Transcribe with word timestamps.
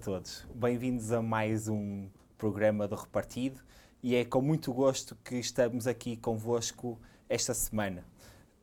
todos. 0.00 0.46
Bem-vindos 0.54 1.12
a 1.12 1.20
mais 1.20 1.68
um 1.68 2.08
programa 2.38 2.88
do 2.88 2.96
Repartido 2.96 3.60
e 4.02 4.16
é 4.16 4.24
com 4.24 4.40
muito 4.40 4.72
gosto 4.72 5.14
que 5.22 5.34
estamos 5.34 5.86
aqui 5.86 6.16
convosco 6.16 6.98
esta 7.28 7.52
semana. 7.52 8.02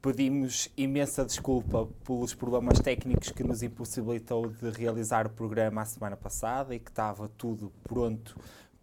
Pedimos 0.02 0.68
imensa 0.76 1.24
desculpa 1.24 1.88
pelos 2.04 2.34
problemas 2.34 2.80
técnicos 2.80 3.30
que 3.30 3.44
nos 3.44 3.62
impossibilitou 3.62 4.50
de 4.50 4.72
realizar 4.72 5.28
o 5.28 5.30
programa 5.30 5.84
a 5.84 5.86
semana 5.86 6.18
passada 6.18 6.74
e 6.74 6.80
que 6.80 6.90
estava 6.90 7.30
tudo 7.38 7.72
pronto 7.84 8.36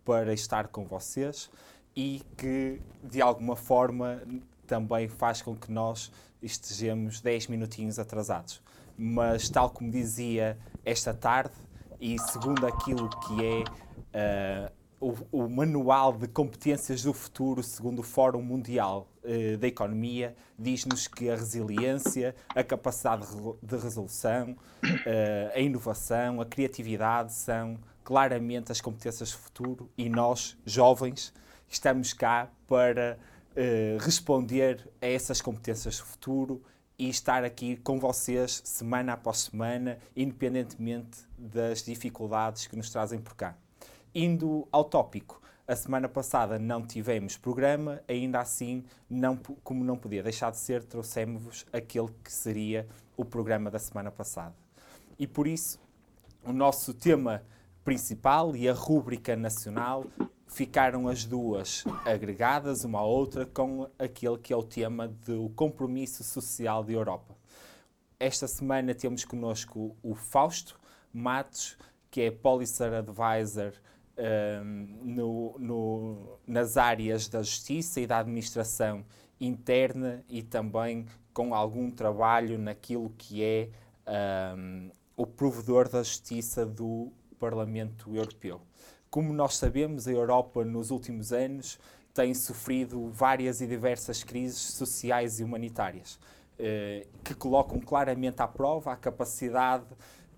para 0.05 0.33
estar 0.33 0.69
com 0.69 0.85
vocês 0.85 1.51
e 1.97 2.23
que 2.37 2.81
de 3.03 3.21
alguma 3.21 3.57
forma 3.57 4.23
também 4.65 5.09
faz 5.09 5.43
com 5.43 5.57
que 5.57 5.73
nós 5.73 6.13
estejamos 6.41 7.21
10 7.21 7.49
minutinhos 7.49 7.99
atrasados. 7.99 8.63
Mas, 8.97 9.49
tal 9.49 9.71
como 9.71 9.91
dizia 9.91 10.57
esta 10.85 11.13
tarde, 11.13 11.55
e 12.01 12.19
segundo 12.19 12.67
aquilo 12.67 13.09
que 13.09 13.45
é 13.45 14.71
uh, 15.01 15.09
o, 15.31 15.45
o, 15.45 15.49
Manual 15.49 16.13
de 16.13 16.27
Competências 16.27 17.03
do 17.03 17.13
Futuro, 17.13 17.63
segundo 17.63 18.01
o 18.01 18.03
Fórum 18.03 18.43
Mundial 18.43 19.09
uh, 19.23 19.59
da 19.59 19.67
Economia, 19.67 20.35
diz-nos 20.59 21.07
que 21.07 21.29
a 21.29 21.37
resiliência, 21.37 22.35
a 22.55 22.63
capacidade 22.63 23.27
de 23.63 23.77
resolução, 23.77 24.57
uh, 24.83 24.89
a 25.55 25.61
inovação, 25.61 26.41
a 26.41 26.47
criatividade 26.47 27.33
são 27.33 27.79
claramente 28.03 28.71
as 28.71 28.81
competências 28.81 29.33
do 29.33 29.39
futuro 29.39 29.91
e 29.97 30.09
nós, 30.09 30.57
jovens, 30.65 31.33
estamos 31.69 32.13
cá 32.13 32.51
para 32.67 33.19
responder 34.01 34.91
a 35.01 35.07
essas 35.07 35.41
competências 35.41 35.99
do 35.99 36.05
futuro 36.05 36.61
e 36.99 37.09
estar 37.09 37.45
aqui 37.45 37.77
com 37.77 37.99
vocês 37.99 38.63
semana 38.65 39.15
após 39.15 39.39
semana, 39.39 39.99
independentemente 40.17 41.19
das 41.37 41.83
dificuldades 41.83 42.67
que 42.67 42.77
nos 42.77 42.91
trazem 42.91 43.21
por 43.21 43.35
cá. 43.35 43.57
Indo 44.15 44.69
ao 44.71 44.85
tópico, 44.85 45.43
a 45.67 45.75
semana 45.75 46.09
passada 46.09 46.59
não 46.59 46.87
tivemos 46.87 47.37
programa, 47.37 48.01
ainda 48.07 48.39
assim, 48.39 48.85
não, 49.09 49.37
como 49.37 49.83
não 49.83 49.97
podia 49.97 50.23
deixar 50.23 50.51
de 50.51 50.59
ser, 50.59 50.85
trouxemos-vos 50.85 51.67
aquele 51.73 52.11
que 52.23 52.31
seria 52.31 52.87
o 53.17 53.25
programa 53.25 53.71
da 53.71 53.79
semana 53.79 54.11
passada. 54.11 54.55
E 55.19 55.27
por 55.27 55.47
isso, 55.47 55.81
o 56.45 56.53
nosso 56.53 56.93
tema 56.93 57.43
principal 57.83 58.55
e 58.55 58.69
a 58.69 58.73
rúbrica 58.73 59.35
nacional 59.35 60.07
ficaram 60.55 61.09
as 61.09 61.25
duas 61.25 61.83
agregadas 62.05 62.85
uma 62.85 63.01
à 63.01 63.03
outra 63.03 63.45
com 63.45 63.91
aquele 63.99 64.39
que 64.39 64.53
é 64.53 64.57
o 64.57 64.63
tema 64.63 65.09
do 65.09 65.51
compromisso 65.51 66.23
social 66.23 66.85
da 66.85 66.93
Europa. 66.93 67.37
Esta 68.21 68.47
semana 68.47 68.95
temos 68.95 69.25
connosco 69.25 69.97
o 70.01 70.15
Fausto 70.15 70.79
Matos, 71.13 71.77
que 72.09 72.21
é 72.21 72.31
Policy 72.31 72.85
Advisor 72.85 73.73
um, 74.17 75.01
no, 75.03 75.59
no, 75.59 76.39
nas 76.47 76.77
áreas 76.77 77.29
da 77.29 77.43
justiça 77.43 78.01
e 78.01 78.07
da 78.07 78.21
administração 78.21 79.05
interna 79.41 80.25
e 80.29 80.41
também 80.41 81.05
com 81.33 81.53
algum 81.53 81.91
trabalho 81.91 82.57
naquilo 82.59 83.13
que 83.19 83.43
é 83.43 83.71
um, 84.57 84.89
o 85.17 85.27
provedor 85.27 85.89
da 85.89 86.05
justiça 86.05 86.65
do 86.65 87.13
Parlamento 87.41 88.15
Europeu. 88.15 88.61
Como 89.15 89.33
nós 89.33 89.59
sabemos, 89.59 90.09
a 90.09 90.11
Europa 90.11 90.65
nos 90.65 90.91
últimos 90.91 91.33
anos 91.33 91.79
tem 92.13 92.35
sofrido 92.35 93.11
várias 93.11 93.61
e 93.61 93.67
diversas 93.69 94.25
crises 94.25 94.73
sociais 94.73 95.39
e 95.39 95.45
humanitárias, 95.45 96.19
eh, 96.59 97.07
que 97.23 97.33
colocam 97.33 97.79
claramente 97.79 98.43
à 98.43 98.49
prova 98.49 98.91
a 98.91 98.97
capacidade 98.97 99.87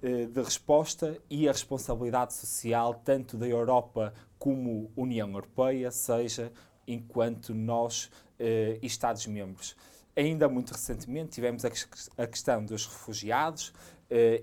eh, 0.03 0.27
de 0.27 0.43
resposta 0.43 1.17
e 1.31 1.49
a 1.49 1.53
responsabilidade 1.53 2.35
social 2.35 3.01
tanto 3.03 3.39
da 3.39 3.49
Europa 3.49 4.13
como 4.39 4.91
União 4.95 5.31
Europeia, 5.31 5.91
seja 5.91 6.53
enquanto 6.87 7.55
nós 7.55 8.11
eh, 8.39 8.79
Estados-membros. 8.83 9.75
Ainda 10.15 10.51
muito 10.51 10.73
recentemente 10.73 11.31
tivemos 11.31 11.65
a 11.65 12.27
questão 12.27 12.63
dos 12.63 12.85
refugiados 12.85 13.73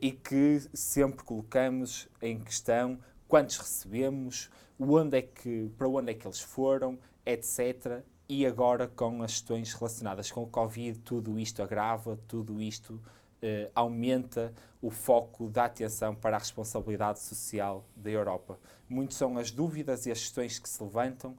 e 0.02 0.12
que 0.12 0.62
sempre 0.74 1.24
colocamos 1.24 2.08
em 2.22 2.38
questão 2.38 3.00
quantos 3.34 3.58
recebemos, 3.58 4.48
onde 4.80 5.18
é 5.18 5.22
que, 5.24 5.68
para 5.76 5.90
onde 5.90 6.12
é 6.12 6.14
que 6.14 6.28
eles 6.28 6.40
foram, 6.40 7.00
etc. 7.26 8.04
E 8.30 8.46
agora 8.46 8.88
com 8.88 9.24
as 9.24 9.32
questões 9.32 9.74
relacionadas 9.74 10.32
com 10.32 10.44
o 10.44 10.48
Covid, 10.48 11.00
tudo 11.00 11.40
isto 11.40 11.64
agrava, 11.64 12.20
tudo 12.28 12.62
isto 12.62 13.02
eh, 13.42 13.72
aumenta 13.74 14.54
o 14.80 14.92
foco 14.92 15.50
da 15.50 15.66
atenção 15.66 16.14
para 16.14 16.36
a 16.36 16.40
responsabilidade 16.40 17.22
social 17.22 17.84
da 17.96 18.12
Europa. 18.12 18.60
Muitas 18.88 19.18
são 19.18 19.36
as 19.40 19.50
dúvidas 19.50 20.06
e 20.06 20.12
as 20.12 20.20
questões 20.20 20.60
que 20.60 20.70
se 20.70 20.84
levantam, 20.84 21.36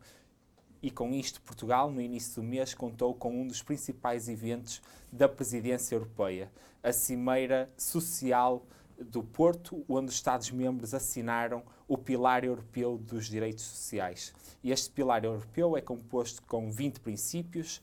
e 0.83 0.91
com 0.91 1.15
isto, 1.15 1.41
Portugal, 1.43 1.93
no 1.93 2.01
início 2.01 2.43
do 2.43 2.49
mês, 2.49 2.75
contou 2.75 3.15
com 3.15 3.41
um 3.41 3.47
dos 3.47 3.63
principais 3.63 4.29
eventos 4.29 4.83
da 5.13 5.29
presidência 5.29 5.95
europeia, 5.95 6.51
a 6.83 6.93
Cimeira 6.93 7.71
Social 7.77 8.67
do 8.99 9.23
Porto, 9.23 9.85
onde 9.89 10.09
os 10.09 10.15
Estados-membros 10.15 10.95
assinaram 10.95 11.63
o 11.89 11.99
Pilar 11.99 12.45
Europeu 12.45 12.99
dos 12.99 13.27
Direitos 13.27 13.65
Sociais. 13.65 14.33
E 14.63 14.71
este 14.71 14.91
Pilar 14.91 15.25
Europeu 15.25 15.77
é 15.77 15.81
composto 15.81 16.43
com 16.43 16.71
20 16.71 17.01
princípios, 17.01 17.83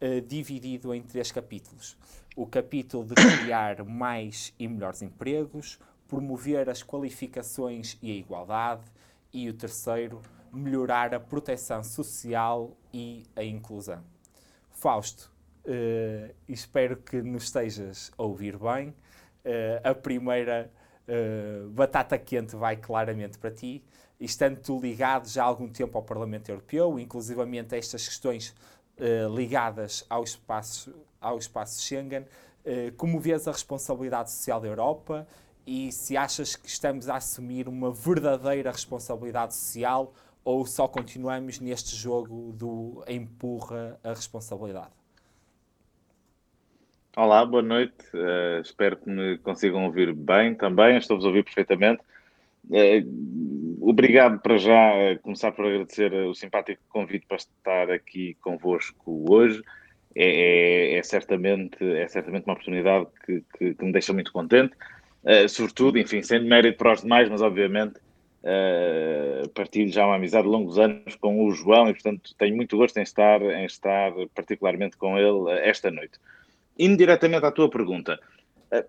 uh, 0.00 0.20
dividido 0.20 0.94
em 0.94 1.02
três 1.02 1.30
capítulos. 1.32 1.96
O 2.36 2.46
capítulo 2.46 3.04
de 3.04 3.14
criar 3.14 3.84
mais 3.84 4.52
e 4.58 4.68
melhores 4.68 5.02
empregos, 5.02 5.78
promover 6.06 6.68
as 6.68 6.82
qualificações 6.82 7.98
e 8.00 8.10
a 8.10 8.14
igualdade, 8.14 8.84
e 9.32 9.48
o 9.48 9.54
terceiro, 9.54 10.22
melhorar 10.52 11.14
a 11.14 11.20
proteção 11.20 11.84
social 11.84 12.76
e 12.92 13.24
a 13.36 13.44
inclusão. 13.44 14.02
Fausto, 14.70 15.30
uh, 15.64 16.34
espero 16.48 16.96
que 16.96 17.20
nos 17.20 17.44
estejas 17.44 18.10
a 18.16 18.22
ouvir 18.22 18.56
bem. 18.58 18.94
Uh, 19.48 19.80
a 19.82 19.94
primeira 19.94 20.70
uh, 21.08 21.70
batata 21.70 22.18
quente 22.18 22.54
vai 22.54 22.76
claramente 22.76 23.38
para 23.38 23.50
ti. 23.50 23.82
Estando 24.20 24.60
tu 24.60 24.78
ligado 24.78 25.26
já 25.26 25.42
há 25.42 25.46
algum 25.46 25.70
tempo 25.70 25.96
ao 25.96 26.04
Parlamento 26.04 26.50
Europeu, 26.50 26.98
inclusivamente 26.98 27.74
a 27.74 27.78
estas 27.78 28.06
questões 28.06 28.54
uh, 28.98 29.34
ligadas 29.34 30.04
ao 30.10 30.22
espaço, 30.22 30.94
ao 31.18 31.38
espaço 31.38 31.80
Schengen, 31.80 32.26
como 32.98 33.18
vês 33.18 33.48
a 33.48 33.52
responsabilidade 33.52 34.30
social 34.30 34.60
da 34.60 34.68
Europa 34.68 35.26
e 35.66 35.90
se 35.90 36.18
achas 36.18 36.54
que 36.54 36.68
estamos 36.68 37.08
a 37.08 37.16
assumir 37.16 37.66
uma 37.66 37.90
verdadeira 37.90 38.70
responsabilidade 38.70 39.54
social 39.54 40.12
ou 40.44 40.66
só 40.66 40.86
continuamos 40.86 41.60
neste 41.60 41.96
jogo 41.96 42.52
do 42.52 43.02
empurra 43.08 43.98
a 44.04 44.10
responsabilidade? 44.10 44.97
Olá, 47.20 47.44
boa 47.44 47.64
noite. 47.64 47.96
Uh, 48.14 48.60
espero 48.62 48.96
que 48.96 49.10
me 49.10 49.38
consigam 49.38 49.86
ouvir 49.86 50.14
bem 50.14 50.54
também. 50.54 50.96
Estou-vos 50.96 51.24
a 51.24 51.28
ouvir 51.28 51.42
perfeitamente. 51.42 52.00
Uh, 52.70 53.76
obrigado 53.80 54.38
para 54.38 54.56
já. 54.56 54.92
Uh, 54.94 55.18
começar 55.20 55.50
por 55.50 55.66
agradecer 55.66 56.14
o 56.14 56.32
simpático 56.32 56.80
convite 56.88 57.26
para 57.26 57.38
estar 57.38 57.90
aqui 57.90 58.36
convosco 58.40 59.26
hoje. 59.28 59.60
É, 60.14 60.92
é, 60.94 60.98
é 60.98 61.02
certamente, 61.02 61.82
é 61.82 62.06
certamente 62.06 62.44
uma 62.44 62.52
oportunidade 62.52 63.08
que, 63.26 63.42
que, 63.58 63.74
que 63.74 63.84
me 63.84 63.90
deixa 63.90 64.12
muito 64.12 64.32
contente. 64.32 64.76
sobretudo, 65.48 65.98
enfim, 65.98 66.22
sendo 66.22 66.46
mérito 66.46 66.78
para 66.78 66.92
os 66.92 67.02
demais, 67.02 67.28
mas 67.28 67.42
obviamente 67.42 67.98
partilho 69.54 69.90
já 69.90 70.06
uma 70.06 70.14
amizade 70.14 70.44
de 70.44 70.50
longos 70.50 70.78
anos 70.78 71.16
com 71.16 71.44
o 71.44 71.50
João 71.50 71.90
e, 71.90 71.94
portanto, 71.94 72.32
tenho 72.38 72.54
muito 72.54 72.76
gosto 72.76 72.96
em 72.96 73.02
estar, 73.02 73.42
em 73.42 73.64
estar 73.64 74.12
particularmente 74.36 74.96
com 74.96 75.18
ele 75.18 75.50
esta 75.64 75.90
noite 75.90 76.20
indo 76.78 76.96
diretamente 76.96 77.44
à 77.44 77.50
tua 77.50 77.68
pergunta, 77.68 78.18
eh, 78.70 78.86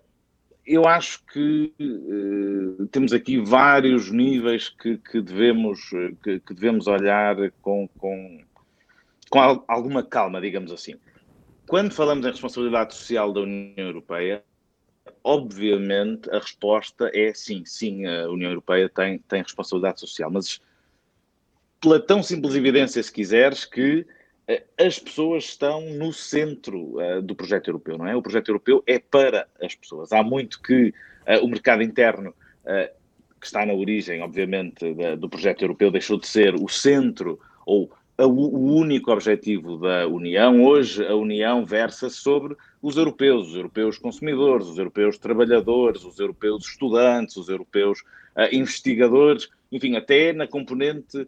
eu 0.66 0.86
acho 0.86 1.24
que 1.26 1.72
uh, 1.80 2.86
temos 2.88 3.12
aqui 3.12 3.38
vários 3.38 4.10
níveis 4.10 4.68
que, 4.68 4.98
que 4.98 5.20
devemos, 5.20 5.80
que, 6.22 6.40
que, 6.40 6.54
devemos 6.54 6.86
olhar 6.86 7.36
com, 7.62 7.88
com, 7.98 8.44
com 9.28 9.64
alguma 9.66 10.02
calma, 10.02 10.40
digamos 10.40 10.70
assim. 10.72 10.94
Quando 11.66 11.92
falamos 11.92 12.24
em 12.26 12.30
responsabilidade 12.30 12.94
social 12.94 13.32
da 13.32 13.40
União 13.40 13.74
Europeia, 13.76 14.44
obviamente 15.22 16.30
a 16.30 16.38
resposta 16.38 17.10
é 17.14 17.32
sim, 17.34 17.64
sim, 17.64 18.06
a 18.06 18.28
União 18.28 18.50
Europeia 18.50 18.88
tem, 18.88 19.18
tem 19.18 19.42
responsabilidade 19.42 20.00
social, 20.00 20.30
mas 20.30 20.60
pela 21.80 21.98
tão 21.98 22.22
simples 22.22 22.54
evidência, 22.54 23.02
se 23.02 23.12
quiseres, 23.12 23.64
que 23.64 24.06
eh, 24.08 24.19
as 24.78 24.98
pessoas 24.98 25.44
estão 25.44 25.80
no 25.92 26.12
centro 26.12 26.98
uh, 26.98 27.22
do 27.22 27.34
projeto 27.34 27.68
europeu, 27.68 27.96
não 27.98 28.06
é? 28.06 28.16
O 28.16 28.22
projeto 28.22 28.48
europeu 28.48 28.82
é 28.86 28.98
para 28.98 29.46
as 29.62 29.74
pessoas. 29.74 30.12
Há 30.12 30.22
muito 30.22 30.60
que 30.60 30.88
uh, 30.88 31.44
o 31.44 31.48
mercado 31.48 31.82
interno, 31.82 32.30
uh, 32.30 32.90
que 33.38 33.46
está 33.46 33.64
na 33.64 33.72
origem, 33.72 34.22
obviamente, 34.22 34.92
da, 34.94 35.14
do 35.14 35.28
projeto 35.28 35.62
europeu, 35.62 35.90
deixou 35.90 36.18
de 36.18 36.26
ser 36.26 36.54
o 36.54 36.68
centro 36.68 37.38
ou 37.64 37.90
o 38.18 38.74
único 38.74 39.10
objetivo 39.10 39.78
da 39.78 40.06
União. 40.06 40.62
Hoje, 40.62 41.06
a 41.06 41.14
União 41.14 41.64
versa 41.64 42.10
sobre 42.10 42.54
os 42.82 42.98
europeus, 42.98 43.48
os 43.48 43.56
europeus 43.56 43.96
consumidores, 43.96 44.66
os 44.66 44.76
europeus 44.76 45.16
trabalhadores, 45.16 46.04
os 46.04 46.18
europeus 46.18 46.66
estudantes, 46.66 47.38
os 47.38 47.48
europeus 47.48 48.04
investigadores, 48.52 49.48
enfim, 49.72 49.96
até 49.96 50.34
na 50.34 50.46
componente 50.46 51.26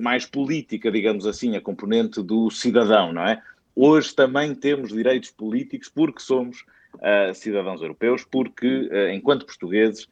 mais 0.00 0.24
política, 0.24 0.90
digamos 0.90 1.26
assim, 1.26 1.56
a 1.56 1.60
componente 1.60 2.22
do 2.22 2.50
cidadão, 2.50 3.12
não 3.12 3.26
é? 3.26 3.42
Hoje 3.74 4.14
também 4.14 4.54
temos 4.54 4.90
direitos 4.90 5.30
políticos 5.30 5.88
porque 5.88 6.20
somos 6.20 6.64
uh, 6.94 7.34
cidadãos 7.34 7.82
europeus, 7.82 8.24
porque, 8.24 8.88
enquanto 9.12 9.46
portugueses, 9.46 10.08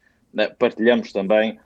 partilhamos 0.58 1.12
também 1.12 1.60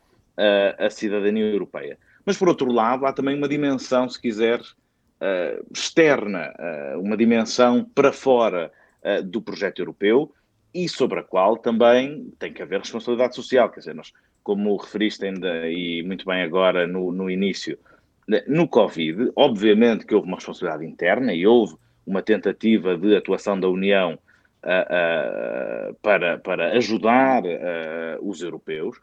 a 0.78 0.90
cidadania 0.90 1.44
europeia. 1.44 1.98
Mas, 2.26 2.37
por 2.37 2.48
outro 2.48 2.70
lado, 2.70 3.06
há 3.06 3.12
também 3.12 3.37
uma 3.37 3.48
dimensão, 3.48 4.08
se 4.08 4.20
quiser, 4.20 4.60
uh, 4.60 5.66
externa, 5.72 6.52
uh, 6.58 7.00
uma 7.00 7.16
dimensão 7.16 7.84
para 7.94 8.12
fora 8.12 8.72
uh, 9.02 9.22
do 9.22 9.40
projeto 9.40 9.81
europeu 9.81 10.32
e 10.75 10.88
sobre 10.88 11.20
a 11.20 11.22
qual 11.22 11.56
também 11.56 12.32
tem 12.38 12.52
que 12.52 12.60
haver 12.60 12.81
responsabilidade 12.81 13.37
social. 13.37 13.70
Quer 13.70 13.78
dizer, 13.78 13.94
nós, 13.94 14.12
como 14.46 14.76
referiste 14.76 15.25
ainda 15.25 15.69
e 15.69 16.04
muito 16.04 16.25
bem 16.25 16.40
agora 16.40 16.87
no, 16.87 17.10
no 17.10 17.28
início, 17.28 17.76
né, 18.28 18.44
no 18.46 18.69
Covid, 18.69 19.32
obviamente 19.34 20.06
que 20.06 20.14
houve 20.14 20.28
uma 20.28 20.37
responsabilidade 20.37 20.87
interna 20.87 21.34
e 21.34 21.44
houve 21.44 21.75
uma 22.06 22.22
tentativa 22.22 22.96
de 22.96 23.16
atuação 23.16 23.58
da 23.58 23.69
União 23.69 24.16
para, 26.00 26.38
para 26.38 26.76
ajudar 26.76 27.43
os 28.20 28.40
europeus, 28.40 29.00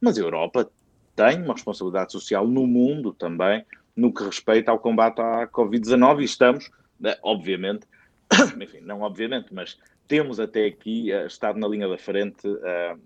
mas 0.00 0.18
a 0.18 0.22
Europa 0.22 0.70
tem 1.14 1.42
uma 1.42 1.52
responsabilidade 1.52 2.12
social 2.12 2.48
no 2.48 2.66
mundo 2.66 3.12
também, 3.12 3.66
no 3.94 4.10
que 4.10 4.24
respeita 4.24 4.70
ao 4.70 4.78
combate 4.78 5.20
à 5.20 5.46
Covid-19 5.46 6.22
e 6.22 6.24
estamos, 6.24 6.70
né, 6.98 7.14
obviamente, 7.22 7.86
enfim, 8.58 8.80
não 8.80 9.02
obviamente, 9.02 9.52
mas 9.52 9.76
temos 10.08 10.40
até 10.40 10.64
aqui 10.64 11.12
uh, 11.12 11.26
estado 11.26 11.60
na 11.60 11.68
linha 11.68 11.86
da 11.86 11.98
frente 11.98 12.48
uh, 12.48 12.98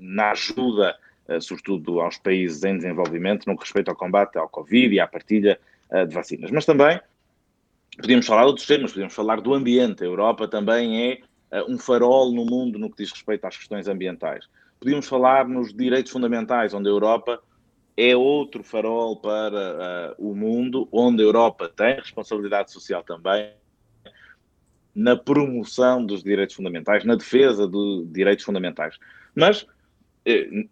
na 0.00 0.32
ajuda, 0.32 0.90
uh, 0.90 1.07
sobretudo 1.40 2.00
aos 2.00 2.16
países 2.18 2.64
em 2.64 2.76
desenvolvimento, 2.76 3.46
no 3.46 3.56
que 3.56 3.62
respeita 3.62 3.90
ao 3.90 3.96
combate 3.96 4.38
ao 4.38 4.48
Covid 4.48 4.94
e 4.94 5.00
à 5.00 5.06
partilha 5.06 5.58
de 6.06 6.14
vacinas. 6.14 6.50
Mas 6.50 6.64
também 6.64 7.00
podíamos 7.96 8.26
falar 8.26 8.42
de 8.42 8.46
outros 8.48 8.66
temas, 8.66 8.92
podíamos 8.92 9.14
falar 9.14 9.40
do 9.40 9.54
ambiente. 9.54 10.02
A 10.02 10.06
Europa 10.06 10.48
também 10.48 11.20
é 11.52 11.62
um 11.68 11.78
farol 11.78 12.32
no 12.32 12.44
mundo 12.44 12.78
no 12.78 12.90
que 12.90 13.02
diz 13.02 13.12
respeito 13.12 13.44
às 13.46 13.56
questões 13.56 13.88
ambientais. 13.88 14.46
Podíamos 14.80 15.08
falar 15.08 15.48
nos 15.48 15.72
direitos 15.74 16.12
fundamentais, 16.12 16.72
onde 16.72 16.88
a 16.88 16.92
Europa 16.92 17.40
é 17.96 18.14
outro 18.16 18.62
farol 18.62 19.16
para 19.16 20.14
uh, 20.16 20.30
o 20.30 20.34
mundo, 20.34 20.88
onde 20.92 21.20
a 21.20 21.26
Europa 21.26 21.68
tem 21.68 21.96
responsabilidade 21.96 22.70
social 22.70 23.02
também 23.02 23.52
na 24.94 25.16
promoção 25.16 26.06
dos 26.06 26.22
direitos 26.22 26.54
fundamentais, 26.54 27.04
na 27.04 27.16
defesa 27.16 27.66
de 27.66 28.06
direitos 28.06 28.44
fundamentais. 28.44 28.96
Mas, 29.34 29.64
eh, 29.64 29.66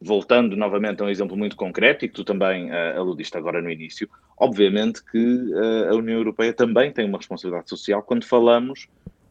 voltando 0.00 0.56
novamente 0.56 1.02
a 1.02 1.06
um 1.06 1.08
exemplo 1.08 1.36
muito 1.36 1.56
concreto 1.56 2.04
e 2.04 2.08
que 2.08 2.14
tu 2.14 2.24
também 2.24 2.70
uh, 2.70 2.98
aludiste 2.98 3.36
agora 3.36 3.62
no 3.62 3.70
início, 3.70 4.08
obviamente 4.36 5.04
que 5.04 5.18
uh, 5.18 5.92
a 5.92 5.94
União 5.94 6.18
Europeia 6.18 6.52
também 6.52 6.92
tem 6.92 7.06
uma 7.06 7.18
responsabilidade 7.18 7.68
social 7.68 8.02
quando 8.02 8.24
falamos 8.24 8.88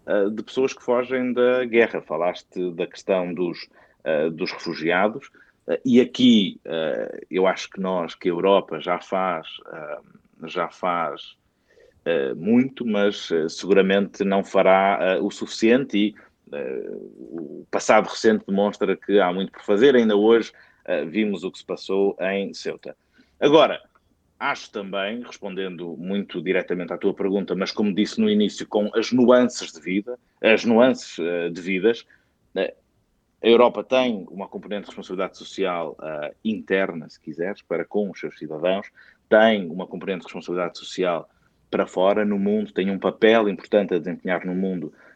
uh, 0.07 0.29
de 0.29 0.41
pessoas 0.43 0.73
que 0.73 0.83
fogem 0.83 1.33
da 1.33 1.65
guerra. 1.65 2.01
Falaste 2.01 2.71
da 2.71 2.87
questão 2.87 3.33
dos, 3.33 3.67
dos 4.33 4.51
refugiados, 4.51 5.31
eh, 5.67 5.81
e 5.83 6.01
aqui 6.01 6.59
eh, 6.65 7.21
eu 7.29 7.47
acho 7.47 7.69
que 7.69 7.79
nós, 7.79 8.15
que 8.15 8.29
a 8.29 8.31
Europa 8.31 8.79
já 8.79 8.99
faz, 8.99 9.47
eh, 9.71 9.99
já 10.45 10.69
faz 10.69 11.35
muito, 12.37 12.85
mas 12.85 13.29
seguramente 13.49 14.23
não 14.23 14.43
fará 14.43 15.17
o 15.23 15.31
suficiente 15.31 15.97
e 15.97 16.15
o 16.51 17.65
passado 17.71 18.07
recente 18.07 18.45
demonstra 18.47 18.95
que 18.95 19.19
há 19.19 19.31
muito 19.31 19.51
por 19.51 19.63
fazer. 19.63 19.95
Ainda 19.95 20.15
hoje 20.15 20.51
vimos 21.09 21.43
o 21.43 21.51
que 21.51 21.57
se 21.57 21.65
passou 21.65 22.15
em 22.19 22.53
Ceuta. 22.53 22.95
Agora, 23.39 23.81
acho 24.39 24.71
também, 24.71 25.23
respondendo 25.23 25.95
muito 25.97 26.41
diretamente 26.41 26.93
à 26.93 26.97
tua 26.97 27.13
pergunta, 27.13 27.55
mas 27.55 27.71
como 27.71 27.93
disse 27.93 28.21
no 28.21 28.29
início, 28.29 28.67
com 28.67 28.91
as 28.95 29.11
nuances 29.11 29.71
de 29.71 29.81
vida, 29.81 30.19
as 30.41 30.63
nuances 30.63 31.17
devidas, 31.51 32.05
a 33.45 33.47
Europa 33.47 33.83
tem 33.83 34.25
uma 34.31 34.47
componente 34.47 34.85
de 34.85 34.87
responsabilidade 34.87 35.37
social 35.37 35.95
uh, 35.99 36.35
interna, 36.43 37.07
se 37.07 37.19
quiseres, 37.19 37.61
para 37.61 37.85
com 37.85 38.09
os 38.09 38.19
seus 38.19 38.39
cidadãos, 38.39 38.87
tem 39.29 39.69
uma 39.69 39.85
componente 39.85 40.21
de 40.21 40.25
responsabilidade 40.25 40.79
social 40.79 41.29
para 41.69 41.85
fora, 41.85 42.25
no 42.25 42.39
mundo, 42.39 42.73
tem 42.73 42.89
um 42.89 42.97
papel 42.97 43.47
importante 43.47 43.93
a 43.93 43.99
desempenhar 43.99 44.43
no 44.47 44.55
mundo 44.55 44.87
uh, 44.87 45.14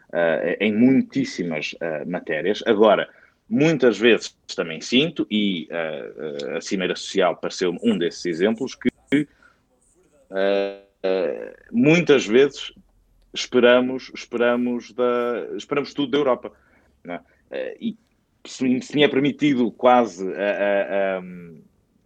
em 0.59 0.73
muitíssimas 0.73 1.73
uh, 1.73 2.09
matérias. 2.09 2.63
Agora, 2.65 3.09
muitas 3.47 3.97
vezes 3.97 4.35
também 4.55 4.81
sinto, 4.81 5.27
e 5.29 5.67
a 6.55 6.61
Cimeira 6.61 6.95
Social 6.95 7.35
pareceu 7.35 7.75
um 7.81 7.97
desses 7.97 8.25
exemplos, 8.25 8.75
que 8.75 8.89
muitas 11.71 12.27
vezes 12.27 12.71
esperamos, 13.33 14.11
esperamos, 14.13 14.91
da, 14.93 15.47
esperamos 15.55 15.93
tudo 15.93 16.11
da 16.11 16.17
Europa. 16.17 16.51
É? 17.51 17.77
E 17.79 17.97
se, 18.45 18.63
me 18.63 19.03
é 19.03 19.07
permitido 19.07 19.71
quase 19.71 20.25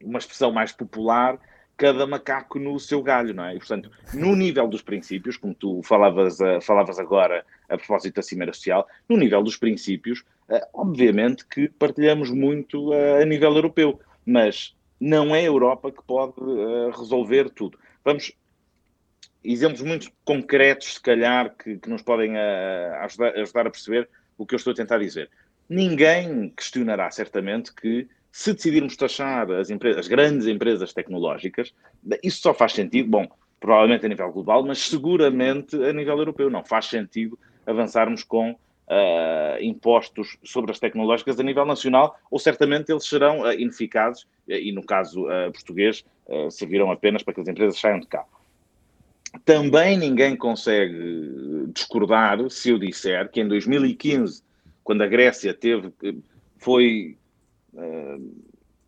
uma 0.01 0.19
expressão 0.19 0.51
mais 0.51 0.71
popular, 0.71 1.39
cada 1.83 2.07
macaco 2.07 2.57
no 2.57 2.79
seu 2.79 3.03
galho, 3.03 3.33
não 3.33 3.43
é? 3.43 3.55
E, 3.55 3.57
portanto, 3.57 3.91
no 4.13 4.37
nível 4.37 4.69
dos 4.69 4.81
princípios, 4.81 5.35
como 5.35 5.53
tu 5.53 5.81
falavas, 5.83 6.39
uh, 6.39 6.61
falavas 6.61 6.97
agora 6.97 7.45
a 7.67 7.77
propósito 7.77 8.15
da 8.15 8.21
Cimeira 8.21 8.53
Social, 8.53 8.87
no 9.09 9.17
nível 9.17 9.43
dos 9.43 9.57
princípios, 9.57 10.21
uh, 10.47 10.65
obviamente 10.73 11.45
que 11.45 11.67
partilhamos 11.67 12.29
muito 12.31 12.91
uh, 12.91 13.21
a 13.21 13.25
nível 13.25 13.53
europeu, 13.53 13.99
mas 14.25 14.73
não 14.97 15.35
é 15.35 15.39
a 15.39 15.43
Europa 15.43 15.91
que 15.91 16.01
pode 16.03 16.35
resolver 16.97 17.49
tudo. 17.49 17.77
Vamos, 18.05 18.31
exemplos 19.43 19.81
muito 19.81 20.09
concretos, 20.23 20.93
se 20.93 21.01
calhar, 21.01 21.53
que, 21.53 21.77
que 21.79 21.89
nos 21.89 22.01
podem 22.01 22.37
ajudar, 22.37 23.37
ajudar 23.37 23.67
a 23.67 23.71
perceber 23.71 24.07
o 24.37 24.45
que 24.45 24.55
eu 24.55 24.57
estou 24.57 24.71
a 24.71 24.75
tentar 24.75 24.99
dizer 24.99 25.29
ninguém 25.67 26.49
questionará 26.55 27.09
certamente 27.09 27.73
que 27.73 28.07
se 28.33 28.51
decidirmos 28.51 28.97
taxar 28.97 29.51
as, 29.51 29.69
empresas, 29.69 29.99
as 29.99 30.07
grandes 30.07 30.47
empresas 30.47 30.91
tecnológicas, 30.91 31.71
isso 32.23 32.41
só 32.41 32.51
faz 32.51 32.73
sentido, 32.73 33.07
bom, 33.07 33.27
provavelmente 33.59 34.07
a 34.07 34.09
nível 34.09 34.31
global, 34.31 34.65
mas 34.65 34.79
seguramente 34.79 35.75
a 35.75 35.93
nível 35.93 36.17
europeu. 36.17 36.49
Não 36.49 36.65
faz 36.65 36.87
sentido 36.87 37.37
avançarmos 37.63 38.23
com 38.23 38.49
uh, 38.53 39.61
impostos 39.61 40.35
sobre 40.43 40.71
as 40.71 40.79
tecnológicas 40.79 41.39
a 41.39 41.43
nível 41.43 41.63
nacional, 41.63 42.19
ou 42.31 42.39
certamente 42.39 42.91
eles 42.91 43.07
serão 43.07 43.41
uh, 43.41 43.53
ineficazes, 43.53 44.25
e 44.47 44.71
no 44.71 44.83
caso 44.83 45.27
uh, 45.27 45.51
português, 45.51 46.03
servirão 46.49 46.89
apenas 46.89 47.21
para 47.21 47.35
que 47.35 47.41
as 47.41 47.47
empresas 47.47 47.79
saiam 47.79 47.99
de 47.99 48.07
cá. 48.07 48.25
Também 49.45 49.95
ninguém 49.95 50.35
consegue 50.35 51.67
discordar 51.67 52.49
se 52.49 52.71
eu 52.71 52.79
disser 52.79 53.29
que 53.29 53.41
em 53.41 53.47
2015 53.47 54.41
quando 54.83 55.03
a 55.03 55.07
Grécia 55.07 55.53
teve, 55.53 55.93
foi 56.57 57.15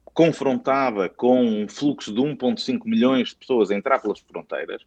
confrontada 0.06 1.10
com 1.10 1.42
um 1.42 1.68
fluxo 1.68 2.14
de 2.14 2.22
1,5 2.22 2.82
milhões 2.86 3.30
de 3.30 3.36
pessoas 3.36 3.72
a 3.72 3.76
entrar 3.76 4.00
pelas 4.00 4.20
fronteiras, 4.20 4.86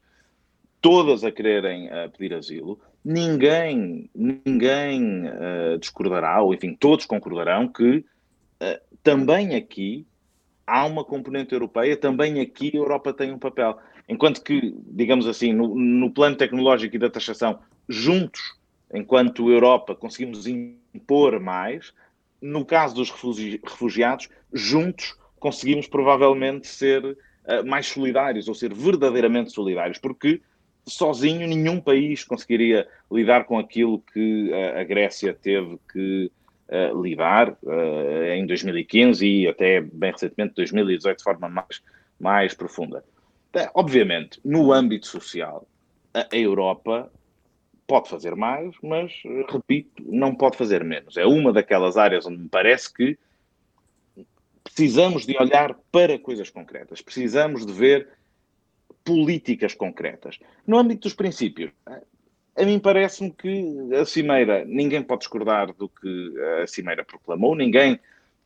todas 0.80 1.24
a 1.24 1.30
quererem 1.30 1.88
uh, 1.88 2.10
pedir 2.16 2.34
asilo, 2.34 2.80
ninguém, 3.04 4.08
ninguém 4.14 5.26
uh, 5.26 5.78
discordará, 5.78 6.40
ou 6.40 6.54
enfim, 6.54 6.74
todos 6.74 7.04
concordarão 7.04 7.68
que 7.68 8.04
também 9.04 9.54
aqui 9.54 10.04
há 10.68 10.84
uma 10.84 11.02
componente 11.02 11.54
europeia, 11.54 11.96
também 11.96 12.40
aqui 12.40 12.70
a 12.74 12.76
Europa 12.76 13.12
tem 13.12 13.32
um 13.32 13.38
papel. 13.38 13.78
Enquanto 14.08 14.42
que, 14.42 14.74
digamos 14.86 15.26
assim, 15.26 15.52
no, 15.52 15.74
no 15.74 16.10
plano 16.10 16.36
tecnológico 16.36 16.94
e 16.94 16.98
da 16.98 17.08
taxação, 17.10 17.58
juntos, 17.88 18.40
enquanto 18.92 19.50
Europa, 19.50 19.94
conseguimos 19.94 20.46
impor 20.46 21.40
mais. 21.40 21.92
No 22.40 22.64
caso 22.64 22.94
dos 22.94 23.10
refugiados, 23.10 24.28
juntos 24.52 25.16
conseguimos 25.38 25.86
provavelmente 25.86 26.66
ser 26.66 27.04
uh, 27.04 27.66
mais 27.66 27.86
solidários 27.86 28.48
ou 28.48 28.54
ser 28.54 28.72
verdadeiramente 28.72 29.52
solidários, 29.52 29.98
porque 29.98 30.40
sozinho 30.86 31.46
nenhum 31.46 31.80
país 31.80 32.24
conseguiria 32.24 32.86
lidar 33.10 33.44
com 33.44 33.58
aquilo 33.58 34.02
que 34.12 34.50
uh, 34.50 34.80
a 34.80 34.84
Grécia 34.84 35.34
teve 35.34 35.78
que 35.92 36.30
uh, 36.68 37.02
lidar 37.02 37.56
em 38.34 38.46
2015 38.46 39.26
e 39.26 39.48
até 39.48 39.80
bem 39.80 40.12
recentemente 40.12 40.54
2018 40.56 41.18
de 41.18 41.24
forma 41.24 41.48
mais, 41.48 41.82
mais 42.20 42.54
profunda. 42.54 43.04
Obviamente, 43.74 44.38
no 44.44 44.72
âmbito 44.72 45.06
social, 45.06 45.66
a 46.14 46.26
Europa 46.36 47.10
pode 47.88 48.10
fazer 48.10 48.36
mais, 48.36 48.76
mas, 48.82 49.10
repito, 49.50 50.04
não 50.06 50.34
pode 50.34 50.58
fazer 50.58 50.84
menos. 50.84 51.16
É 51.16 51.24
uma 51.24 51.52
daquelas 51.52 51.96
áreas 51.96 52.26
onde 52.26 52.42
me 52.42 52.48
parece 52.48 52.92
que 52.92 53.18
precisamos 54.62 55.24
de 55.24 55.34
olhar 55.38 55.74
para 55.90 56.18
coisas 56.18 56.50
concretas, 56.50 57.00
precisamos 57.00 57.64
de 57.64 57.72
ver 57.72 58.06
políticas 59.02 59.74
concretas. 59.74 60.38
No 60.66 60.78
âmbito 60.78 61.08
dos 61.08 61.14
princípios, 61.14 61.70
a 62.54 62.64
mim 62.64 62.78
parece-me 62.78 63.30
que 63.30 63.94
a 63.94 64.04
Cimeira, 64.04 64.66
ninguém 64.66 65.02
pode 65.02 65.20
discordar 65.20 65.72
do 65.72 65.88
que 65.88 66.34
a 66.62 66.66
Cimeira 66.66 67.02
proclamou, 67.02 67.56
ninguém, 67.56 67.98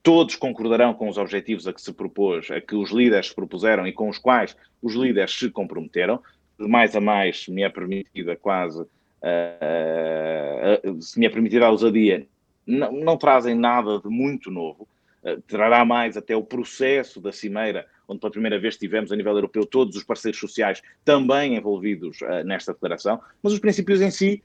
todos 0.04 0.36
concordarão 0.36 0.94
com 0.94 1.08
os 1.08 1.18
objetivos 1.18 1.66
a 1.66 1.72
que 1.72 1.82
se 1.82 1.92
propôs, 1.92 2.48
a 2.52 2.60
que 2.60 2.76
os 2.76 2.92
líderes 2.92 3.28
se 3.28 3.34
propuseram 3.34 3.88
e 3.88 3.92
com 3.92 4.08
os 4.08 4.18
quais 4.18 4.56
os 4.80 4.94
líderes 4.94 5.36
se 5.36 5.50
comprometeram. 5.50 6.22
De 6.58 6.68
mais 6.68 6.94
a 6.94 7.00
mais, 7.00 7.48
me 7.48 7.62
é 7.62 7.68
permitida 7.68 8.36
quase, 8.36 8.86
uh, 9.22 10.90
uh, 10.90 11.02
se 11.02 11.18
me 11.18 11.26
é 11.26 11.30
permitida 11.30 11.66
a 11.66 11.70
ousadia, 11.70 12.26
não, 12.66 12.92
não 12.92 13.16
trazem 13.16 13.54
nada 13.54 14.00
de 14.00 14.08
muito 14.08 14.50
novo. 14.50 14.88
Uh, 15.22 15.40
trará 15.42 15.84
mais 15.84 16.16
até 16.16 16.34
o 16.34 16.42
processo 16.42 17.20
da 17.20 17.30
Cimeira 17.32 17.86
onde 18.08 18.20
pela 18.20 18.32
primeira 18.32 18.58
vez 18.58 18.76
tivemos 18.76 19.12
a 19.12 19.16
nível 19.16 19.32
europeu 19.34 19.64
todos 19.64 19.96
os 19.96 20.02
parceiros 20.02 20.40
sociais 20.40 20.82
também 21.04 21.56
envolvidos 21.56 22.20
uh, 22.20 22.44
nesta 22.44 22.72
declaração, 22.72 23.20
mas 23.42 23.52
os 23.52 23.58
princípios 23.58 24.00
em 24.00 24.10
si 24.10 24.42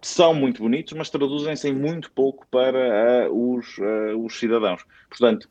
são 0.00 0.32
muito 0.32 0.62
bonitos, 0.62 0.92
mas 0.94 1.10
traduzem-se 1.10 1.68
em 1.68 1.74
muito 1.74 2.10
pouco 2.12 2.46
para 2.50 3.28
uh, 3.28 3.54
os, 3.54 3.76
os 4.16 4.38
cidadãos. 4.38 4.84
Portanto, 5.08 5.48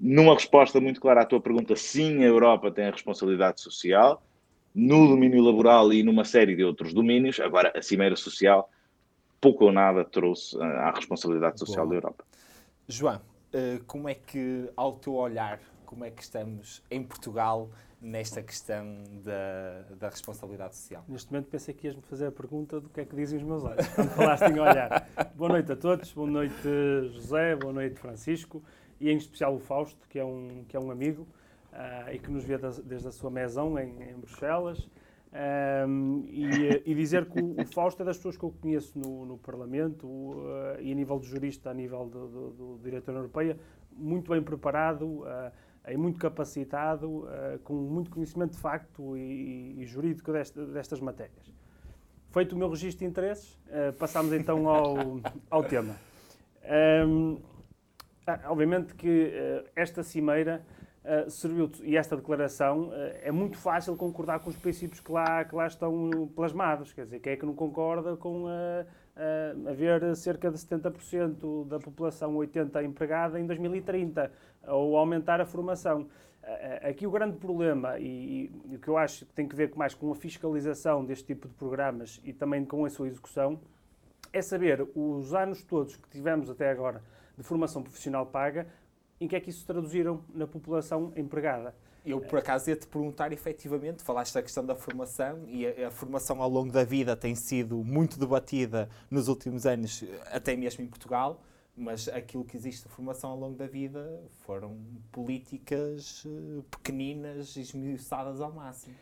numa 0.00 0.34
resposta 0.34 0.80
muito 0.80 1.00
clara 1.00 1.20
à 1.20 1.24
tua 1.24 1.40
pergunta, 1.40 1.76
sim, 1.76 2.24
a 2.24 2.26
Europa 2.26 2.70
tem 2.70 2.86
a 2.86 2.90
responsabilidade 2.90 3.60
social 3.60 4.22
no 4.74 5.08
domínio 5.08 5.42
laboral 5.42 5.92
e 5.92 6.02
numa 6.02 6.24
série 6.24 6.56
de 6.56 6.64
outros 6.64 6.92
domínios. 6.94 7.40
Agora, 7.40 7.72
a 7.76 7.82
Cimeira 7.82 8.16
Social 8.16 8.68
pouco 9.42 9.64
ou 9.64 9.72
nada 9.72 10.04
trouxe 10.04 10.56
à 10.62 10.92
responsabilidade 10.92 11.58
social 11.58 11.86
da 11.86 11.96
Europa. 11.96 12.24
João, 12.86 13.20
como 13.88 14.08
é 14.08 14.14
que, 14.14 14.70
ao 14.76 14.92
teu 14.92 15.14
olhar, 15.14 15.60
como 15.84 16.04
é 16.04 16.10
que 16.10 16.22
estamos 16.22 16.80
em 16.88 17.02
Portugal 17.02 17.68
nesta 18.00 18.42
questão 18.42 19.04
da, 19.22 19.94
da 19.96 20.08
responsabilidade 20.08 20.74
social. 20.76 21.04
Neste 21.08 21.30
momento 21.30 21.46
pensei 21.46 21.72
que 21.72 21.86
ias-me 21.86 22.02
fazer 22.02 22.26
a 22.26 22.32
pergunta 22.32 22.80
do 22.80 22.88
que 22.88 23.00
é 23.00 23.04
que 23.04 23.14
dizem 23.14 23.38
os 23.38 23.44
meus 23.44 23.62
olhos, 23.62 23.86
quando 23.88 24.10
falaste 24.10 24.42
em 24.44 24.58
olhar. 24.58 25.08
boa 25.36 25.50
noite 25.50 25.70
a 25.70 25.76
todos, 25.76 26.12
boa 26.12 26.28
noite 26.28 26.54
José, 27.12 27.54
boa 27.54 27.72
noite 27.72 28.00
Francisco 28.00 28.62
e 29.00 29.10
em 29.10 29.16
especial 29.16 29.54
o 29.54 29.60
Fausto, 29.60 30.08
que 30.08 30.18
é 30.18 30.24
um, 30.24 30.64
que 30.68 30.76
é 30.76 30.80
um 30.80 30.90
amigo 30.90 31.28
e 32.12 32.18
que 32.18 32.30
nos 32.30 32.44
vê 32.44 32.58
desde 32.84 33.08
a 33.08 33.12
sua 33.12 33.30
mesão 33.30 33.78
em, 33.78 34.10
em 34.10 34.14
Bruxelas. 34.14 34.88
Um, 35.32 36.26
e, 36.28 36.82
e, 36.84 36.94
dizer 36.94 37.24
que 37.24 37.40
o, 37.40 37.58
o, 37.58 37.64
Fausto 37.64 38.02
é 38.02 38.04
das 38.04 38.18
pessoas 38.18 38.36
que 38.36 38.44
eu 38.44 38.50
conheço 38.50 38.98
no, 38.98 39.24
no 39.24 39.38
Parlamento 39.38 40.06
uh, 40.06 40.78
e 40.78 40.92
a 40.92 40.94
nível 40.94 41.18
de 41.18 41.26
jurista, 41.26 41.70
a 41.70 41.74
nível 41.74 42.04
do, 42.04 42.28
do, 42.28 42.50
do 42.50 42.80
diretor 42.82 43.14
europeia, 43.14 43.58
muito 43.92 44.30
bem 44.30 44.42
preparado, 44.42 45.06
uh, 45.06 45.50
é 45.84 45.96
muito 45.96 46.18
capacitado, 46.18 47.08
uh, 47.08 47.58
com 47.64 47.72
muito 47.72 48.10
conhecimento 48.10 48.52
de 48.52 48.58
facto 48.58 49.16
e, 49.16 49.80
e 49.80 49.86
jurídico 49.86 50.30
desta, 50.32 50.66
destas 50.66 51.00
matérias. 51.00 51.50
Feito 52.28 52.54
o 52.54 52.58
meu 52.58 52.68
registro 52.68 52.98
de 52.98 53.10
interesses, 53.10 53.58
passamos 53.98 54.32
então 54.32 54.66
ao, 54.68 54.96
ao 55.50 55.64
tema. 55.64 55.96
Um, 57.06 57.38
ah, 58.26 58.40
obviamente 58.46 58.94
que 58.94 59.32
esta 59.76 60.02
cimeira 60.02 60.64
uh, 61.04 61.30
serviu, 61.30 61.70
e 61.82 61.96
esta 61.96 62.16
declaração, 62.16 62.90
é 63.22 63.30
muito 63.30 63.56
fácil 63.58 63.96
concordar 63.96 64.40
com 64.40 64.50
os 64.50 64.56
princípios 64.56 65.00
que 65.00 65.12
lá, 65.12 65.44
que 65.44 65.54
lá 65.54 65.66
estão 65.66 66.28
plasmados. 66.34 66.92
Quer 66.92 67.04
dizer, 67.04 67.20
quem 67.20 67.32
é 67.32 67.36
que 67.36 67.46
não 67.46 67.54
concorda 67.54 68.16
com 68.16 68.44
uh, 69.16 69.68
haver 69.68 70.14
cerca 70.16 70.50
de 70.50 70.56
70% 70.56 71.66
da 71.66 71.78
população 71.78 72.36
80 72.36 72.82
empregada 72.82 73.38
em 73.38 73.46
2030, 73.46 74.30
ou 74.68 74.96
aumentar 74.96 75.40
a 75.40 75.46
formação. 75.46 76.02
Uh, 76.42 76.88
aqui 76.88 77.06
o 77.06 77.10
grande 77.10 77.36
problema, 77.36 77.98
e, 77.98 78.50
e, 78.66 78.76
o 78.76 78.78
que 78.78 78.88
eu 78.88 78.96
acho 78.96 79.24
que 79.26 79.32
tem 79.32 79.46
que 79.46 79.54
ver 79.54 79.72
mais 79.76 79.94
com 79.94 80.10
a 80.10 80.14
fiscalização 80.14 81.04
deste 81.04 81.26
tipo 81.26 81.48
de 81.48 81.54
programas 81.54 82.20
e 82.24 82.32
também 82.32 82.64
com 82.64 82.84
a 82.84 82.90
sua 82.90 83.06
execução, 83.06 83.60
é 84.32 84.40
saber 84.40 84.86
os 84.94 85.34
anos 85.34 85.62
todos 85.62 85.94
que 85.94 86.08
tivemos 86.08 86.48
até 86.48 86.70
agora 86.70 87.02
de 87.36 87.42
formação 87.42 87.82
profissional 87.82 88.26
paga, 88.26 88.66
em 89.22 89.28
que 89.28 89.36
é 89.36 89.40
que 89.40 89.50
isso 89.50 89.64
traduziram 89.64 90.20
na 90.34 90.48
população 90.48 91.12
empregada. 91.16 91.72
Eu, 92.04 92.20
por 92.20 92.40
acaso, 92.40 92.68
ia-te 92.68 92.88
perguntar, 92.88 93.32
efetivamente, 93.32 94.02
falaste 94.02 94.34
da 94.34 94.42
questão 94.42 94.66
da 94.66 94.74
formação 94.74 95.44
e 95.46 95.64
a, 95.64 95.86
a, 95.86 95.90
formação 95.92 96.42
ao 96.42 96.50
longo 96.50 96.72
da 96.72 96.82
vida 96.82 97.14
tem 97.14 97.36
sido 97.36 97.76
muito 97.84 98.18
debatida 98.18 98.88
nos 99.08 99.28
últimos 99.28 99.64
anos, 99.64 100.04
até 100.32 100.56
mesmo 100.56 100.82
em 100.82 100.88
Portugal, 100.88 101.40
mas 101.76 102.08
aquilo 102.08 102.44
que 102.44 102.56
existe 102.56 102.88
de 102.88 102.88
formação 102.88 103.30
ao 103.30 103.38
longo 103.38 103.56
da 103.56 103.68
vida 103.68 104.20
foram 104.44 104.76
políticas 105.12 106.24
uh, 106.24 106.64
pequeninas, 106.68 107.56
esmiuçadas 107.56 108.40
ao 108.40 108.50
máximo. 108.50 108.96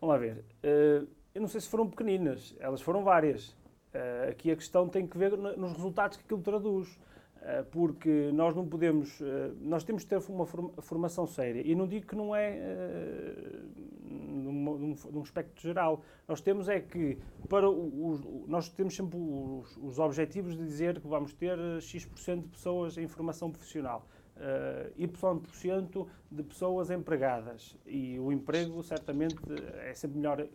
Vamos 0.00 0.14
lá 0.14 0.18
ver. 0.18 0.38
Uh, 0.64 1.06
eu 1.34 1.42
não 1.42 1.48
sei 1.48 1.60
se 1.60 1.68
foram 1.68 1.86
pequeninas, 1.86 2.56
elas 2.58 2.80
foram 2.80 3.04
várias. 3.04 3.48
Uh, 3.92 4.30
aqui 4.30 4.50
a 4.50 4.56
questão 4.56 4.88
tem 4.88 5.06
que 5.06 5.18
ver 5.18 5.36
nos 5.36 5.72
resultados 5.74 6.16
que 6.16 6.24
aquilo 6.24 6.40
traduz. 6.40 6.98
Eh, 7.40 7.64
porque 7.70 8.30
nós 8.32 8.54
não 8.54 8.68
podemos, 8.68 9.20
eh, 9.20 9.52
nós 9.60 9.84
temos 9.84 10.02
que 10.02 10.08
ter 10.10 10.20
uma 10.28 10.44
formação 10.44 11.26
séria. 11.26 11.62
E 11.64 11.74
não 11.74 11.86
digo 11.86 12.06
que 12.06 12.16
não 12.16 12.34
é 12.34 12.58
uh, 12.58 14.10
num, 14.10 14.94
num, 15.12 15.20
aspecto 15.22 15.60
geral. 15.60 16.02
Nós 16.26 16.40
temos 16.40 16.68
é 16.68 16.80
que, 16.80 17.16
para 17.48 17.70
os, 17.70 18.20
nós 18.46 18.68
temos 18.68 18.96
sempre 18.96 19.16
os, 19.16 19.76
os, 19.76 19.98
objetivos 19.98 20.56
de 20.56 20.64
dizer 20.64 21.00
que 21.00 21.06
vamos 21.06 21.32
ter 21.32 21.56
X% 21.80 22.42
de 22.42 22.48
pessoas 22.48 22.98
em 22.98 23.06
formação 23.06 23.50
profissional. 23.50 24.06
Uh, 24.36 24.92
Y% 24.96 26.06
de 26.30 26.42
pessoas 26.42 26.90
empregadas. 26.90 27.76
E 27.86 28.18
o 28.18 28.32
emprego, 28.32 28.82
certamente, 28.82 29.36
é 29.84 29.94
sempre 29.94 30.18
melhor, 30.18 30.46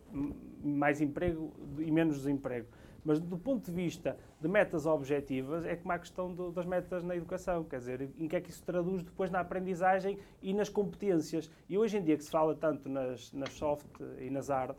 mais 0.62 1.00
emprego 1.00 1.52
e 1.78 1.90
menos 1.90 2.18
desemprego. 2.18 2.68
Mas 3.04 3.20
do 3.20 3.36
ponto 3.36 3.66
de 3.66 3.72
vista 3.72 4.16
de 4.40 4.48
metas 4.48 4.86
objetivas, 4.86 5.64
é 5.66 5.76
como 5.76 5.92
a 5.92 5.98
questão 5.98 6.32
do, 6.32 6.50
das 6.50 6.64
metas 6.64 7.04
na 7.04 7.14
educação, 7.14 7.62
quer 7.62 7.78
dizer, 7.78 8.10
em 8.18 8.26
que 8.26 8.34
é 8.34 8.40
que 8.40 8.50
isso 8.50 8.62
traduz 8.64 9.02
depois 9.02 9.30
na 9.30 9.40
aprendizagem 9.40 10.18
e 10.40 10.54
nas 10.54 10.70
competências. 10.70 11.50
E 11.68 11.76
hoje 11.76 11.98
em 11.98 12.02
dia 12.02 12.16
que 12.16 12.24
se 12.24 12.30
fala 12.30 12.54
tanto 12.54 12.88
nas, 12.88 13.30
nas 13.32 13.52
soft 13.52 13.86
e 14.18 14.30
nas 14.30 14.48
hard 14.48 14.76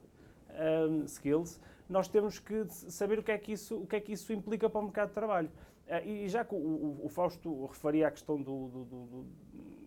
um, 0.90 1.06
skills, 1.06 1.62
nós 1.88 2.08
temos 2.08 2.40
que 2.40 2.66
saber 2.68 3.20
o 3.20 3.24
que 3.24 3.32
é 3.32 3.38
que 3.38 3.52
isso, 3.52 3.78
o 3.78 3.86
que 3.86 3.96
é 3.96 4.00
que 4.00 4.14
isso 4.14 4.34
implica 4.34 4.68
para 4.68 4.80
o 4.80 4.84
mercado 4.84 5.10
de 5.10 5.14
trabalho. 5.14 5.52
Uh, 5.88 6.08
e 6.08 6.28
já 6.28 6.44
que 6.44 6.56
o, 6.56 7.08
Fausto 7.10 7.68
referia 7.68 8.08
à 8.08 8.12
questão 8.12 8.42
do, 8.42 8.68
do, 8.70 8.84
do, 8.86 9.26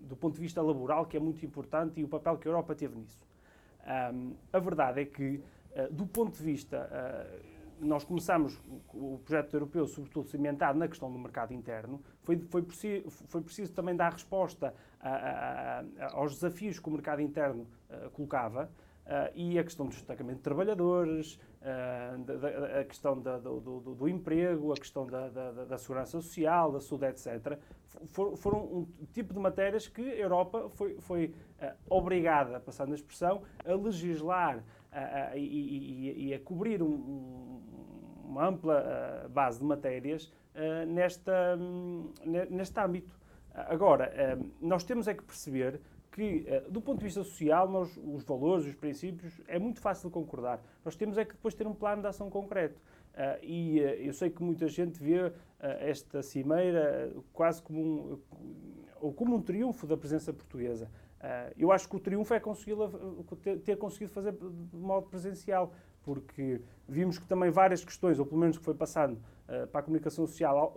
do, 0.02 0.16
ponto 0.16 0.34
de 0.34 0.40
vista 0.40 0.62
laboral, 0.62 1.06
que 1.06 1.16
é 1.16 1.20
muito 1.20 1.44
importante, 1.44 1.98
e 1.98 2.04
o 2.04 2.08
papel 2.08 2.38
que 2.38 2.46
a 2.46 2.50
Europa 2.50 2.72
teve 2.76 2.96
nisso. 2.96 3.18
Um, 4.14 4.34
a 4.52 4.58
verdade 4.60 5.00
é 5.00 5.04
que, 5.04 5.42
uh, 5.74 5.92
do 5.92 6.06
ponto 6.06 6.36
de 6.36 6.42
vista 6.42 6.88
uh, 6.88 7.57
nós 7.80 8.04
começamos 8.04 8.60
o 8.92 9.18
projeto 9.24 9.54
europeu, 9.54 9.86
sobretudo 9.86 10.28
cimentado 10.28 10.78
na 10.78 10.88
questão 10.88 11.10
do 11.10 11.18
mercado 11.18 11.52
interno, 11.52 12.02
foi, 12.22 12.38
foi, 12.50 12.62
preciso, 12.62 13.10
foi 13.10 13.40
preciso 13.40 13.72
também 13.72 13.94
dar 13.94 14.12
resposta 14.12 14.74
a, 15.00 15.08
a, 15.08 15.80
a, 15.80 16.12
aos 16.12 16.34
desafios 16.34 16.78
que 16.78 16.88
o 16.88 16.92
mercado 16.92 17.22
interno 17.22 17.66
uh, 17.90 18.10
colocava 18.10 18.70
uh, 19.06 19.32
e 19.34 19.58
a 19.58 19.64
questão 19.64 19.86
do 19.86 19.92
destacamento 19.92 20.38
de 20.38 20.42
trabalhadores, 20.42 21.34
uh, 21.34 22.18
da, 22.24 22.80
a 22.80 22.84
questão 22.84 23.20
da, 23.20 23.38
do, 23.38 23.60
do, 23.60 23.94
do, 23.94 24.08
emprego, 24.08 24.72
a 24.72 24.76
questão 24.76 25.06
da, 25.06 25.28
da, 25.28 25.78
segurança 25.78 26.12
social, 26.20 26.72
da 26.72 26.80
saúde, 26.80 27.06
etc. 27.06 27.58
For, 28.06 28.36
foram 28.36 28.58
um 28.60 28.86
tipo 29.12 29.32
de 29.32 29.40
matérias 29.40 29.88
que 29.88 30.02
a 30.02 30.16
Europa 30.16 30.68
foi, 30.70 31.00
foi 31.00 31.34
obrigada, 31.88 32.60
passando 32.60 32.92
a 32.92 32.94
expressão, 32.94 33.42
a 33.64 33.74
legislar 33.74 34.62
e, 35.34 36.28
e, 36.28 36.34
a 36.34 36.40
cobrir 36.40 36.82
um, 36.82 37.60
uma 38.28 38.46
ampla 38.46 39.24
uh, 39.24 39.28
base 39.28 39.58
de 39.58 39.64
matérias 39.64 40.32
uh, 40.54 40.86
nesta, 40.86 41.56
um, 41.58 42.12
neste 42.50 42.78
âmbito. 42.78 43.18
Agora, 43.54 44.12
uh, 44.12 44.50
nós 44.60 44.84
temos 44.84 45.08
é 45.08 45.14
que 45.14 45.24
perceber 45.24 45.80
que, 46.12 46.46
do 46.68 46.80
ponto 46.80 46.98
de 46.98 47.04
vista 47.04 47.22
social, 47.22 47.68
nós, 47.68 47.96
os 47.96 48.24
valores, 48.24 48.66
os 48.66 48.74
princípios, 48.74 49.40
é 49.46 49.58
muito 49.58 49.80
fácil 49.80 50.10
concordar. 50.10 50.60
Nós 50.84 50.96
temos 50.96 51.16
é 51.16 51.24
que 51.24 51.32
depois 51.32 51.54
ter 51.54 51.66
um 51.66 51.74
plano 51.74 52.02
de 52.02 52.08
ação 52.08 52.28
concreto. 52.28 52.80
e 53.40 53.78
eu 53.78 54.12
sei 54.12 54.28
que 54.28 54.42
muita 54.42 54.66
gente 54.66 54.98
vê 55.00 55.32
esta 55.60 56.20
cimeira 56.22 57.12
quase 57.32 57.62
como 57.62 57.80
um, 57.80 58.18
ou 59.00 59.12
como 59.12 59.36
um 59.36 59.42
triunfo 59.42 59.86
da 59.86 59.96
presença 59.96 60.32
portuguesa. 60.32 60.90
Uh, 61.18 61.52
eu 61.58 61.72
acho 61.72 61.88
que 61.88 61.96
o 61.96 62.00
triunfo 62.00 62.32
é 62.32 62.40
ter, 63.42 63.58
ter, 63.58 63.76
conseguido 63.76 64.12
fazer 64.12 64.32
de 64.32 64.76
modo 64.76 65.08
presencial, 65.08 65.72
porque 66.02 66.60
vimos 66.88 67.18
que 67.18 67.26
também 67.26 67.50
várias 67.50 67.84
questões, 67.84 68.18
ou 68.18 68.26
pelo 68.26 68.40
menos 68.40 68.56
que 68.56 68.64
foi 68.64 68.74
passando 68.74 69.14
uh, 69.14 69.66
para 69.66 69.80
a 69.80 69.82
comunicação 69.82 70.26
social, 70.26 70.72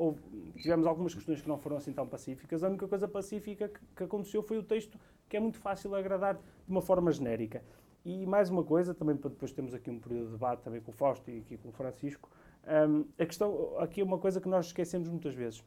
tivemos 0.57 0.87
algumas 0.87 1.13
questões 1.13 1.41
que 1.41 1.47
não 1.47 1.59
foram 1.59 1.77
assim 1.77 1.93
tão 1.93 2.07
pacíficas. 2.07 2.63
A 2.63 2.69
única 2.69 2.87
coisa 2.87 3.07
pacífica 3.07 3.69
que, 3.69 3.79
que, 3.95 4.03
aconteceu 4.03 4.41
foi 4.41 4.57
o 4.57 4.63
texto, 4.63 4.97
que 5.29 5.37
é 5.37 5.39
muito 5.39 5.59
fácil 5.59 5.93
agradar 5.93 6.35
de 6.35 6.41
uma 6.67 6.81
forma 6.81 7.11
genérica. 7.11 7.63
E 8.03 8.25
mais 8.25 8.49
uma 8.49 8.63
coisa, 8.63 8.95
também 8.95 9.15
para 9.15 9.29
depois 9.29 9.51
termos 9.51 9.75
aqui 9.75 9.91
um 9.91 9.99
período 9.99 10.25
de 10.25 10.31
debate 10.31 10.63
também 10.63 10.81
com 10.81 10.89
o 10.89 10.93
Fausto 10.93 11.29
e 11.29 11.37
aqui 11.37 11.55
com 11.55 11.69
o 11.69 11.71
Francisco, 11.71 12.31
um, 12.67 13.05
a 13.17 13.25
questão, 13.25 13.77
aqui 13.79 14.01
é 14.01 14.03
uma 14.03 14.17
coisa 14.17 14.39
que 14.39 14.47
nós 14.47 14.67
esquecemos 14.67 15.07
muitas 15.07 15.33
vezes. 15.33 15.63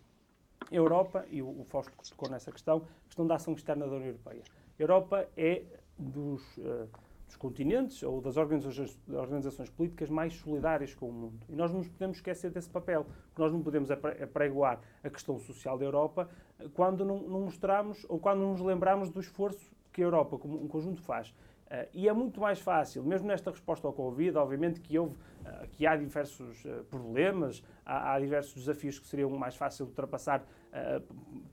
A 0.70 0.74
Europa, 0.74 1.24
e 1.30 1.42
o, 1.42 1.60
o 1.60 1.64
Fausto 1.64 1.92
tocou 2.10 2.28
nessa 2.28 2.50
questão, 2.50 2.78
a 2.78 3.06
questão 3.06 3.26
da 3.26 3.36
ação 3.36 3.54
externa 3.54 3.86
da 3.86 3.92
União 3.92 4.08
Europeia. 4.08 4.42
Europa 4.78 5.28
é 5.36 5.62
dos, 5.98 6.42
uh, 6.58 6.88
dos 7.26 7.36
continentes 7.36 8.02
ou 8.02 8.20
das 8.20 8.36
organizações, 8.36 8.98
organizações, 9.08 9.70
políticas 9.70 10.10
mais 10.10 10.34
solidárias 10.34 10.94
com 10.94 11.08
o 11.08 11.12
mundo. 11.12 11.46
E 11.48 11.54
nós 11.54 11.70
não 11.70 11.78
nos 11.78 11.88
podemos 11.88 12.16
esquecer 12.16 12.50
desse 12.50 12.68
papel, 12.68 13.04
porque 13.28 13.42
nós 13.42 13.52
não 13.52 13.62
podemos 13.62 13.90
apregoar 13.90 14.80
a 15.02 15.10
questão 15.10 15.38
social 15.38 15.78
da 15.78 15.84
Europa 15.84 16.28
quando 16.74 17.04
não, 17.04 17.18
não 17.22 17.40
mostramos 17.42 18.04
ou 18.08 18.18
quando 18.18 18.40
não 18.40 18.52
nos 18.52 18.60
lembramos 18.60 19.10
do 19.10 19.20
esforço 19.20 19.72
que 19.92 20.02
a 20.02 20.04
Europa, 20.04 20.36
como 20.38 20.62
um 20.62 20.68
conjunto, 20.68 21.00
faz. 21.00 21.28
Uh, 21.74 21.88
e 21.94 22.08
é 22.08 22.12
muito 22.12 22.40
mais 22.40 22.60
fácil, 22.60 23.02
mesmo 23.02 23.26
nesta 23.26 23.50
resposta 23.50 23.86
ao 23.86 23.92
Covid, 23.92 24.36
obviamente 24.36 24.80
que, 24.80 24.98
houve, 24.98 25.14
uh, 25.14 25.66
que 25.72 25.86
há 25.86 25.96
diversos 25.96 26.62
uh, 26.64 26.84
problemas, 26.90 27.64
há, 27.86 28.12
há, 28.12 28.20
diversos 28.20 28.54
desafios 28.54 28.98
que 28.98 29.06
seriam 29.06 29.30
mais 29.30 29.56
fáceis 29.56 29.86
de 29.86 29.90
ultrapassar 29.90 30.44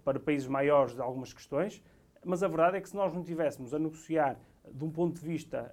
para 0.03 0.19
países 0.19 0.47
maiores 0.47 0.95
de 0.95 1.01
algumas 1.01 1.31
questões, 1.31 1.79
mas 2.25 2.43
a 2.43 2.47
verdade 2.47 2.77
é 2.77 2.81
que 2.81 2.89
se 2.89 2.95
nós 2.95 3.13
não 3.13 3.23
tivéssemos 3.23 3.73
a 3.73 3.79
negociar 3.79 4.39
de 4.71 4.83
um 4.83 4.91
ponto 4.91 5.19
de 5.19 5.25
vista 5.25 5.71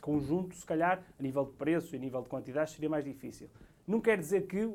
conjunto, 0.00 0.54
se 0.54 0.66
calhar, 0.66 1.02
a 1.18 1.22
nível 1.22 1.44
de 1.44 1.52
preço 1.52 1.94
e 1.94 1.96
a 1.96 2.00
nível 2.00 2.22
de 2.22 2.28
quantidades, 2.28 2.74
seria 2.74 2.90
mais 2.90 3.04
difícil. 3.04 3.48
Não 3.86 4.00
quer 4.00 4.18
dizer 4.18 4.46
que 4.46 4.68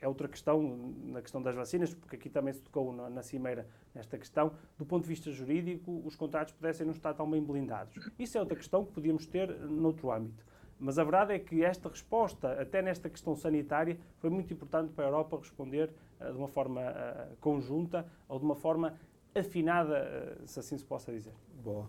é 0.00 0.08
outra 0.08 0.28
questão, 0.28 0.94
na 1.04 1.20
questão 1.20 1.42
das 1.42 1.54
vacinas, 1.54 1.92
porque 1.92 2.16
aqui 2.16 2.28
também 2.28 2.52
se 2.52 2.62
tocou 2.62 2.92
na, 2.92 3.10
na 3.10 3.22
Cimeira 3.22 3.66
nesta 3.94 4.16
questão, 4.16 4.52
do 4.78 4.84
ponto 4.84 5.02
de 5.02 5.08
vista 5.08 5.30
jurídico, 5.30 6.02
os 6.04 6.16
contratos 6.16 6.54
pudessem 6.54 6.86
não 6.86 6.92
estar 6.92 7.12
tão 7.14 7.30
bem 7.30 7.42
blindados. 7.42 7.94
Isso 8.18 8.38
é 8.38 8.40
outra 8.40 8.56
questão 8.56 8.84
que 8.84 8.92
podíamos 8.92 9.26
ter 9.26 9.48
noutro 9.68 10.10
âmbito. 10.10 10.44
Mas 10.78 10.98
a 10.98 11.04
verdade 11.04 11.34
é 11.34 11.38
que 11.38 11.62
esta 11.62 11.90
resposta, 11.90 12.60
até 12.60 12.80
nesta 12.80 13.10
questão 13.10 13.36
sanitária, 13.36 13.98
foi 14.16 14.30
muito 14.30 14.54
importante 14.54 14.92
para 14.94 15.04
a 15.04 15.08
Europa 15.08 15.36
responder 15.36 15.90
uh, 16.18 16.32
de 16.32 16.38
uma 16.38 16.48
forma 16.48 16.80
uh, 16.80 17.36
conjunta 17.38 18.06
ou 18.26 18.38
de 18.38 18.44
uma 18.46 18.56
forma 18.56 18.98
afinada, 19.34 20.38
uh, 20.42 20.48
se 20.48 20.58
assim 20.60 20.76
se 20.76 20.84
possa 20.84 21.12
dizer. 21.12 21.32
Boa. 21.62 21.88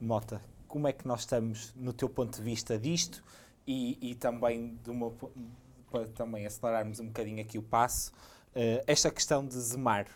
Mota, 0.00 0.42
como 0.66 0.88
é 0.88 0.92
que 0.92 1.06
nós 1.06 1.20
estamos, 1.20 1.72
no 1.74 1.92
teu 1.92 2.08
ponto 2.08 2.36
de 2.36 2.42
vista, 2.42 2.78
disto 2.78 3.22
e, 3.66 3.98
e 4.10 4.14
também 4.14 4.78
de 4.82 4.90
uma 4.90 5.12
para 5.90 6.08
também 6.08 6.44
acelerarmos 6.44 6.98
um 6.98 7.06
bocadinho 7.06 7.40
aqui 7.40 7.56
o 7.56 7.62
passo, 7.62 8.10
uh, 8.50 8.82
esta 8.84 9.12
questão 9.12 9.46
de 9.46 9.54
Zemar, 9.54 10.06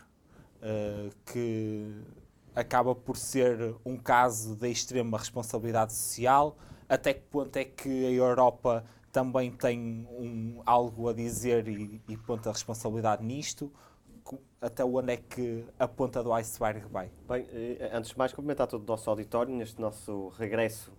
uh, 0.57 1.09
que 1.25 2.03
acaba 2.53 2.93
por 2.93 3.15
ser 3.15 3.75
um 3.85 3.95
caso 3.95 4.57
de 4.57 4.69
extrema 4.69 5.17
responsabilidade 5.17 5.93
social, 5.93 6.57
até 6.89 7.13
que 7.13 7.21
ponto 7.21 7.55
é 7.55 7.63
que 7.63 8.05
a 8.05 8.11
Europa 8.11 8.83
também 9.09 9.51
tem 9.51 10.05
um, 10.11 10.61
algo 10.65 11.07
a 11.07 11.13
dizer 11.13 11.67
e, 11.69 12.01
e 12.09 12.17
ponta 12.17 12.49
a 12.49 12.51
responsabilidade 12.51 13.23
nisto? 13.23 13.71
Até 14.61 14.83
onde 14.83 15.13
é 15.13 15.17
que 15.17 15.63
a 15.77 15.87
ponta 15.87 16.21
do 16.21 16.33
iceberg 16.33 16.85
vai? 16.91 17.09
Bem, 17.27 17.47
eh, 17.51 17.89
antes 17.93 18.11
de 18.11 18.17
mais, 18.17 18.33
cumprimentar 18.33 18.67
todo 18.67 18.83
o 18.83 18.85
nosso 18.85 19.09
auditório 19.09 19.53
neste 19.53 19.79
nosso 19.79 20.29
regresso, 20.37 20.91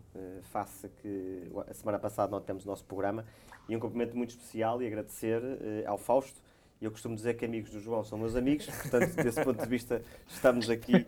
face 0.51 0.89
que 0.89 1.51
a 1.69 1.73
semana 1.75 1.99
passada 1.99 2.31
nós 2.33 2.43
temos 2.45 2.65
o 2.65 2.69
nosso 2.69 2.85
programa 2.85 3.25
e 3.69 3.77
um 3.77 3.81
cumprimento 3.81 4.17
muito 4.17 4.31
especial 4.31 4.83
e 4.83 4.87
agradecer 4.87 5.41
uh, 5.41 5.57
ao 5.87 5.97
Fausto. 5.97 6.41
Eu 6.81 6.91
costumo 6.91 7.15
dizer 7.15 7.35
que 7.35 7.45
amigos 7.45 7.71
do 7.71 7.79
João 7.79 8.03
são 8.03 8.19
meus 8.19 8.35
amigos, 8.35 8.67
portanto, 8.83 9.15
desse 9.15 9.45
ponto 9.45 9.63
de 9.63 9.69
vista, 9.69 10.03
estamos 10.27 10.69
aqui 10.71 11.07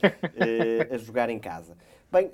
a 0.93 0.99
jogar 0.99 1.31
em 1.31 1.39
casa. 1.39 1.77
Bem, 2.11 2.31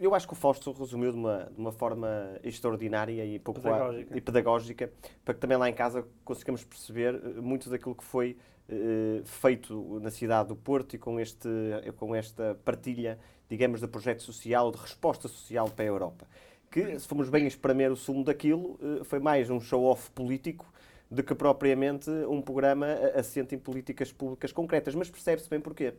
eu 0.00 0.14
acho 0.14 0.26
que 0.26 0.32
o 0.32 0.36
Fausto 0.36 0.72
resumiu 0.72 1.12
de 1.12 1.18
uma, 1.18 1.50
de 1.54 1.58
uma 1.58 1.70
forma 1.70 2.08
extraordinária 2.42 3.24
e, 3.24 3.38
pouco 3.38 3.60
pedagógica. 3.60 4.16
e 4.16 4.20
pedagógica, 4.20 4.92
para 5.24 5.34
que 5.34 5.40
também 5.40 5.56
lá 5.56 5.68
em 5.68 5.74
casa 5.74 6.06
consigamos 6.24 6.64
perceber 6.64 7.14
eh, 7.14 7.40
muito 7.40 7.70
daquilo 7.70 7.94
que 7.94 8.04
foi 8.04 8.36
uh, 8.70 9.24
feito 9.24 9.98
na 10.00 10.10
cidade 10.10 10.48
do 10.48 10.56
Porto 10.56 10.94
e 10.94 10.98
com, 10.98 11.18
este, 11.18 11.48
com 11.96 12.14
esta 12.14 12.56
partilha, 12.64 13.18
digamos, 13.48 13.80
de 13.80 13.86
projeto 13.86 14.22
social, 14.22 14.70
de 14.70 14.78
resposta 14.78 15.28
social 15.28 15.68
para 15.68 15.84
a 15.84 15.88
Europa 15.88 16.26
que, 16.70 16.98
se 16.98 17.06
formos 17.06 17.28
bem 17.28 17.46
espremer 17.46 17.90
o 17.90 17.96
sumo 17.96 18.22
daquilo, 18.22 18.78
eh, 18.80 19.04
foi 19.04 19.18
mais 19.18 19.50
um 19.50 19.60
show-off 19.60 20.10
político 20.12 20.72
do 21.10 21.22
que 21.22 21.34
propriamente 21.34 22.08
um 22.28 22.40
programa 22.40 22.86
assente 23.16 23.54
em 23.56 23.58
políticas 23.58 24.12
públicas 24.12 24.52
concretas. 24.52 24.94
Mas 24.94 25.10
percebe-se 25.10 25.50
bem 25.50 25.60
porquê. 25.60 25.94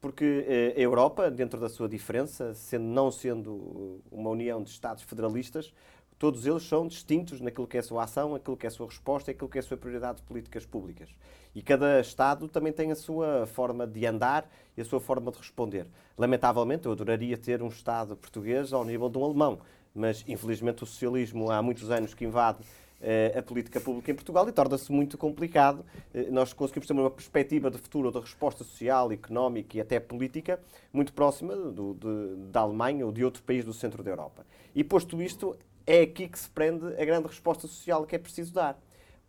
Porque 0.00 0.46
eh, 0.46 0.74
a 0.76 0.80
Europa, 0.80 1.28
dentro 1.28 1.58
da 1.58 1.68
sua 1.68 1.88
diferença, 1.88 2.54
sendo, 2.54 2.84
não 2.84 3.10
sendo 3.10 4.00
uma 4.10 4.30
união 4.30 4.62
de 4.62 4.70
Estados 4.70 5.02
federalistas, 5.02 5.74
todos 6.22 6.46
eles 6.46 6.62
são 6.62 6.86
distintos 6.86 7.40
naquilo 7.40 7.66
que 7.66 7.76
é 7.76 7.80
a 7.80 7.82
sua 7.82 8.04
ação, 8.04 8.36
aquilo 8.36 8.56
que 8.56 8.64
é 8.64 8.68
a 8.68 8.70
sua 8.70 8.86
resposta, 8.86 9.32
aquilo 9.32 9.50
que 9.50 9.58
é 9.58 9.60
a 9.60 9.62
sua 9.64 9.76
prioridade 9.76 10.18
de 10.18 10.22
políticas 10.22 10.64
públicas. 10.64 11.08
E 11.52 11.60
cada 11.60 11.98
Estado 11.98 12.46
também 12.46 12.72
tem 12.72 12.92
a 12.92 12.94
sua 12.94 13.44
forma 13.44 13.88
de 13.88 14.06
andar 14.06 14.48
e 14.76 14.80
a 14.80 14.84
sua 14.84 15.00
forma 15.00 15.32
de 15.32 15.38
responder. 15.38 15.84
Lamentavelmente, 16.16 16.86
eu 16.86 16.92
adoraria 16.92 17.36
ter 17.36 17.60
um 17.60 17.66
Estado 17.66 18.14
português 18.14 18.72
ao 18.72 18.84
nível 18.84 19.08
de 19.08 19.18
um 19.18 19.24
alemão, 19.24 19.58
mas 19.92 20.24
infelizmente 20.28 20.84
o 20.84 20.86
socialismo 20.86 21.50
há 21.50 21.60
muitos 21.60 21.90
anos 21.90 22.14
que 22.14 22.24
invade 22.24 22.58
eh, 23.00 23.34
a 23.36 23.42
política 23.42 23.80
pública 23.80 24.12
em 24.12 24.14
Portugal 24.14 24.48
e 24.48 24.52
torna-se 24.52 24.92
muito 24.92 25.18
complicado. 25.18 25.84
Eh, 26.14 26.28
nós 26.30 26.52
conseguimos 26.52 26.86
ter 26.86 26.92
uma 26.92 27.10
perspectiva 27.10 27.68
de 27.68 27.78
futuro 27.78 28.12
de 28.12 28.20
resposta 28.20 28.62
social, 28.62 29.10
económica 29.10 29.76
e 29.76 29.80
até 29.80 29.98
política 29.98 30.60
muito 30.92 31.12
próxima 31.12 31.56
do, 31.56 31.94
de, 31.94 32.36
da 32.52 32.60
Alemanha 32.60 33.04
ou 33.04 33.10
de 33.10 33.24
outro 33.24 33.42
país 33.42 33.64
do 33.64 33.72
centro 33.72 34.04
da 34.04 34.10
Europa. 34.12 34.46
E 34.72 34.84
posto 34.84 35.20
isto, 35.20 35.56
é 35.86 36.02
aqui 36.02 36.28
que 36.28 36.38
se 36.38 36.48
prende 36.48 36.86
a 37.00 37.04
grande 37.04 37.26
resposta 37.26 37.66
social 37.66 38.06
que 38.06 38.16
é 38.16 38.18
preciso 38.18 38.52
dar 38.52 38.78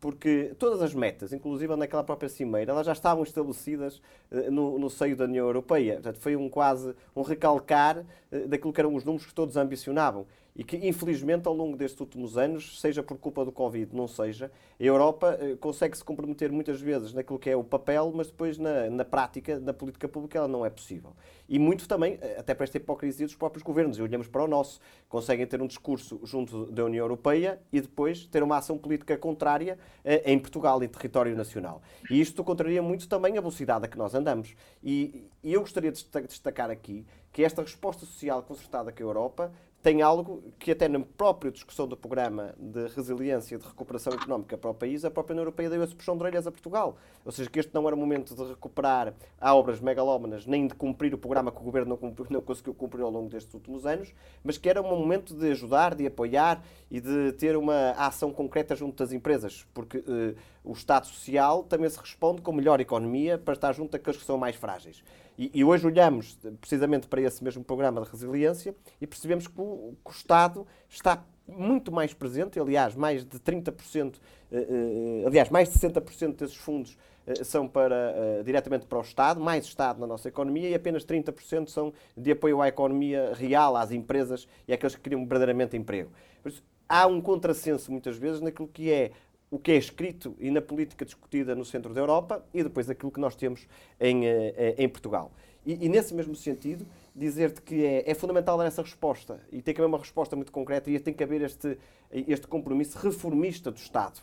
porque 0.04 0.54
todas 0.60 0.82
as 0.82 0.94
metas, 0.94 1.32
inclusive 1.32 1.74
naquela 1.78 2.04
própria 2.04 2.28
cimeira, 2.28 2.74
elas 2.74 2.86
já 2.86 2.92
estavam 2.92 3.24
estabelecidas 3.24 4.02
uh, 4.30 4.52
no, 4.52 4.78
no, 4.78 4.90
seio 4.90 5.16
da 5.16 5.24
União 5.24 5.46
Europeia. 5.46 5.94
Portanto, 5.94 6.18
foi 6.20 6.36
um 6.36 6.50
quase 6.50 6.94
um 7.16 7.22
recalcar 7.22 8.00
uh, 8.00 8.48
daquilo 8.50 8.74
que 8.74 8.82
eram 8.82 8.94
os 8.94 9.06
números 9.06 9.26
que 9.26 9.34
todos 9.34 9.56
ambicionavam 9.56 10.26
e 10.56 10.64
que, 10.64 10.78
infelizmente, 10.78 11.48
ao 11.48 11.54
longo 11.54 11.76
destes 11.76 12.00
últimos 12.00 12.38
anos, 12.38 12.80
seja 12.80 13.02
por 13.02 13.18
culpa 13.18 13.44
do 13.44 13.52
Covid, 13.52 13.96
não 13.96 14.08
seja, 14.08 14.52
a 14.80 14.84
Europa 14.84 15.38
eh, 15.40 15.56
consegue 15.60 15.98
se 15.98 16.04
comprometer 16.04 16.52
muitas 16.52 16.80
vezes 16.80 17.14
naquilo 17.14 17.40
que 17.40 17.50
é 17.50 17.56
o 17.56 17.64
papel, 17.64 18.12
mas 18.14 18.28
depois 18.28 18.58
na, 18.58 18.90
na 18.90 19.04
prática, 19.04 19.60
na 19.60 19.74
política 19.74 20.08
pública, 20.08 20.38
ela 20.38 20.48
não 20.48 20.66
é 20.66 20.70
possível. 20.70 21.16
E 21.50 21.58
muito 21.58 21.88
também, 21.88 22.20
eh, 22.22 22.38
até 22.40 22.54
para 22.54 22.66
esta 22.66 22.78
hipocrisia 22.78 23.26
dos 23.26 23.36
próprios 23.36 23.64
governos, 23.64 23.98
e 23.98 24.02
olhamos 24.02 24.28
para 24.28 24.44
o 24.44 24.48
nosso, 24.48 24.80
conseguem 25.10 25.46
ter 25.48 25.62
um 25.62 25.68
discurso 25.68 26.20
junto 26.24 26.68
da 26.72 26.86
União 26.86 27.04
Europeia 27.04 27.60
e 27.72 27.82
depois 27.82 28.26
ter 28.28 28.44
uma 28.44 28.58
ação 28.58 28.78
política 28.78 29.18
contrária 29.18 29.78
eh, 30.06 30.32
em 30.32 30.38
Portugal, 30.38 30.82
em 30.84 30.88
território 30.88 31.36
nacional. 31.36 31.82
E 32.12 32.22
isto 32.22 32.44
contraria 32.44 32.82
muito 32.82 33.08
também 33.08 33.38
a 33.38 33.42
velocidade 33.42 33.86
a 33.86 33.88
que 33.88 33.98
nós 33.98 34.14
andamos. 34.14 34.56
E, 34.84 35.28
e 35.44 35.54
eu 35.54 35.62
gostaria 35.62 35.92
de 35.92 36.06
destacar 36.28 36.70
aqui 36.70 37.06
que 37.32 37.44
esta 37.44 37.64
resposta 37.64 38.06
social 38.06 38.44
concertada 38.44 38.92
com 38.92 39.04
a 39.04 39.06
Europa 39.06 39.52
tem 39.84 40.02
algo 40.02 40.42
que 40.58 40.72
até 40.72 40.88
na 40.88 41.02
própria 41.02 41.52
discussão 41.52 41.86
do 41.86 41.98
programa 41.98 42.56
de 42.58 42.88
resiliência 42.96 43.56
e 43.56 43.58
de 43.58 43.68
recuperação 43.68 44.14
económica 44.14 44.58
para 44.58 44.72
o 44.72 44.74
país, 44.74 45.04
a 45.04 45.12
própria 45.12 45.34
União 45.34 45.44
Europeia 45.44 45.70
deu 45.70 45.84
esse 45.84 45.94
puxão 45.94 46.16
de 46.16 46.24
orelhas 46.24 46.48
a 46.48 46.52
Portugal. 46.52 46.96
Ou 47.26 47.34
seja, 47.34 47.50
que 47.50 47.60
este 47.60 47.74
não 47.74 47.86
era 47.86 47.94
o 47.94 48.00
momento 48.00 48.34
de 48.34 48.44
recuperar 48.46 49.14
obras 49.42 49.82
megalómanas, 49.82 50.46
nem 50.46 50.68
de 50.68 50.74
cumprir 50.74 51.14
o 51.14 51.18
programa 51.18 51.52
que 51.52 51.60
o 51.60 51.64
Governo 51.64 51.90
não, 51.90 51.98
cumpriu, 51.98 52.28
não 52.30 52.42
conseguiu 52.42 52.74
cumprir 52.74 53.02
ao 53.02 53.12
longo 53.12 53.28
destes 53.28 53.54
últimos 53.54 53.86
anos, 53.86 54.14
mas 54.42 54.58
que 54.58 54.70
era 54.70 54.82
um 54.82 54.98
momento 54.98 55.36
de 55.36 55.52
ajudar, 55.52 55.96
de 55.96 56.08
apoiar 56.08 56.64
e 56.90 57.02
de 57.02 57.34
ter 57.34 57.58
uma 57.58 57.92
ação 57.92 58.32
concreta 58.32 58.78
junto 58.78 58.96
das 59.04 59.12
empresas, 59.12 59.68
porque 59.74 59.98
eh, 59.98 60.36
o 60.64 60.72
Estado 60.72 61.08
Social 61.08 61.64
também 61.64 61.90
se 61.90 62.00
responde 62.00 62.42
com 62.42 62.54
melhor 62.54 62.80
economia 62.80 63.38
para 63.38 63.54
estar 63.54 63.74
junto 63.74 63.92
daqueles 63.92 64.18
que 64.18 64.26
são 64.26 64.38
mais 64.38 64.56
frágeis. 64.56 65.04
E, 65.38 65.52
e, 65.54 65.64
hoje 65.64 65.88
olhamos 65.88 66.38
precisamente 66.62 67.08
para 67.08 67.22
esse 67.22 67.44
mesmo 67.44 67.64
programa 67.64 68.02
de 68.02 68.10
resiliência 68.10 68.76
e 69.02 69.08
percebemos 69.08 69.48
que 69.48 69.60
o, 69.60 69.96
que 70.04 70.12
o 70.12 70.14
Estado 70.14 70.66
está 70.88 71.24
muito 71.48 71.92
mais 71.92 72.14
presente, 72.14 72.60
aliás, 72.60 72.96
mais 72.96 73.26
de 73.26 73.40
30%, 73.40 74.16
eh, 74.52 74.58
eh, 74.58 75.24
aliás, 75.28 75.50
mais 75.50 75.70
de 75.70 75.80
60% 75.80 76.36
desses 76.38 76.56
fundos 76.56 76.98
eh, 77.28 77.44
são 77.44 77.68
para, 77.68 78.42
diretamente 78.46 78.86
para 78.86 78.98
o 78.98 79.02
Estado, 79.02 79.42
mais 79.42 79.66
Estado 79.66 80.00
na 80.00 80.08
nossa 80.08 80.30
economia 80.30 80.70
e 80.70 80.76
apenas 80.76 81.04
30% 81.04 81.68
são 81.68 81.94
de 82.16 82.32
apoio 82.32 82.62
à 82.62 82.68
economia 82.68 83.34
real, 83.34 83.76
às 83.76 83.92
empresas 83.92 84.48
e 84.68 84.74
àqueles 84.74 84.96
que 84.96 85.02
criam 85.02 85.20
verdadeiramente 85.22 85.76
emprego. 85.76 86.12
Por 86.42 86.50
isso, 86.50 86.64
há 86.88 87.06
um 87.08 87.20
contrassenso 87.20 87.92
muitas 87.92 88.18
vezes 88.18 88.40
naquilo 88.40 88.68
que 88.68 88.92
é 88.92 89.12
o 89.54 89.60
que 89.60 89.72
é 89.72 89.76
escrito 89.76 90.36
e 90.40 90.50
na 90.50 90.64
política 90.64 91.06
discutida 91.06 91.54
no 91.54 91.64
centro 91.64 91.94
da 91.94 92.02
Europa 92.02 92.44
e 92.52 92.64
depois 92.64 92.90
aquilo 92.90 93.12
que 93.12 93.20
nós 93.20 93.36
temos 93.36 93.68
em, 94.00 94.26
eh, 94.26 94.74
em 94.80 94.90
Portugal. 94.90 95.32
E, 95.64 95.86
e 95.86 95.90
nesse 95.90 96.12
mesmo 96.12 96.36
sentido, 96.36 96.88
dizer-te 97.16 97.62
que 97.62 97.86
é, 97.86 98.10
é, 98.10 98.16
fundamental 98.16 98.58
dar 98.58 98.66
essa 98.66 98.82
resposta 98.82 99.40
e 99.52 99.62
tem 99.62 99.72
que 99.72 99.80
haver 99.80 99.90
uma 99.90 100.00
resposta 100.00 100.36
muito 100.36 100.52
concreta 100.52 100.90
e 100.90 101.00
tem 101.00 101.14
que 101.14 101.24
haver 101.24 101.44
este, 101.44 101.78
este 102.12 102.48
compromisso 102.48 102.98
reformista 102.98 103.70
do 103.70 103.78
Estado. 103.78 104.22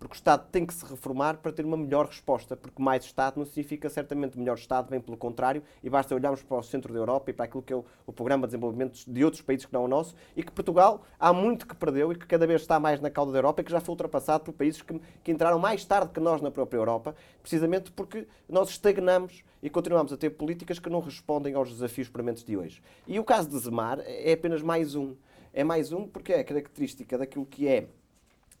Porque 0.00 0.14
o 0.14 0.16
Estado 0.16 0.48
tem 0.50 0.64
que 0.64 0.72
se 0.72 0.84
reformar 0.86 1.36
para 1.36 1.52
ter 1.52 1.64
uma 1.64 1.76
melhor 1.76 2.06
resposta, 2.06 2.56
porque 2.56 2.82
mais 2.82 3.04
Estado 3.04 3.36
não 3.36 3.44
significa 3.44 3.90
certamente 3.90 4.38
melhor 4.38 4.56
Estado, 4.56 4.88
bem 4.88 4.98
pelo 4.98 5.16
contrário, 5.16 5.62
e 5.84 5.90
basta 5.90 6.14
olharmos 6.14 6.42
para 6.42 6.56
o 6.56 6.62
centro 6.62 6.92
da 6.92 6.98
Europa 6.98 7.30
e 7.30 7.34
para 7.34 7.44
aquilo 7.44 7.62
que 7.62 7.70
é 7.70 7.76
o, 7.76 7.84
o 8.06 8.12
programa 8.12 8.46
de 8.46 8.52
desenvolvimento 8.52 9.04
de 9.06 9.24
outros 9.24 9.42
países 9.42 9.66
que 9.66 9.72
não 9.74 9.84
o 9.84 9.88
nosso, 9.88 10.14
e 10.34 10.42
que 10.42 10.50
Portugal 10.50 11.02
há 11.18 11.34
muito 11.34 11.66
que 11.66 11.76
perdeu 11.76 12.10
e 12.12 12.16
que 12.16 12.26
cada 12.26 12.46
vez 12.46 12.62
está 12.62 12.80
mais 12.80 12.98
na 12.98 13.10
cauda 13.10 13.30
da 13.30 13.38
Europa 13.38 13.60
e 13.60 13.64
que 13.64 13.70
já 13.70 13.78
foi 13.78 13.92
ultrapassado 13.92 14.44
por 14.44 14.54
países 14.54 14.80
que, 14.80 14.98
que 15.22 15.30
entraram 15.30 15.58
mais 15.58 15.84
tarde 15.84 16.10
que 16.12 16.20
nós 16.20 16.40
na 16.40 16.50
própria 16.50 16.78
Europa, 16.78 17.14
precisamente 17.42 17.92
porque 17.92 18.26
nós 18.48 18.70
estagnamos 18.70 19.44
e 19.62 19.68
continuamos 19.68 20.14
a 20.14 20.16
ter 20.16 20.30
políticas 20.30 20.78
que 20.78 20.88
não 20.88 21.00
respondem 21.00 21.52
aos 21.52 21.70
desafios 21.70 22.08
prementes 22.08 22.42
de 22.42 22.56
hoje. 22.56 22.82
E 23.06 23.20
o 23.20 23.24
caso 23.24 23.50
de 23.50 23.58
Zemar 23.58 24.00
é 24.06 24.32
apenas 24.32 24.62
mais 24.62 24.94
um. 24.94 25.14
É 25.52 25.62
mais 25.62 25.92
um 25.92 26.06
porque 26.06 26.32
é 26.32 26.42
característica 26.42 27.18
daquilo 27.18 27.44
que 27.44 27.68
é 27.68 27.88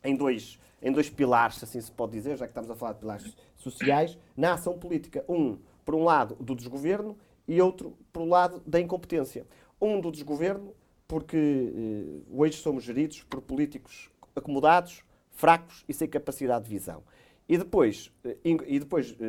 em 0.02 0.16
dois 0.16 0.58
em 0.82 0.90
dois 0.90 1.10
pilares, 1.10 1.62
assim 1.62 1.78
se 1.78 1.92
pode 1.92 2.12
dizer, 2.12 2.38
já 2.38 2.46
que 2.46 2.52
estamos 2.52 2.70
a 2.70 2.74
falar 2.74 2.94
de 2.94 3.00
pilares 3.00 3.36
sociais, 3.54 4.18
na 4.34 4.54
ação 4.54 4.78
política. 4.78 5.22
Um, 5.28 5.58
por 5.84 5.94
um 5.94 6.04
lado, 6.04 6.36
do 6.40 6.54
desgoverno 6.54 7.18
e 7.46 7.60
outro, 7.60 7.98
por 8.10 8.22
um 8.22 8.28
lado, 8.30 8.62
da 8.66 8.80
incompetência. 8.80 9.46
Um 9.78 10.00
do 10.00 10.10
desgoverno, 10.10 10.72
porque 11.06 11.36
eh, 11.36 12.22
hoje 12.32 12.56
somos 12.58 12.84
geridos 12.84 13.22
por 13.24 13.42
políticos 13.42 14.10
acomodados, 14.34 15.02
fracos 15.32 15.84
e 15.88 15.92
sem 15.92 16.08
capacidade 16.08 16.64
de 16.64 16.70
visão. 16.70 17.02
E 17.48 17.58
depois, 17.58 18.12
eh, 18.24 18.36
e 18.44 18.78
depois 18.78 19.16
eh, 19.18 19.24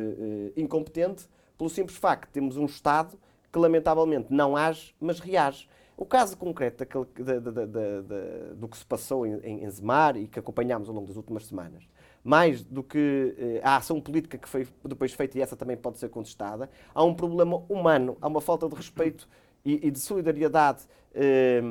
eh, 0.56 0.60
incompetente, 0.60 1.28
pelo 1.58 1.68
simples 1.68 1.98
facto 1.98 2.28
de 2.28 2.34
termos 2.34 2.56
um 2.56 2.66
Estado 2.66 3.18
que 3.52 3.58
lamentavelmente 3.58 4.32
não 4.32 4.56
age, 4.56 4.94
mas 5.00 5.18
reage. 5.18 5.68
O 6.02 6.04
caso 6.04 6.36
concreto 6.36 6.78
daquele, 6.78 7.06
da, 7.24 7.38
da, 7.38 7.64
da, 7.64 8.54
do 8.56 8.66
que 8.66 8.76
se 8.76 8.84
passou 8.84 9.24
em, 9.24 9.64
em 9.64 9.70
Zemar 9.70 10.16
e 10.16 10.26
que 10.26 10.36
acompanhámos 10.36 10.88
ao 10.88 10.94
longo 10.96 11.06
das 11.06 11.16
últimas 11.16 11.46
semanas, 11.46 11.84
mais 12.24 12.60
do 12.60 12.82
que 12.82 13.36
eh, 13.38 13.60
a 13.62 13.76
ação 13.76 14.00
política 14.00 14.36
que 14.36 14.48
foi 14.48 14.66
depois 14.84 15.12
feita, 15.12 15.38
e 15.38 15.40
essa 15.40 15.54
também 15.54 15.76
pode 15.76 15.98
ser 15.98 16.08
contestada, 16.08 16.68
há 16.92 17.04
um 17.04 17.14
problema 17.14 17.62
humano, 17.68 18.16
há 18.20 18.26
uma 18.26 18.40
falta 18.40 18.68
de 18.68 18.74
respeito 18.74 19.28
e, 19.64 19.86
e 19.86 19.92
de 19.92 20.00
solidariedade 20.00 20.80
eh, 21.14 21.62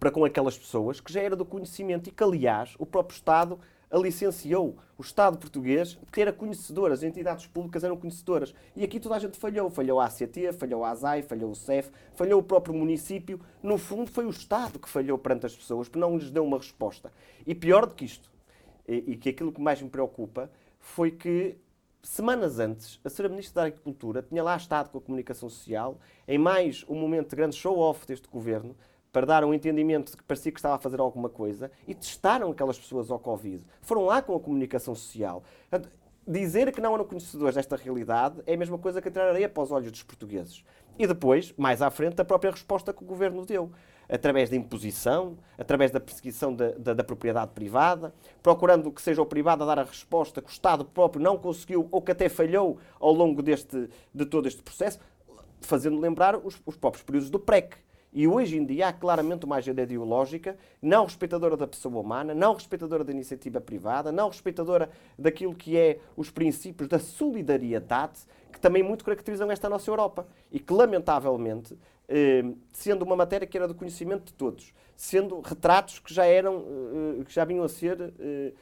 para 0.00 0.10
com 0.10 0.24
aquelas 0.24 0.56
pessoas 0.56 0.98
que 0.98 1.12
já 1.12 1.20
era 1.20 1.36
do 1.36 1.44
conhecimento 1.44 2.08
e 2.08 2.10
que, 2.10 2.24
aliás, 2.24 2.74
o 2.78 2.86
próprio 2.86 3.16
Estado 3.16 3.60
a 3.92 3.98
licenciou. 3.98 4.76
O 4.96 5.02
Estado 5.02 5.36
português, 5.36 5.98
era 6.16 6.32
conhecedor, 6.32 6.90
as 6.90 7.02
entidades 7.02 7.46
públicas 7.46 7.84
eram 7.84 7.96
conhecedoras. 7.96 8.54
E 8.74 8.82
aqui 8.82 8.98
toda 8.98 9.16
a 9.16 9.18
gente 9.18 9.36
falhou. 9.36 9.68
Falhou 9.68 10.00
a 10.00 10.06
ACT, 10.06 10.52
falhou 10.54 10.82
a 10.84 10.90
ASAI, 10.90 11.22
falhou 11.22 11.50
o 11.50 11.54
CEF, 11.54 11.90
falhou 12.14 12.40
o 12.40 12.42
próprio 12.42 12.74
município. 12.74 13.38
No 13.62 13.76
fundo, 13.76 14.10
foi 14.10 14.24
o 14.24 14.30
Estado 14.30 14.78
que 14.78 14.88
falhou 14.88 15.18
perante 15.18 15.44
as 15.44 15.54
pessoas, 15.54 15.88
porque 15.88 15.98
não 15.98 16.16
lhes 16.16 16.30
deu 16.30 16.44
uma 16.44 16.56
resposta. 16.56 17.12
E 17.46 17.54
pior 17.54 17.84
do 17.84 17.94
que 17.94 18.06
isto, 18.06 18.30
e, 18.88 19.12
e 19.12 19.16
que 19.16 19.28
aquilo 19.28 19.52
que 19.52 19.60
mais 19.60 19.82
me 19.82 19.90
preocupa, 19.90 20.50
foi 20.78 21.10
que 21.10 21.56
semanas 22.02 22.58
antes, 22.58 22.98
a 23.04 23.08
Sra. 23.08 23.28
Ministra 23.28 23.62
da 23.62 23.66
Agricultura 23.68 24.22
tinha 24.22 24.42
lá 24.42 24.56
estado 24.56 24.90
com 24.90 24.98
a 24.98 25.00
comunicação 25.00 25.48
social, 25.48 25.98
em 26.26 26.38
mais 26.38 26.84
um 26.88 26.94
momento 26.94 27.30
de 27.30 27.36
grande 27.36 27.56
show-off 27.56 28.06
deste 28.06 28.28
governo, 28.28 28.74
para 29.12 29.26
dar 29.26 29.44
um 29.44 29.52
entendimento 29.52 30.10
de 30.10 30.16
que 30.16 30.24
parecia 30.24 30.50
que 30.50 30.58
estava 30.58 30.76
a 30.76 30.78
fazer 30.78 30.98
alguma 30.98 31.28
coisa 31.28 31.70
e 31.86 31.94
testaram 31.94 32.50
aquelas 32.50 32.78
pessoas 32.78 33.10
ao 33.10 33.18
Covid. 33.18 33.62
Foram 33.82 34.06
lá 34.06 34.22
com 34.22 34.34
a 34.34 34.40
comunicação 34.40 34.94
social. 34.94 35.44
Dizer 36.26 36.72
que 36.72 36.80
não 36.80 36.94
eram 36.94 37.04
conhecedores 37.04 37.56
desta 37.56 37.76
realidade 37.76 38.40
é 38.46 38.54
a 38.54 38.56
mesma 38.56 38.78
coisa 38.78 39.02
que 39.02 39.10
tirar 39.10 39.28
areia 39.28 39.48
para 39.48 39.62
os 39.62 39.70
olhos 39.70 39.90
dos 39.90 40.02
portugueses. 40.02 40.64
E 40.98 41.06
depois, 41.06 41.52
mais 41.58 41.82
à 41.82 41.90
frente, 41.90 42.20
a 42.20 42.24
própria 42.24 42.50
resposta 42.50 42.92
que 42.92 43.02
o 43.02 43.06
governo 43.06 43.44
deu. 43.44 43.70
Através 44.08 44.48
da 44.48 44.56
imposição, 44.56 45.36
através 45.58 45.90
da 45.90 45.98
perseguição 45.98 46.54
da, 46.54 46.70
da, 46.72 46.94
da, 46.94 47.04
propriedade 47.04 47.52
privada, 47.52 48.14
procurando 48.42 48.90
que 48.90 49.00
seja 49.00 49.22
o 49.22 49.26
privado 49.26 49.62
a 49.62 49.66
dar 49.66 49.78
a 49.78 49.84
resposta 49.84 50.42
que 50.42 50.48
o 50.48 50.52
Estado 50.52 50.84
próprio 50.84 51.22
não 51.22 51.38
conseguiu 51.38 51.88
ou 51.90 52.02
que 52.02 52.12
até 52.12 52.28
falhou 52.28 52.78
ao 53.00 53.12
longo 53.12 53.42
deste, 53.42 53.88
de 54.14 54.26
todo 54.26 54.46
este 54.46 54.62
processo, 54.62 55.00
fazendo 55.60 55.98
lembrar 55.98 56.36
os, 56.36 56.60
os 56.66 56.76
próprios 56.76 57.02
períodos 57.02 57.30
do 57.30 57.38
PREC 57.38 57.81
e 58.12 58.28
hoje 58.28 58.58
em 58.58 58.64
dia 58.64 58.88
há 58.88 58.92
claramente 58.92 59.46
uma 59.46 59.56
agenda 59.56 59.82
ideológica 59.82 60.56
não 60.82 61.04
respeitadora 61.04 61.56
da 61.56 61.66
pessoa 61.66 61.98
humana, 61.98 62.34
não 62.34 62.52
respeitadora 62.52 63.02
da 63.02 63.12
iniciativa 63.12 63.60
privada, 63.60 64.12
não 64.12 64.28
respeitadora 64.28 64.90
daquilo 65.18 65.54
que 65.54 65.78
é 65.78 65.98
os 66.16 66.30
princípios 66.30 66.88
da 66.88 66.98
solidariedade, 66.98 68.20
que 68.52 68.60
também 68.60 68.82
muito 68.82 69.04
caracterizam 69.04 69.50
esta 69.50 69.68
nossa 69.68 69.90
Europa. 69.90 70.26
E 70.50 70.58
que, 70.58 70.72
lamentavelmente, 70.72 71.76
eh, 72.06 72.44
sendo 72.70 73.02
uma 73.02 73.16
matéria 73.16 73.46
que 73.46 73.56
era 73.56 73.66
do 73.66 73.74
conhecimento 73.74 74.24
de 74.24 74.34
todos, 74.34 74.74
sendo 74.94 75.40
retratos 75.40 75.98
que 75.98 76.12
já 76.12 76.26
eram, 76.26 76.64
eh, 77.20 77.24
que 77.24 77.32
já 77.32 77.44
vinham 77.44 77.64
a 77.64 77.68
ser 77.68 78.00
eh, 78.00 78.12
eh, 78.20 78.52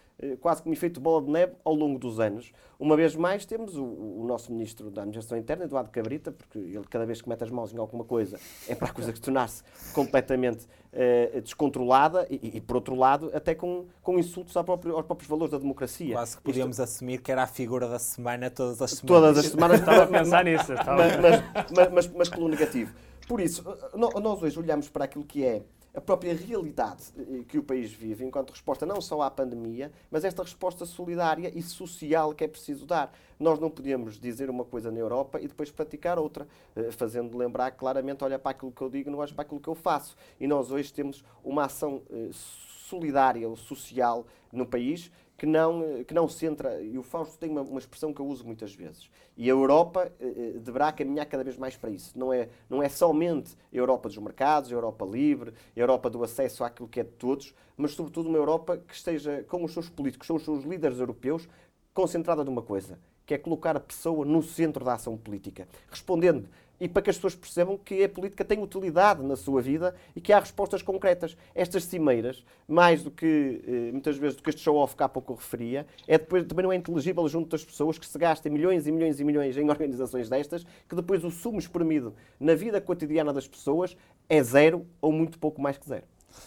quase 0.40 0.62
como 0.62 0.74
efeito 0.74 1.00
bola 1.00 1.24
de 1.24 1.30
neve 1.30 1.52
ao 1.64 1.74
longo 1.74 1.98
dos 1.98 2.20
anos. 2.20 2.52
Uma 2.78 2.96
vez 2.96 3.14
mais, 3.14 3.44
temos 3.44 3.76
o, 3.76 3.85
o, 3.85 4.24
nosso 4.26 4.50
Ministro 4.52 4.90
da 4.90 5.02
Administração 5.02 5.37
Interna, 5.37 5.64
Eduardo 5.64 5.90
Cabrita, 5.90 6.33
porque 6.33 6.59
ele, 6.59 6.85
cada 6.88 7.04
vez 7.04 7.20
que 7.20 7.28
mete 7.28 7.44
as 7.44 7.50
mãos 7.50 7.72
em 7.74 7.78
alguma 7.78 8.04
coisa, 8.04 8.38
é 8.68 8.74
para 8.74 8.88
a 8.88 8.92
coisa 8.92 9.12
tornar-se 9.12 9.62
completamente 9.92 10.64
uh, 10.64 11.40
descontrolada 11.40 12.26
e, 12.30 12.56
e, 12.56 12.61
por 12.61 12.76
outro 12.76 12.94
lado, 12.94 13.30
até 13.35 13.54
com, 13.54 13.87
com 14.02 14.18
insultos 14.18 14.56
ao 14.56 14.64
próprio, 14.64 14.96
aos 14.96 15.04
próprios 15.04 15.28
valores 15.28 15.52
da 15.52 15.59
democracia. 15.59 16.14
Quase 16.14 16.37
que 16.37 16.42
podíamos 16.42 16.78
Isto... 16.78 16.85
assumir 16.85 17.20
que 17.20 17.30
era 17.30 17.42
a 17.42 17.46
figura 17.46 17.87
da 17.87 17.98
semana 17.98 18.50
todas 18.50 18.80
as 18.80 18.92
semanas. 18.92 19.06
Todas 19.06 19.38
as 19.38 19.46
semanas. 19.46 19.80
estava 19.80 20.02
a 20.04 20.06
pensar 20.06 20.44
nisso. 20.44 20.72
Mas, 20.72 21.16
mas, 21.20 21.70
mas, 21.70 21.92
mas, 21.92 22.06
mas 22.09 22.28
pelo 22.28 22.48
negativo. 22.48 22.94
Por 23.28 23.40
isso, 23.40 23.62
nós 23.94 24.42
hoje 24.42 24.59
olhamos 24.59 24.88
para 24.88 25.04
aquilo 25.04 25.24
que 25.24 25.44
é 25.44 25.62
a 25.94 26.00
própria 26.00 26.35
realidade 26.35 27.05
eh, 27.18 27.44
que 27.48 27.59
o 27.59 27.62
país 27.62 27.92
vive, 27.92 28.24
enquanto 28.24 28.50
resposta 28.50 28.87
não 28.87 29.00
só 29.00 29.22
à 29.22 29.31
pandemia, 29.31 29.90
mas 30.11 30.24
esta 30.24 30.42
resposta 30.42 30.87
solidária 30.87 31.53
e 31.55 31.62
social 31.62 32.33
que 32.35 32.44
é 32.44 32.48
preciso 32.48 32.87
dar. 32.87 33.12
Nós 33.38 33.59
não 33.59 33.70
podemos 33.70 34.18
dizer 34.18 34.50
uma 34.50 34.64
coisa 34.64 34.90
na 34.90 34.98
Europa 34.98 35.40
e 35.40 35.48
depois 35.48 35.70
praticar 35.70 36.18
outra, 36.18 36.46
eh, 36.76 36.90
fazendo 36.92 37.37
lembrar 37.37 37.72
claramente, 37.72 38.22
olha 38.24 38.38
para 38.38 38.53
aquilo 38.53 38.72
que 38.72 38.83
eu 38.83 38.88
digo, 38.88 39.11
não 39.11 39.18
olha 39.18 39.33
para 39.33 39.42
aquilo 39.42 39.61
que 39.61 39.68
eu 39.68 39.74
faço. 39.74 40.16
E 40.38 40.46
nós 40.46 40.70
hoje 40.70 40.92
temos 40.92 41.24
uma 41.44 41.64
ação 41.64 42.03
eh, 42.11 42.31
solidária 42.33 43.48
ou 43.48 43.57
social 43.57 44.26
no 44.53 44.66
país 44.66 45.11
que 45.40 45.46
não, 45.46 46.05
que 46.05 46.12
não 46.12 46.29
centra, 46.29 46.83
e 46.83 46.98
o 46.98 47.03
Fausto 47.03 47.38
tem 47.38 47.48
uma, 47.48 47.62
uma 47.62 47.79
expressão 47.79 48.12
que 48.12 48.20
eu 48.20 48.26
uso 48.26 48.44
muitas 48.44 48.74
vezes, 48.74 49.11
e 49.38 49.48
a 49.48 49.55
Europa 49.55 50.12
eh, 50.20 50.35
eh, 50.37 50.59
deverá 50.59 50.92
caminhar 50.92 51.24
cada 51.24 51.42
vez 51.42 51.57
mais 51.57 51.74
para 51.79 51.88
isso. 51.88 52.12
Não 52.14 52.31
é, 52.31 52.50
não 52.68 52.83
é 52.83 52.90
somente 52.90 53.57
a 53.72 53.74
Europa 53.74 54.11
dos 54.11 54.18
mercados, 54.18 54.70
a 54.70 54.74
Europa 54.74 55.03
livre, 55.07 55.55
a 55.74 55.81
Europa 55.81 56.11
do 56.11 56.22
acesso 56.22 56.62
àquilo 56.62 56.87
que 56.87 57.00
é 57.00 57.05
de 57.05 57.12
todos, 57.12 57.55
mas 57.74 57.92
sobretudo 57.92 58.29
uma 58.29 58.37
Europa 58.37 58.76
que 58.76 58.94
esteja 58.94 59.42
com 59.48 59.64
os 59.64 59.72
seus 59.72 59.88
políticos, 59.88 60.29
com 60.29 60.35
os 60.35 60.44
seus 60.44 60.62
líderes 60.62 60.98
europeus, 60.98 61.48
concentrada 61.94 62.44
numa 62.44 62.61
coisa, 62.61 62.98
que 63.24 63.33
é 63.33 63.38
colocar 63.38 63.74
a 63.74 63.81
pessoa 63.81 64.26
no 64.26 64.42
centro 64.42 64.85
da 64.85 64.92
ação 64.92 65.16
política, 65.16 65.66
respondendo 65.88 66.50
e 66.81 66.88
para 66.88 67.03
que 67.03 67.11
as 67.11 67.16
pessoas 67.16 67.35
percebam 67.35 67.77
que 67.77 68.03
a 68.03 68.09
política 68.09 68.45
tem 68.45 68.62
utilidade 68.62 69.23
na 69.23 69.37
sua 69.37 69.61
vida 69.61 69.95
e 70.16 70.21
que 70.21 70.33
há 70.33 70.40
respostas 70.40 70.83
concretas. 70.83 71.37
Estas 71.55 71.85
cimeiras, 71.85 72.45
mais 72.66 73.03
do 73.03 73.11
que, 73.11 73.62
eh, 73.66 73.93
muitas 73.93 74.16
vezes, 74.16 74.37
do 74.37 74.43
que 74.43 74.49
este 74.49 74.62
show-off 74.62 74.97
que 74.97 75.03
há 75.03 75.09
pouco 75.09 75.35
referia, 75.35 75.87
é 76.09 76.16
depois, 76.16 76.47
também 76.47 76.62
não 76.62 76.73
é 76.73 76.77
inteligível 76.77 77.29
junto 77.29 77.51
das 77.51 77.64
pessoas 77.64 77.99
que 77.99 78.07
se 78.07 78.19
gastem 78.19 78.51
milhões 78.51 78.87
e 78.87 78.93
milhões 78.93 79.21
e 79.21 79.25
milhões 79.25 79.57
em 79.57 79.69
organizações 79.69 80.29
destas, 80.29 80.64
que 80.88 80.97
depois 80.97 81.23
o 81.23 81.31
sumo 81.31 81.59
espremido 81.59 82.14
na 82.38 82.55
vida 82.55 82.81
cotidiana 82.81 83.33
das 83.33 83.47
pessoas 83.47 83.97
é 84.29 84.43
zero 84.43 84.87
ou 85.01 85.12
muito 85.12 85.38
pouco 85.38 85.61
mais 85.61 85.77
que 85.77 85.87
zero. 85.87 86.05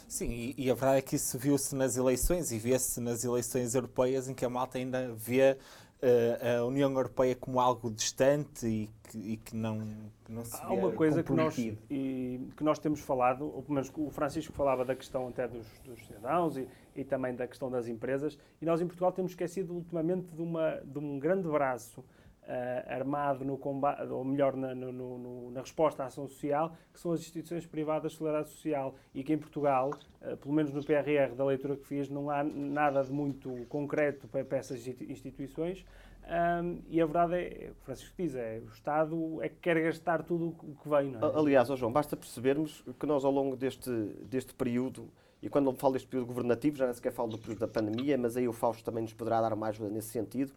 Sim, 0.08 0.30
e, 0.30 0.56
e 0.58 0.72
a 0.72 0.74
verdade 0.74 1.00
é 1.00 1.02
que 1.02 1.16
isso 1.16 1.38
viu-se 1.38 1.76
nas 1.76 1.98
eleições 1.98 2.52
e 2.52 2.58
vê-se 2.58 3.00
nas 3.00 3.24
eleições 3.24 3.76
europeias 3.76 4.30
em 4.30 4.34
que 4.34 4.46
a 4.46 4.50
malta 4.50 4.78
ainda 4.78 5.14
vê 5.14 5.58
uh, 6.04 6.60
a 6.62 6.66
União 6.66 6.92
Europeia 6.92 7.36
como 7.36 7.60
algo 7.60 7.90
distante 7.90 8.68
e 8.68 8.90
que, 9.10 9.18
e 9.18 9.38
que 9.38 9.56
não, 9.56 9.80
que 10.26 10.32
não 10.32 10.44
se 10.44 10.62
Há 10.62 10.72
uma 10.72 10.92
coisa 10.92 11.24
que 11.24 11.32
nós, 11.32 11.58
e, 11.58 12.50
que 12.58 12.64
nós 12.64 12.78
temos 12.78 13.00
falado, 13.00 13.46
ou 13.46 13.62
pelo 13.62 13.76
menos 13.76 13.92
o 13.96 14.10
Francisco 14.10 14.54
falava 14.54 14.84
da 14.84 14.96
questão 14.96 15.28
até 15.28 15.48
dos, 15.48 15.66
dos 15.86 16.06
cidadãos 16.06 16.58
e, 16.58 16.68
e 16.96 17.04
também 17.04 17.34
da 17.34 17.48
questão 17.48 17.72
das 17.72 17.88
empresas, 17.88 18.38
e 18.62 18.66
nós 18.66 18.82
em 18.82 18.86
Portugal 18.86 19.12
temos 19.12 19.32
esquecido 19.32 19.74
ultimamente 19.74 20.28
de, 20.34 20.42
uma, 20.42 20.82
de 20.84 21.00
um 21.00 21.18
grande 21.18 21.48
braço 21.48 22.04
Uh, 22.44 22.94
armado 22.94 23.46
no 23.46 23.58
combate, 23.58 24.04
ou 24.10 24.22
melhor, 24.24 24.54
na, 24.54 24.76
no, 24.76 24.92
no, 24.92 25.52
na, 25.52 25.62
resposta 25.62 26.04
à 26.04 26.08
ação 26.08 26.28
social, 26.28 26.76
que 26.92 27.00
são 27.00 27.14
as 27.14 27.22
instituições 27.22 27.66
privadas 27.66 28.12
de 28.12 28.18
solidariedade 28.18 28.54
social. 28.54 28.96
E 29.16 29.24
que 29.24 29.32
em 29.32 29.38
Portugal, 29.38 29.92
uh, 30.22 30.36
pelo 30.36 30.54
menos 30.54 30.74
no 30.74 30.84
PRR 30.84 31.34
da 31.38 31.46
leitura 31.46 31.78
que 31.78 31.86
fiz, 31.88 32.10
não 32.10 32.30
há 32.30 32.44
nada 32.44 33.02
de 33.02 33.14
muito 33.14 33.66
concreto 33.70 34.28
para, 34.28 34.44
para 34.44 34.58
essas 34.58 34.86
instituições. 34.86 35.86
Um, 36.24 36.82
e 36.88 37.02
a 37.02 37.06
verdade 37.06 37.36
é, 37.36 37.72
o 37.72 37.84
Francisco 37.84 38.14
diz, 38.18 38.34
é 38.36 38.62
o 38.66 38.70
Estado 38.72 39.42
é 39.42 39.50
que 39.50 39.58
quer 39.58 39.82
gastar 39.82 40.24
tudo 40.24 40.56
o 40.64 40.76
que 40.76 40.90
vem. 40.90 41.16
É? 41.16 41.38
Aliás, 41.38 41.70
oh 41.70 41.76
João, 41.76 41.92
basta 41.92 42.16
percebermos 42.16 42.84
que 42.98 43.06
nós, 43.06 43.26
ao 43.26 43.32
longo 43.32 43.56
deste, 43.58 43.90
deste 44.26 44.54
período, 44.54 45.10
e 45.42 45.50
quando 45.50 45.74
falo 45.74 45.94
deste 45.94 46.08
período 46.08 46.28
governativo, 46.28 46.78
já 46.78 46.86
nem 46.86 46.94
sequer 46.94 47.12
falo 47.12 47.30
do 47.30 47.38
período 47.38 47.60
da 47.60 47.68
pandemia, 47.68 48.18
mas 48.18 48.38
aí 48.38 48.48
o 48.48 48.54
Fausto 48.54 48.84
também 48.84 49.04
nos 49.04 49.14
poderá 49.14 49.42
dar 49.42 49.54
ajuda 49.54 49.90
nesse 49.90 50.08
sentido 50.08 50.54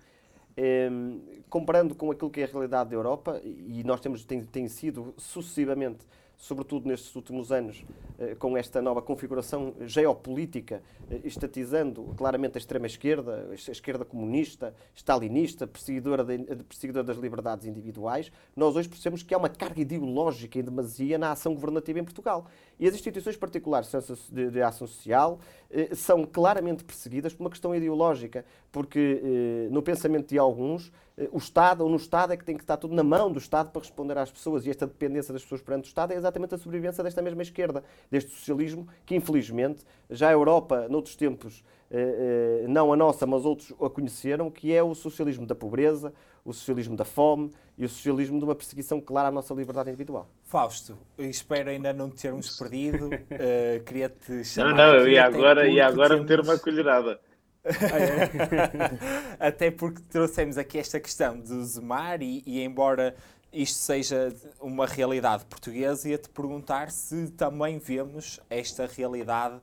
comparando 1.48 1.94
com 1.94 2.10
aquilo 2.10 2.30
que 2.30 2.40
é 2.40 2.44
a 2.44 2.46
realidade 2.46 2.90
da 2.90 2.96
Europa, 2.96 3.40
e 3.44 3.82
nós 3.84 4.00
temos 4.00 4.24
tem, 4.24 4.44
tem 4.44 4.68
sido 4.68 5.14
sucessivamente 5.16 6.06
sobretudo 6.36 6.86
nestes 6.86 7.14
últimos 7.16 7.50
anos, 7.50 7.84
eh, 8.18 8.34
com 8.34 8.56
esta 8.56 8.82
nova 8.82 9.00
configuração 9.00 9.74
geopolítica, 9.80 10.82
eh, 11.10 11.20
estatizando 11.24 12.02
claramente 12.16 12.56
a 12.56 12.58
extrema-esquerda, 12.58 13.48
a 13.50 13.54
esquerda 13.54 14.04
comunista, 14.04 14.74
stalinista, 14.94 15.66
perseguidora, 15.66 16.24
de, 16.24 16.38
perseguidora 16.64 17.04
das 17.04 17.16
liberdades 17.16 17.66
individuais, 17.66 18.30
nós 18.54 18.76
hoje 18.76 18.88
percebemos 18.88 19.22
que 19.22 19.34
há 19.34 19.38
uma 19.38 19.48
carga 19.48 19.80
ideológica 19.80 20.58
em 20.58 20.62
demasia 20.62 21.18
na 21.18 21.32
ação 21.32 21.54
governativa 21.54 21.98
em 21.98 22.04
Portugal. 22.04 22.46
E 22.78 22.86
as 22.86 22.94
instituições 22.94 23.36
particulares 23.36 23.90
de, 24.30 24.62
ação 24.62 24.86
social 24.86 25.40
eh, 25.70 25.94
são 25.94 26.24
claramente 26.24 26.84
perseguidas 26.84 27.32
por 27.34 27.44
uma 27.44 27.50
questão 27.50 27.74
ideológica, 27.74 28.44
porque 28.70 29.68
no 29.70 29.82
pensamento 29.82 30.28
de 30.28 30.38
alguns, 30.38 30.92
o 31.32 31.38
Estado, 31.38 31.82
ou 31.82 31.88
no 31.88 31.96
Estado, 31.96 32.32
é 32.32 32.36
que 32.36 32.44
tem 32.44 32.56
que 32.56 32.62
estar 32.62 32.76
tudo 32.76 32.94
na 32.94 33.02
mão 33.02 33.32
do 33.32 33.38
Estado 33.38 33.70
para 33.70 33.80
responder 33.80 34.18
às 34.18 34.30
pessoas, 34.30 34.66
e 34.66 34.70
esta 34.70 34.86
dependência 34.86 35.32
das 35.32 35.42
pessoas 35.42 35.62
perante 35.62 35.84
o 35.84 35.88
Estado 35.88 36.12
é 36.12 36.16
exatamente 36.16 36.54
a 36.54 36.58
sobrevivência 36.58 37.02
desta 37.02 37.22
mesma 37.22 37.42
esquerda, 37.42 37.82
deste 38.10 38.30
socialismo, 38.30 38.86
que 39.04 39.14
infelizmente 39.14 39.84
já 40.10 40.28
a 40.28 40.32
Europa, 40.32 40.86
noutros 40.88 41.16
tempos, 41.16 41.64
eh, 41.90 42.64
eh, 42.64 42.68
não 42.68 42.92
a 42.92 42.96
nossa, 42.96 43.26
mas 43.26 43.44
outros 43.44 43.72
a 43.80 43.88
conheceram, 43.88 44.50
que 44.50 44.72
é 44.72 44.82
o 44.82 44.94
socialismo 44.94 45.46
da 45.46 45.54
pobreza, 45.54 46.12
o 46.44 46.52
socialismo 46.52 46.96
da 46.96 47.04
fome 47.04 47.50
e 47.78 47.84
o 47.84 47.88
socialismo 47.88 48.38
de 48.38 48.44
uma 48.44 48.54
perseguição 48.54 49.00
clara 49.00 49.28
à 49.28 49.30
nossa 49.30 49.54
liberdade 49.54 49.88
individual. 49.90 50.28
Fausto, 50.42 50.96
espero 51.18 51.70
ainda 51.70 51.92
não 51.92 52.08
termos 52.10 52.56
perdido. 52.56 53.06
Uh, 53.08 53.82
Queria-te 53.86 54.44
chamar. 54.44 54.70
Não, 54.70 54.76
não, 54.76 54.94
eu 54.94 55.08
ia 55.08 55.24
agora, 55.24 55.68
ia 55.68 55.86
agora 55.86 56.10
temos... 56.10 56.22
meter 56.22 56.40
uma 56.40 56.58
colherada. 56.58 57.20
Até 59.38 59.70
porque 59.70 60.02
trouxemos 60.02 60.56
aqui 60.58 60.78
esta 60.78 61.00
questão 61.00 61.38
do 61.38 61.64
Zemar 61.64 62.22
e, 62.22 62.42
e 62.46 62.62
embora 62.62 63.14
isto 63.52 63.78
seja 63.78 64.34
uma 64.60 64.86
realidade 64.86 65.44
portuguesa, 65.46 66.08
ia-te 66.08 66.28
perguntar 66.28 66.90
se 66.90 67.30
também 67.30 67.78
vemos 67.78 68.40
esta 68.50 68.86
realidade 68.86 69.60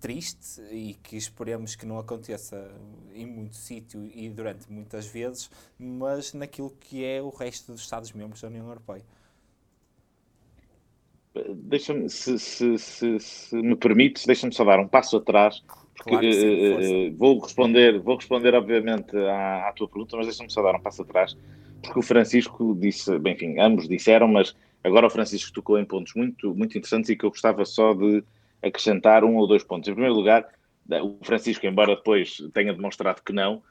triste 0.00 0.60
e 0.70 0.94
que 0.94 1.16
esperemos 1.16 1.76
que 1.76 1.86
não 1.86 1.98
aconteça 1.98 2.70
em 3.14 3.26
muito 3.26 3.56
sítio 3.56 4.04
e 4.04 4.28
durante 4.28 4.70
muitas 4.70 5.06
vezes, 5.06 5.50
mas 5.78 6.32
naquilo 6.34 6.70
que 6.70 7.04
é 7.04 7.22
o 7.22 7.28
resto 7.28 7.72
dos 7.72 7.82
Estados-membros 7.82 8.40
da 8.40 8.48
União 8.48 8.66
Europeia. 8.66 9.04
Deixa-me, 11.54 12.08
se, 12.10 12.38
se, 12.38 12.78
se, 12.78 13.20
se, 13.20 13.56
me 13.56 13.76
permites, 13.76 14.26
deixa-me 14.26 14.52
só 14.52 14.64
dar 14.64 14.80
um 14.80 14.88
passo 14.88 15.16
atrás, 15.18 15.62
claro 15.98 16.32
sim, 16.32 17.10
uh, 17.10 17.16
vou 17.16 17.38
responder, 17.38 17.98
vou 17.98 18.16
responder 18.16 18.54
obviamente 18.54 19.16
à, 19.16 19.68
à 19.68 19.72
tua 19.72 19.88
pergunta, 19.88 20.16
mas 20.16 20.26
deixa-me 20.26 20.50
só 20.50 20.62
dar 20.62 20.74
um 20.74 20.80
passo 20.80 21.02
atrás, 21.02 21.36
porque 21.82 21.98
o 21.98 22.02
Francisco 22.02 22.76
disse, 22.78 23.18
bem, 23.18 23.34
enfim, 23.34 23.58
ambos 23.58 23.88
disseram, 23.88 24.28
mas 24.28 24.56
agora 24.82 25.06
o 25.06 25.10
Francisco 25.10 25.52
tocou 25.52 25.78
em 25.78 25.84
pontos 25.84 26.14
muito, 26.14 26.54
muito 26.54 26.76
interessantes 26.76 27.10
e 27.10 27.16
que 27.16 27.24
eu 27.24 27.30
gostava 27.30 27.64
só 27.64 27.94
de 27.94 28.22
acrescentar 28.62 29.24
um 29.24 29.36
ou 29.36 29.46
dois 29.46 29.62
pontos. 29.62 29.88
Em 29.88 29.92
primeiro 29.92 30.16
lugar, 30.16 30.48
o 31.02 31.18
Francisco, 31.22 31.66
embora 31.66 31.94
depois 31.94 32.42
tenha 32.52 32.72
demonstrado 32.72 33.22
que 33.22 33.32
não, 33.32 33.62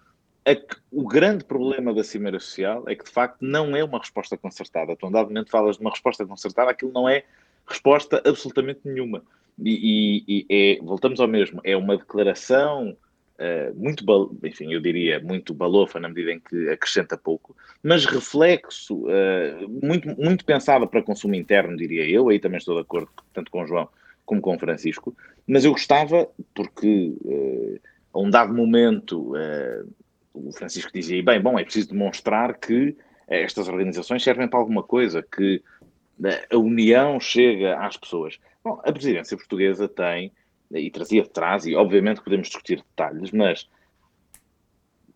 o 0.91 1.07
grande 1.07 1.43
problema 1.43 1.93
da 1.93 2.03
Cimeira 2.03 2.39
Social 2.39 2.83
é 2.87 2.95
que, 2.95 3.03
de 3.03 3.11
facto, 3.11 3.37
não 3.41 3.75
é 3.75 3.83
uma 3.83 3.99
resposta 3.99 4.37
concertada. 4.37 4.95
Tu, 4.95 5.05
andadamente, 5.05 5.51
falas 5.51 5.75
de 5.75 5.81
uma 5.81 5.89
resposta 5.89 6.25
concertada, 6.25 6.71
aquilo 6.71 6.91
não 6.91 7.09
é 7.09 7.25
resposta 7.67 8.21
absolutamente 8.25 8.81
nenhuma. 8.85 9.23
E, 9.63 10.23
e, 10.27 10.45
e 10.49 10.77
é, 10.77 10.83
voltamos 10.83 11.19
ao 11.19 11.27
mesmo, 11.27 11.59
é 11.63 11.75
uma 11.75 11.97
declaração 11.97 12.95
uh, 13.37 13.75
muito, 13.75 14.03
enfim, 14.43 14.71
eu 14.71 14.79
diria, 14.79 15.19
muito 15.19 15.53
balofa 15.53 15.99
na 15.99 16.09
medida 16.09 16.31
em 16.31 16.39
que 16.39 16.69
acrescenta 16.69 17.17
pouco, 17.17 17.55
mas 17.81 18.05
reflexo, 18.05 19.05
uh, 19.05 19.69
muito, 19.83 20.09
muito 20.19 20.45
pensada 20.45 20.85
para 20.85 21.01
consumo 21.01 21.35
interno, 21.35 21.75
diria 21.75 22.07
eu, 22.07 22.29
aí 22.29 22.39
também 22.39 22.57
estou 22.57 22.75
de 22.75 22.81
acordo 22.81 23.09
tanto 23.33 23.49
com 23.49 23.63
o 23.63 23.67
João 23.67 23.89
como 24.25 24.41
com 24.41 24.55
o 24.55 24.59
Francisco, 24.59 25.15
mas 25.47 25.63
eu 25.63 25.71
gostava, 25.71 26.29
porque 26.53 27.15
uh, 27.21 27.79
a 28.13 28.19
um 28.19 28.29
dado 28.29 28.53
momento 28.53 29.33
o 30.33 30.51
Francisco 30.51 30.91
dizia, 30.93 31.23
bem, 31.23 31.41
bom, 31.41 31.57
é 31.57 31.63
preciso 31.63 31.89
demonstrar 31.89 32.57
que 32.57 32.95
estas 33.27 33.67
organizações 33.67 34.23
servem 34.23 34.47
para 34.47 34.59
alguma 34.59 34.81
coisa, 34.81 35.21
que 35.21 35.61
a 36.51 36.57
união 36.57 37.19
chega 37.19 37.77
às 37.79 37.97
pessoas. 37.97 38.39
Bom, 38.63 38.81
a 38.83 38.91
presidência 38.91 39.37
portuguesa 39.37 39.87
tem, 39.87 40.31
e 40.71 40.89
trazia 40.89 41.21
atrás, 41.21 41.65
e 41.65 41.75
obviamente 41.75 42.21
podemos 42.21 42.47
discutir 42.47 42.77
detalhes, 42.77 43.31
mas 43.31 43.69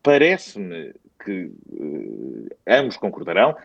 parece-me 0.01 0.93
que 1.23 1.51
uh, 1.71 2.49
ambos 2.67 2.97
concordarão. 2.97 3.55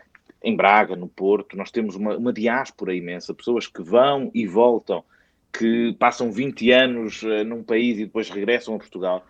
Em 0.43 0.55
Braga, 0.55 0.95
no 0.95 1.07
Porto, 1.07 1.57
nós 1.57 1.71
temos 1.71 1.95
uma, 1.95 2.15
uma 2.15 2.31
diáspora 2.31 2.95
imensa, 2.95 3.33
pessoas 3.33 3.67
que 3.67 3.81
vão 3.81 4.29
e 4.33 4.45
voltam 4.45 5.03
que 5.51 5.95
passam 5.97 6.31
20 6.31 6.71
anos 6.71 7.23
uh, 7.23 7.43
num 7.43 7.63
país 7.63 7.97
e 7.97 8.05
depois 8.05 8.29
regressam 8.29 8.75
a 8.75 8.79
Portugal. 8.79 9.25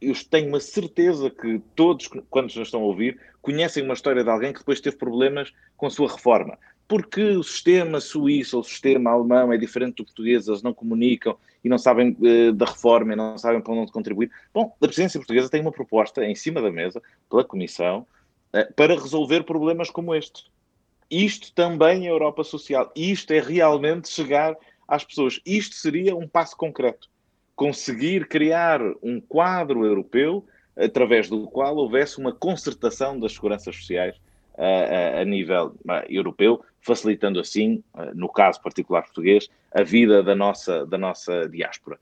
Eu 0.00 0.14
tenho 0.28 0.48
uma 0.48 0.60
certeza 0.60 1.30
que 1.30 1.60
todos, 1.76 2.08
quando 2.28 2.46
nos 2.46 2.56
estão 2.56 2.80
a 2.80 2.84
ouvir, 2.84 3.20
conhecem 3.42 3.84
uma 3.84 3.94
história 3.94 4.24
de 4.24 4.30
alguém 4.30 4.52
que 4.52 4.60
depois 4.60 4.80
teve 4.80 4.96
problemas 4.96 5.52
com 5.76 5.86
a 5.86 5.90
sua 5.90 6.10
reforma. 6.10 6.58
Porque 6.90 7.22
o 7.22 7.42
sistema 7.44 8.00
suíço 8.00 8.56
ou 8.56 8.62
o 8.62 8.64
sistema 8.64 9.12
alemão 9.12 9.52
é 9.52 9.56
diferente 9.56 9.98
do 9.98 10.04
português, 10.04 10.48
eles 10.48 10.60
não 10.60 10.74
comunicam 10.74 11.36
e 11.62 11.68
não 11.68 11.78
sabem 11.78 12.16
uh, 12.18 12.52
da 12.52 12.66
reforma 12.66 13.12
e 13.12 13.16
não 13.16 13.38
sabem 13.38 13.60
para 13.60 13.72
onde 13.72 13.92
contribuir. 13.92 14.28
Bom, 14.52 14.74
a 14.74 14.86
presidência 14.88 15.20
portuguesa 15.20 15.48
tem 15.48 15.60
uma 15.60 15.70
proposta 15.70 16.24
em 16.24 16.34
cima 16.34 16.60
da 16.60 16.68
mesa, 16.68 17.00
pela 17.30 17.44
Comissão, 17.44 18.04
uh, 18.52 18.74
para 18.74 18.94
resolver 18.94 19.44
problemas 19.44 19.88
como 19.88 20.16
este. 20.16 20.50
Isto 21.08 21.54
também 21.54 22.08
é 22.08 22.10
Europa 22.10 22.42
Social. 22.42 22.90
Isto 22.96 23.34
é 23.34 23.38
realmente 23.38 24.08
chegar 24.08 24.56
às 24.88 25.04
pessoas. 25.04 25.40
Isto 25.46 25.76
seria 25.76 26.16
um 26.16 26.26
passo 26.26 26.56
concreto. 26.56 27.08
Conseguir 27.54 28.26
criar 28.26 28.80
um 29.00 29.20
quadro 29.20 29.86
europeu 29.86 30.44
através 30.76 31.28
do 31.28 31.46
qual 31.46 31.76
houvesse 31.76 32.18
uma 32.18 32.32
concertação 32.32 33.16
das 33.20 33.34
seguranças 33.34 33.76
sociais 33.76 34.16
uh, 34.54 35.20
a 35.20 35.24
nível 35.24 35.76
uh, 35.84 36.04
europeu, 36.08 36.64
facilitando 36.80 37.38
assim, 37.38 37.82
uh, 37.94 38.14
no 38.14 38.28
caso 38.28 38.60
particular 38.62 39.02
português, 39.02 39.48
a 39.72 39.82
vida 39.82 40.22
da 40.22 40.34
nossa, 40.34 40.86
da 40.86 40.98
nossa 40.98 41.48
diáspora. 41.48 41.98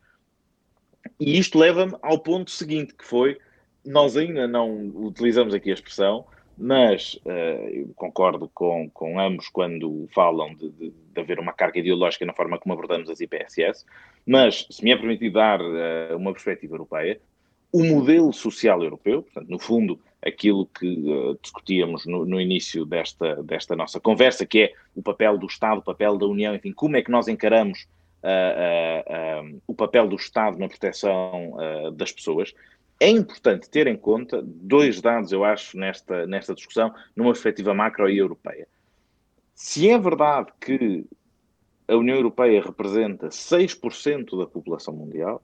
E 1.19 1.39
isto 1.39 1.59
leva-me 1.59 1.95
ao 2.03 2.19
ponto 2.19 2.51
seguinte, 2.51 2.95
que 2.95 3.05
foi, 3.05 3.39
nós 3.85 4.17
ainda 4.17 4.47
não 4.47 4.89
utilizamos 4.95 5.55
aqui 5.55 5.71
a 5.71 5.75
expressão, 5.75 6.25
mas 6.57 7.15
uh, 7.25 7.93
concordo 7.95 8.51
com, 8.53 8.91
com 8.91 9.21
ambos 9.21 9.49
quando 9.49 10.09
falam 10.13 10.55
de, 10.55 10.69
de, 10.71 10.91
de, 10.91 11.21
haver 11.21 11.39
uma 11.39 11.53
carga 11.53 11.79
ideológica 11.79 12.27
na 12.27 12.35
forma 12.35 12.59
como 12.59 12.73
abordamos 12.73 13.09
as 13.09 13.21
IPSS, 13.21 13.87
mas 14.27 14.67
se 14.69 14.83
me 14.85 14.91
é 14.91 14.97
permitido 14.97 15.35
dar 15.35 15.61
uh, 15.61 16.17
uma 16.17 16.33
perspectiva 16.33 16.75
europeia, 16.75 17.21
o 17.73 17.85
modelo 17.85 18.33
social 18.33 18.83
europeu, 18.83 19.23
portanto, 19.23 19.49
no 19.49 19.59
fundo, 19.59 20.01
aquilo 20.25 20.67
que 20.67 20.87
uh, 20.87 21.39
discutíamos 21.41 22.07
no, 22.07 22.25
no, 22.25 22.41
início 22.41 22.85
desta, 22.85 23.43
desta 23.43 23.77
nossa 23.77 24.01
conversa, 24.01 24.47
que 24.47 24.63
é 24.63 24.73
o 24.95 25.03
papel 25.03 25.39
do 25.39 25.47
Estado, 25.47 25.79
o 25.79 25.85
papel 25.85 26.17
da 26.19 26.27
União, 26.27 26.55
enfim, 26.55 26.73
como 26.73 26.97
é 26.97 27.03
que 27.03 27.11
nós 27.11 27.29
encaramos 27.29 27.87
o 29.65 29.75
papel 29.75 30.09
do 30.09 30.17
Estado 30.17 30.59
na 30.59 30.69
proteção 30.69 31.57
das 31.95 32.11
pessoas, 32.11 32.53
é 33.01 33.09
importante 33.09 33.71
ter 33.71 33.87
em 33.87 33.97
conta 33.97 34.43
dois 34.43 35.01
dados, 35.01 35.31
eu 35.31 35.45
acho, 35.45 35.77
nesta, 35.79 36.27
nesta 36.27 36.55
discussão, 36.55 36.93
numa 37.15 37.33
perspectiva 37.33 37.73
macro 37.73 38.11
e 38.11 38.19
europeia. 38.19 38.67
Se 39.55 39.89
é 39.89 39.99
verdade 39.99 40.53
que 40.61 41.07
a 41.87 41.97
União 41.97 42.17
Europeia 42.17 42.61
representa 42.61 43.29
6% 43.29 44.37
da 44.37 44.47
população 44.47 44.95
mundial, 44.95 45.43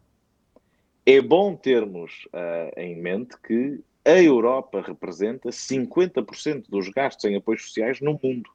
é 1.06 1.20
bom 1.20 1.54
termos 1.54 2.26
uh, 2.26 2.80
em 2.80 3.00
mente 3.00 3.36
que 3.40 3.80
a 4.04 4.22
Europa 4.22 4.82
representa 4.82 5.48
50% 5.48 6.64
dos 6.68 6.88
gastos 6.90 7.24
em 7.24 7.36
apoios 7.36 7.62
sociais 7.62 8.00
no 8.00 8.18
mundo. 8.22 8.50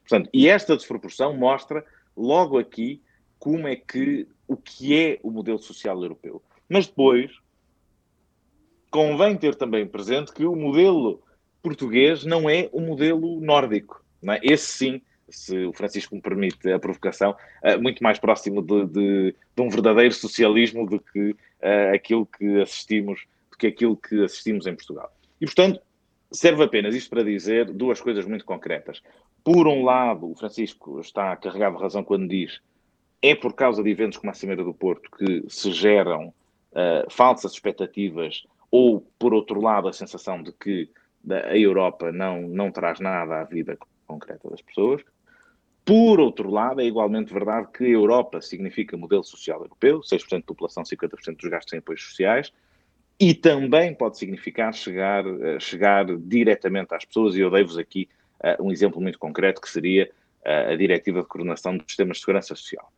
Portanto, 0.00 0.28
e 0.32 0.48
esta 0.48 0.76
desproporção 0.76 1.36
mostra 1.36 1.84
logo 2.16 2.58
aqui 2.58 3.00
como 3.38 3.68
é 3.68 3.76
que 3.76 4.26
o 4.46 4.56
que 4.56 4.98
é 4.98 5.20
o 5.22 5.30
modelo 5.30 5.58
social 5.58 6.02
europeu. 6.02 6.42
Mas 6.68 6.86
depois, 6.86 7.30
convém 8.90 9.36
ter 9.36 9.54
também 9.54 9.86
presente 9.86 10.32
que 10.32 10.44
o 10.44 10.56
modelo 10.56 11.22
português 11.62 12.24
não 12.24 12.48
é 12.48 12.68
o 12.72 12.80
modelo 12.80 13.40
nórdico. 13.40 14.02
É? 14.22 14.40
Esse 14.42 14.66
sim, 14.66 15.02
se 15.28 15.66
o 15.66 15.72
Francisco 15.72 16.14
me 16.14 16.22
permite 16.22 16.70
a 16.70 16.78
provocação, 16.78 17.36
é 17.62 17.76
muito 17.76 18.02
mais 18.02 18.18
próximo 18.18 18.62
de, 18.62 18.86
de, 18.86 19.34
de 19.54 19.62
um 19.62 19.68
verdadeiro 19.68 20.14
socialismo 20.14 20.86
do 20.86 20.98
que 20.98 21.30
uh, 21.30 21.94
aquilo 21.94 22.26
que 22.26 22.60
assistimos, 22.60 23.26
que 23.58 23.66
aquilo 23.66 23.96
que 23.96 24.24
assistimos 24.24 24.66
em 24.66 24.74
Portugal. 24.74 25.12
E 25.40 25.44
portanto, 25.44 25.80
serve 26.30 26.62
apenas 26.62 26.94
isto 26.94 27.10
para 27.10 27.24
dizer 27.24 27.70
duas 27.72 28.00
coisas 28.00 28.24
muito 28.24 28.44
concretas. 28.44 29.02
Por 29.42 29.66
um 29.66 29.84
lado, 29.84 30.30
o 30.30 30.34
Francisco 30.34 31.00
está 31.00 31.34
carregado 31.36 31.76
de 31.76 31.82
razão 31.82 32.04
quando 32.04 32.28
diz 32.28 32.60
é 33.20 33.34
por 33.34 33.52
causa 33.54 33.82
de 33.82 33.90
eventos 33.90 34.18
como 34.18 34.30
a 34.30 34.34
Cimeira 34.34 34.62
do 34.62 34.72
Porto 34.72 35.10
que 35.10 35.44
se 35.48 35.72
geram 35.72 36.28
uh, 36.28 37.10
falsas 37.10 37.52
expectativas 37.52 38.44
ou, 38.70 39.00
por 39.18 39.34
outro 39.34 39.60
lado, 39.60 39.88
a 39.88 39.92
sensação 39.92 40.42
de 40.42 40.52
que 40.52 40.88
a 41.30 41.56
Europa 41.56 42.12
não, 42.12 42.42
não 42.42 42.70
traz 42.70 43.00
nada 43.00 43.40
à 43.40 43.44
vida 43.44 43.76
concreta 44.06 44.48
das 44.48 44.62
pessoas. 44.62 45.02
Por 45.84 46.20
outro 46.20 46.50
lado, 46.50 46.80
é 46.80 46.84
igualmente 46.84 47.32
verdade 47.32 47.68
que 47.72 47.84
a 47.84 47.88
Europa 47.88 48.40
significa 48.42 48.96
modelo 48.96 49.24
social 49.24 49.60
europeu, 49.62 50.00
6% 50.00 50.30
da 50.30 50.42
população, 50.42 50.82
50% 50.82 51.36
dos 51.36 51.50
gastos 51.50 51.72
em 51.72 51.78
apoios 51.78 52.04
sociais, 52.04 52.52
e 53.20 53.34
também 53.34 53.94
pode 53.94 54.16
significar 54.16 54.72
chegar, 54.72 55.26
uh, 55.26 55.60
chegar 55.60 56.06
diretamente 56.18 56.94
às 56.94 57.04
pessoas, 57.04 57.34
e 57.34 57.40
eu 57.40 57.50
dei-vos 57.50 57.76
aqui 57.76 58.08
uh, 58.40 58.62
um 58.62 58.70
exemplo 58.70 59.00
muito 59.00 59.18
concreto, 59.18 59.60
que 59.60 59.68
seria 59.68 60.10
uh, 60.46 60.72
a 60.72 60.76
Diretiva 60.76 61.22
de 61.22 61.26
Coordenação 61.26 61.76
dos 61.76 61.86
Sistemas 61.88 62.18
de 62.18 62.20
Segurança 62.20 62.54
Social. 62.54 62.92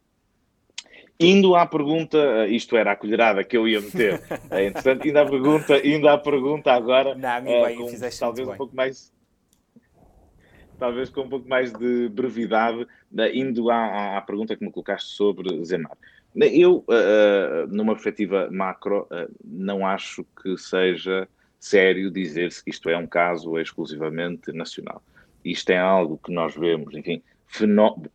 Indo 1.18 1.54
à 1.54 1.66
pergunta, 1.66 2.46
isto 2.48 2.76
era 2.76 2.92
a 2.92 2.96
colherada 2.96 3.44
que 3.44 3.56
eu 3.56 3.68
ia 3.68 3.80
meter, 3.80 4.22
é 4.50 4.66
interessante, 4.66 5.08
indo 5.08 5.18
à 5.18 5.26
pergunta, 5.26 5.86
indo 5.86 6.08
à 6.08 6.16
pergunta 6.18 6.72
agora, 6.72 7.14
Não, 7.14 7.42
bem, 7.42 7.76
com, 7.76 7.90
talvez 8.18 8.48
um 8.48 8.56
pouco 8.56 8.74
mais 8.74 9.12
talvez 10.78 11.10
com 11.10 11.20
um 11.20 11.28
pouco 11.28 11.46
mais 11.46 11.70
de 11.74 12.08
brevidade, 12.08 12.86
indo 13.34 13.70
à, 13.70 14.16
à 14.16 14.20
pergunta 14.22 14.56
que 14.56 14.64
me 14.64 14.72
colocaste 14.72 15.10
sobre 15.10 15.62
Zemar. 15.62 15.96
Eu, 16.34 16.84
uh, 16.88 17.66
numa 17.68 17.94
perspectiva 17.94 18.48
macro, 18.50 19.08
uh, 19.10 19.32
não 19.44 19.86
acho 19.86 20.24
que 20.40 20.56
seja 20.56 21.28
sério 21.58 22.10
dizer-se 22.10 22.62
que 22.64 22.70
isto 22.70 22.88
é 22.88 22.96
um 22.96 23.06
caso 23.06 23.58
exclusivamente 23.58 24.52
nacional. 24.52 25.02
Isto 25.44 25.70
é 25.70 25.78
algo 25.78 26.18
que 26.22 26.32
nós 26.32 26.54
vemos, 26.54 26.94
enfim, 26.94 27.22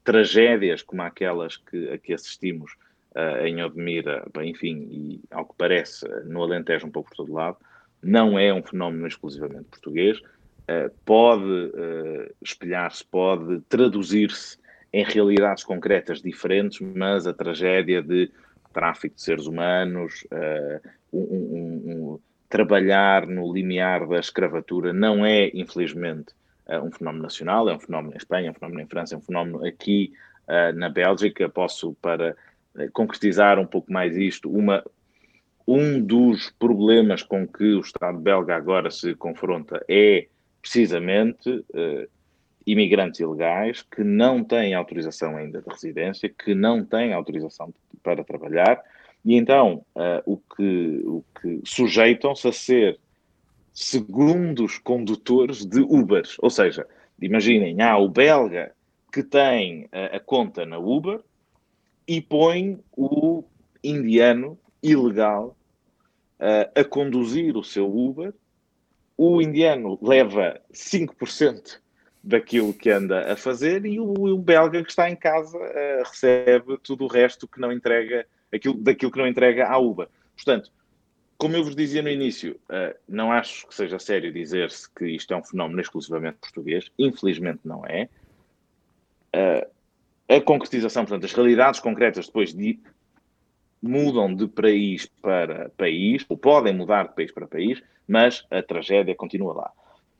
tragédias 0.03 0.81
como 0.81 1.01
aquelas 1.01 1.57
que, 1.57 1.89
a 1.89 1.97
que 1.97 2.13
assistimos 2.13 2.73
uh, 3.15 3.45
em 3.45 3.63
Odmira, 3.63 4.25
bem, 4.33 4.51
enfim, 4.51 4.87
e 4.91 5.21
ao 5.31 5.45
que 5.45 5.53
parece 5.57 6.07
no 6.25 6.41
Alentejo 6.41 6.87
um 6.87 6.91
pouco 6.91 7.09
por 7.09 7.17
todo 7.17 7.33
lado, 7.33 7.57
não 8.01 8.37
é 8.37 8.53
um 8.53 8.63
fenómeno 8.63 9.07
exclusivamente 9.07 9.65
português, 9.69 10.19
uh, 10.19 10.91
pode 11.03 11.43
uh, 11.43 12.33
espelhar-se, 12.41 13.03
pode 13.05 13.61
traduzir-se 13.61 14.57
em 14.95 15.03
realidades 15.03 15.61
concretas 15.61 16.21
diferentes, 16.21 16.79
mas 16.79 17.27
a 17.27 17.33
tragédia 17.33 18.01
de 18.01 18.31
tráfico 18.71 19.13
de 19.13 19.21
seres 19.21 19.45
humanos, 19.45 20.25
um, 21.11 21.19
um, 21.19 21.91
um, 22.13 22.19
trabalhar 22.47 23.27
no 23.27 23.51
limiar 23.53 24.07
da 24.07 24.19
escravatura 24.19 24.93
não 24.93 25.25
é, 25.25 25.51
infelizmente, 25.53 26.33
um 26.81 26.89
fenómeno 26.89 27.23
nacional, 27.23 27.67
é 27.69 27.75
um 27.75 27.79
fenómeno 27.79 28.13
em 28.13 28.17
Espanha, 28.17 28.47
é 28.47 28.51
um 28.51 28.53
fenómeno 28.53 28.81
em 28.81 28.87
França, 28.87 29.15
é 29.15 29.17
um 29.17 29.21
fenómeno 29.21 29.65
aqui 29.65 30.13
na 30.75 30.87
Bélgica. 30.87 31.49
Posso, 31.49 31.93
para 32.01 32.33
concretizar 32.93 33.59
um 33.59 33.67
pouco 33.67 33.91
mais 33.91 34.15
isto, 34.15 34.49
uma, 34.49 34.81
um 35.67 35.99
dos 35.99 36.51
problemas 36.51 37.21
com 37.21 37.45
que 37.45 37.73
o 37.73 37.81
Estado 37.81 38.17
belga 38.17 38.55
agora 38.55 38.89
se 38.89 39.13
confronta 39.15 39.83
é 39.89 40.27
precisamente 40.61 41.49
uh, 41.49 42.14
imigrantes 42.65 43.19
ilegais 43.19 43.81
que 43.83 44.03
não 44.03 44.43
têm 44.43 44.73
autorização 44.73 45.37
ainda 45.37 45.61
de 45.61 45.69
residência, 45.69 46.29
que 46.29 46.55
não 46.55 46.83
têm 46.83 47.13
autorização 47.13 47.73
para 48.01 48.23
trabalhar, 48.23 48.81
e 49.23 49.35
então 49.35 49.85
uh, 49.95 50.21
o 50.25 50.37
que, 50.37 51.01
o 51.05 51.23
que 51.41 51.61
sujeitam-se 51.63 52.47
a 52.47 52.51
ser 52.51 52.99
segundos 53.73 54.77
condutores 54.77 55.65
de 55.65 55.81
Ubers. 55.81 56.37
Ou 56.39 56.49
seja, 56.49 56.87
imaginem, 57.21 57.81
há 57.81 57.97
o 57.97 58.07
belga 58.07 58.71
que 59.11 59.23
tem 59.23 59.87
a, 59.91 60.17
a 60.17 60.19
conta 60.19 60.65
na 60.65 60.77
Uber, 60.77 61.21
e 62.07 62.21
põe 62.21 62.79
o 62.95 63.43
indiano 63.83 64.57
ilegal 64.81 65.57
uh, 66.39 66.79
a 66.79 66.83
conduzir 66.83 67.57
o 67.57 67.63
seu 67.63 67.87
Uber. 67.87 68.33
O 69.17 69.41
indiano 69.41 69.97
leva 70.01 70.61
5% 70.73 71.79
daquilo 72.25 72.73
que 72.73 72.89
anda 72.89 73.31
a 73.31 73.37
fazer 73.37 73.85
e 73.85 73.99
o, 73.99 74.11
o 74.11 74.37
belga 74.39 74.83
que 74.83 74.89
está 74.89 75.07
em 75.07 75.15
casa 75.15 75.55
uh, 75.55 76.03
recebe 76.03 76.75
tudo 76.81 77.03
o 77.05 77.07
resto 77.07 77.47
que 77.47 77.59
não 77.59 77.71
entrega, 77.71 78.25
aquilo, 78.51 78.73
daquilo 78.73 79.11
que 79.11 79.19
não 79.19 79.27
entrega 79.27 79.67
à 79.67 79.77
Uber. 79.77 80.07
Portanto, 80.35 80.71
como 81.37 81.55
eu 81.55 81.63
vos 81.63 81.75
dizia 81.75 82.01
no 82.01 82.09
início, 82.09 82.59
uh, 82.63 82.97
não 83.07 83.31
acho 83.31 83.67
que 83.67 83.75
seja 83.75 83.99
sério 83.99 84.33
dizer-se 84.33 84.89
que 84.91 85.05
isto 85.05 85.35
é 85.35 85.37
um 85.37 85.43
fenómeno 85.43 85.79
exclusivamente 85.79 86.39
português. 86.39 86.91
Infelizmente 86.97 87.59
não 87.63 87.85
é. 87.85 88.09
Uh, 89.35 89.69
a 90.27 90.41
concretização, 90.41 91.05
portanto, 91.05 91.25
as 91.25 91.33
realidades 91.33 91.79
concretas 91.79 92.25
depois 92.25 92.55
de, 92.55 92.79
mudam 93.79 94.33
de 94.33 94.47
país 94.47 95.05
para 95.21 95.69
país, 95.77 96.25
ou 96.27 96.35
podem 96.35 96.73
mudar 96.73 97.09
de 97.09 97.13
país 97.13 97.31
para 97.31 97.45
país, 97.45 97.83
mas 98.07 98.43
a 98.49 98.63
tragédia 98.63 99.13
continua 99.13 99.53
lá. 99.53 99.71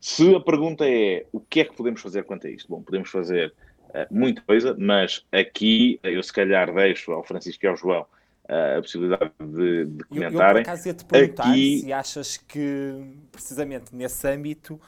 Se 0.06 0.36
a 0.36 0.40
pergunta 0.40 0.88
é 0.88 1.26
o 1.32 1.40
que 1.40 1.62
é 1.62 1.66
que 1.66 1.76
podemos 1.76 2.00
fazer 2.00 2.26
quanto 2.26 2.46
a 2.46 2.50
isto? 2.52 2.70
Bom, 2.70 2.80
podemos 2.80 3.10
fazer 3.10 3.52
uh, 3.90 4.06
muita 4.12 4.40
coisa, 4.44 4.76
mas 4.78 5.26
aqui 5.32 6.00
eu 6.04 6.22
se 6.22 6.32
calhar 6.32 6.72
deixo 6.72 7.12
ao 7.12 7.24
Francisco 7.24 7.66
e 7.66 7.68
ao 7.68 7.76
João 7.76 8.02
uh, 8.04 8.78
a 8.78 8.82
possibilidade 8.84 9.32
de, 9.40 9.86
de 9.86 10.04
comentarem. 10.04 10.38
Eu, 10.38 10.42
eu 10.42 10.54
por 10.54 10.58
acaso 10.62 10.88
ia 10.88 10.94
te 10.94 11.06
perguntar 11.06 11.50
aqui... 11.50 11.80
se 11.80 11.92
achas 11.92 12.38
que, 12.38 13.04
precisamente 13.32 13.96
nesse 13.96 14.28
âmbito, 14.28 14.80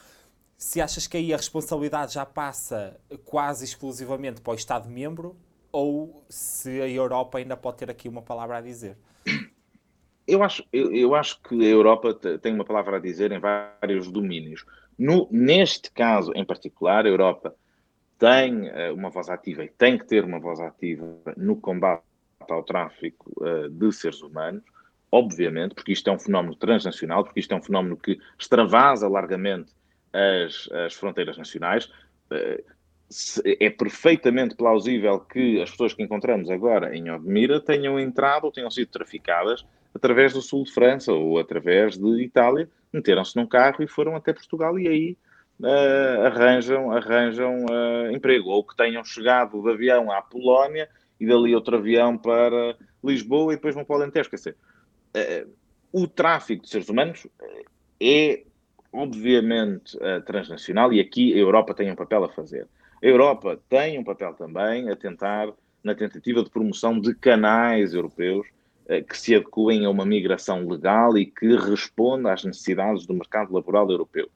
se 0.56 0.80
achas 0.80 1.08
que 1.08 1.18
aí 1.18 1.34
a 1.34 1.38
responsabilidade 1.38 2.14
já 2.14 2.24
passa 2.24 2.96
quase 3.26 3.66
exclusivamente 3.66 4.40
para 4.40 4.52
o 4.52 4.56
Estado-membro 4.56 5.36
ou 5.72 6.24
se 6.30 6.80
a 6.80 6.88
Europa 6.88 7.40
ainda 7.40 7.58
pode 7.58 7.78
ter 7.78 7.90
aqui 7.90 8.08
uma 8.08 8.22
palavra 8.22 8.58
a 8.58 8.62
dizer? 8.62 8.96
Eu 10.28 10.44
acho, 10.44 10.64
eu, 10.72 10.94
eu 10.94 11.16
acho 11.16 11.42
que 11.42 11.56
a 11.56 11.70
Europa 11.70 12.14
tem 12.14 12.54
uma 12.54 12.66
palavra 12.66 12.98
a 12.98 13.00
dizer 13.00 13.32
em 13.32 13.40
vários 13.40 14.12
domínios. 14.12 14.64
No, 14.98 15.28
neste 15.32 15.92
caso 15.92 16.32
em 16.36 16.44
particular, 16.44 17.06
a 17.06 17.10
Europa 17.10 17.56
tem 18.18 18.70
uh, 18.70 18.94
uma 18.94 19.10
voz 19.10 19.30
ativa 19.30 19.64
e 19.64 19.70
tem 19.70 19.98
que 19.98 20.06
ter 20.06 20.24
uma 20.24 20.40
voz 20.40 20.60
ativa 20.60 21.06
no 21.36 21.56
combate 21.56 22.02
ao 22.50 22.64
tráfico 22.64 23.32
uh, 23.44 23.70
de 23.70 23.92
seres 23.92 24.22
humanos, 24.22 24.64
obviamente, 25.12 25.76
porque 25.76 25.92
isto 25.92 26.10
é 26.10 26.14
um 26.14 26.20
fenómeno 26.20 26.56
transnacional, 26.56 27.24
porque 27.24 27.40
isto 27.40 27.54
é 27.54 27.58
um 27.58 27.62
fenómeno 27.62 27.96
que 27.96 28.20
extravasa 28.38 29.08
largamente 29.08 29.72
as, 30.12 30.70
as 30.72 30.94
fronteiras 30.94 31.38
nacionais. 31.38 31.90
Eh, 32.32 32.64
é 33.46 33.70
perfeitamente 33.70 34.56
plausível 34.56 35.20
que 35.20 35.62
as 35.62 35.72
pessoas 35.72 35.94
que 35.94 36.04
encontramos 36.04 36.50
agora 36.50 36.94
em 36.94 37.10
Odmira 37.10 37.62
tenham 37.62 37.98
entrado 37.98 38.44
ou 38.44 38.52
tenham 38.52 38.70
sido 38.70 38.90
traficadas 38.90 39.66
através 39.96 40.34
do 40.34 40.42
sul 40.42 40.66
de 40.66 40.74
França 40.74 41.14
ou 41.14 41.40
através 41.40 41.98
de 41.98 42.22
Itália, 42.22 42.70
meteram-se 42.98 43.36
num 43.36 43.48
carro 43.48 43.84
e 43.84 43.88
foram 43.88 44.16
até 44.16 44.34
Portugal 44.34 44.78
e 44.78 44.88
aí 44.88 45.18
uh, 45.60 46.26
arranjam, 46.26 46.92
arranjam 46.92 47.66
uh, 47.66 48.12
emprego. 48.12 48.50
Ou 48.50 48.64
que 48.64 48.76
tenham 48.76 49.04
chegado 49.04 49.62
de 49.62 49.70
avião 49.70 50.12
à 50.12 50.22
Polónia 50.22 50.90
e 51.20 51.26
dali 51.26 51.56
outro 51.56 51.78
avião 51.78 52.18
para 52.18 52.76
Lisboa 53.04 53.54
e 53.54 53.56
depois 53.56 53.74
vão 53.74 53.86
para. 53.86 54.10
Quer 54.12 54.36
dizer, 54.36 54.56
uh, 55.16 55.50
o 55.92 56.08
tráfico 56.08 56.64
de 56.64 56.70
seres 56.70 56.90
humanos 56.90 57.26
é 58.00 58.44
obviamente 58.92 59.98
transnacional, 60.26 60.92
e 60.92 61.00
aqui 61.00 61.34
a 61.34 61.38
Europa 61.38 61.74
tem 61.74 61.92
um 61.92 61.96
papel 61.96 62.24
a 62.24 62.30
fazer. 62.30 62.68
A 63.04 63.06
Europa 63.06 63.60
tem 63.70 64.00
um 64.00 64.04
papel 64.04 64.34
também 64.34 64.90
a 64.90 64.96
tentar, 64.96 65.50
na 65.84 65.94
tentativa 65.94 66.42
de 66.42 66.50
promoção 66.50 67.00
de 67.00 67.14
canais 67.14 67.94
europeus 67.94 68.48
que 69.08 69.18
se 69.18 69.36
adequem 69.36 69.86
a 69.86 69.90
uma 69.90 70.06
migração 70.06 70.68
legal 70.68 71.18
e 71.18 71.26
que 71.26 71.56
responda 71.56 72.32
às 72.32 72.44
necessidades 72.44 73.06
do 73.06 73.14
mercado 73.14 73.54
laboral 73.54 73.90
europeu. 73.92 74.30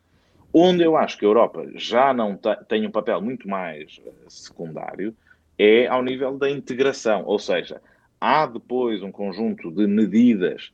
Onde 0.54 0.84
eu 0.84 0.98
acho 0.98 1.18
que 1.18 1.26
a 1.26 1.30
Europa 1.30 1.66
já 1.76 2.14
não 2.14 2.38
tem 2.68 2.86
um 2.86 2.92
papel 2.92 3.22
muito 3.22 3.48
mais 3.48 4.02
uh, 4.06 4.30
secundário 4.30 5.16
é 5.58 5.88
ao 5.88 6.04
nível 6.04 6.38
da 6.38 6.50
integração, 6.50 7.24
ou 7.26 7.40
seja, 7.40 7.82
há 8.20 8.46
depois 8.46 9.02
um 9.02 9.12
conjunto 9.12 9.72
de 9.72 9.88
medidas 9.88 10.74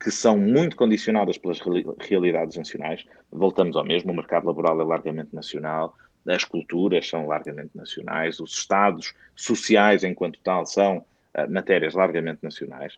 que 0.00 0.10
são 0.10 0.38
muito 0.38 0.76
condicionadas 0.76 1.36
pelas 1.36 1.60
realidades 1.98 2.56
nacionais. 2.56 3.04
Voltamos 3.30 3.76
ao 3.76 3.84
mesmo, 3.84 4.12
o 4.12 4.16
mercado 4.16 4.46
laboral 4.46 4.80
é 4.80 4.84
largamente 4.84 5.34
nacional, 5.34 5.94
as 6.26 6.44
culturas 6.44 7.08
são 7.08 7.26
largamente 7.26 7.70
nacionais, 7.74 8.38
os 8.40 8.52
estados 8.52 9.12
sociais, 9.34 10.04
enquanto 10.04 10.38
tal, 10.40 10.64
são 10.64 10.98
uh, 10.98 11.52
matérias 11.52 11.94
largamente 11.94 12.38
nacionais. 12.42 12.96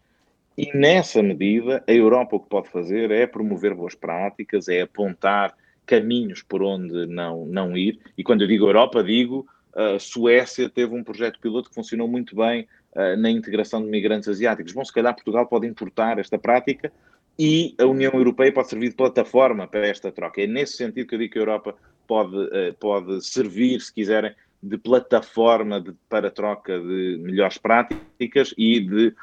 E 0.56 0.76
nessa 0.76 1.22
medida, 1.22 1.82
a 1.86 1.92
Europa 1.92 2.36
o 2.36 2.40
que 2.40 2.48
pode 2.48 2.68
fazer 2.68 3.10
é 3.10 3.26
promover 3.26 3.74
boas 3.74 3.94
práticas, 3.94 4.68
é 4.68 4.82
apontar 4.82 5.54
caminhos 5.86 6.42
por 6.42 6.62
onde 6.62 7.06
não, 7.06 7.46
não 7.46 7.76
ir. 7.76 7.98
E 8.16 8.22
quando 8.22 8.42
eu 8.42 8.48
digo 8.48 8.66
Europa, 8.66 9.02
digo 9.02 9.46
a 9.74 9.98
Suécia 9.98 10.68
teve 10.68 10.94
um 10.94 11.04
projeto 11.04 11.38
piloto 11.40 11.68
que 11.68 11.74
funcionou 11.74 12.08
muito 12.08 12.34
bem 12.34 12.66
uh, 12.92 13.16
na 13.16 13.30
integração 13.30 13.82
de 13.82 13.88
migrantes 13.88 14.28
asiáticos. 14.28 14.72
Bom, 14.72 14.84
se 14.84 14.92
calhar 14.92 15.14
Portugal 15.14 15.46
pode 15.46 15.66
importar 15.66 16.18
esta 16.18 16.38
prática 16.38 16.92
e 17.38 17.74
a 17.78 17.86
União 17.86 18.12
Europeia 18.12 18.52
pode 18.52 18.68
servir 18.68 18.90
de 18.90 18.96
plataforma 18.96 19.66
para 19.66 19.86
esta 19.86 20.10
troca. 20.10 20.42
É 20.42 20.46
nesse 20.46 20.76
sentido 20.76 21.06
que 21.06 21.14
eu 21.14 21.18
digo 21.18 21.32
que 21.32 21.38
a 21.38 21.42
Europa 21.42 21.74
pode, 22.06 22.36
uh, 22.36 22.74
pode 22.78 23.24
servir, 23.24 23.80
se 23.80 23.92
quiserem, 23.94 24.34
de 24.62 24.76
plataforma 24.76 25.80
de, 25.80 25.94
para 26.08 26.30
troca 26.30 26.78
de 26.78 27.18
melhores 27.22 27.56
práticas 27.56 28.52
e 28.58 28.80
de 28.80 29.14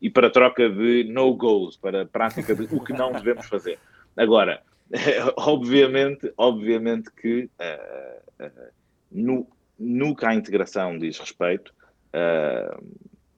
e 0.00 0.08
para 0.08 0.30
troca 0.30 0.68
de 0.68 1.04
no-goes, 1.04 1.76
para 1.76 2.02
a 2.02 2.06
prática 2.06 2.54
de 2.54 2.74
o 2.74 2.80
que 2.80 2.92
não 2.92 3.12
devemos 3.12 3.46
fazer. 3.46 3.78
Agora, 4.16 4.62
obviamente, 5.36 6.32
obviamente 6.36 7.10
que 7.12 7.50
uh, 7.60 8.44
uh, 8.44 8.72
no, 9.10 9.46
no 9.78 10.14
que 10.14 10.26
à 10.26 10.34
integração 10.34 10.98
diz 10.98 11.18
respeito, 11.18 11.72
uh, 12.14 12.84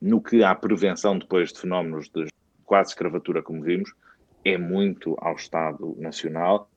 no 0.00 0.20
que 0.20 0.42
à 0.42 0.54
prevenção 0.54 1.18
depois 1.18 1.52
de 1.52 1.60
fenómenos 1.60 2.08
de 2.08 2.26
quase 2.64 2.90
escravatura, 2.90 3.42
como 3.42 3.62
vimos, 3.62 3.92
é 4.44 4.56
muito 4.56 5.16
ao 5.20 5.34
Estado 5.34 5.96
Nacional 5.98 6.70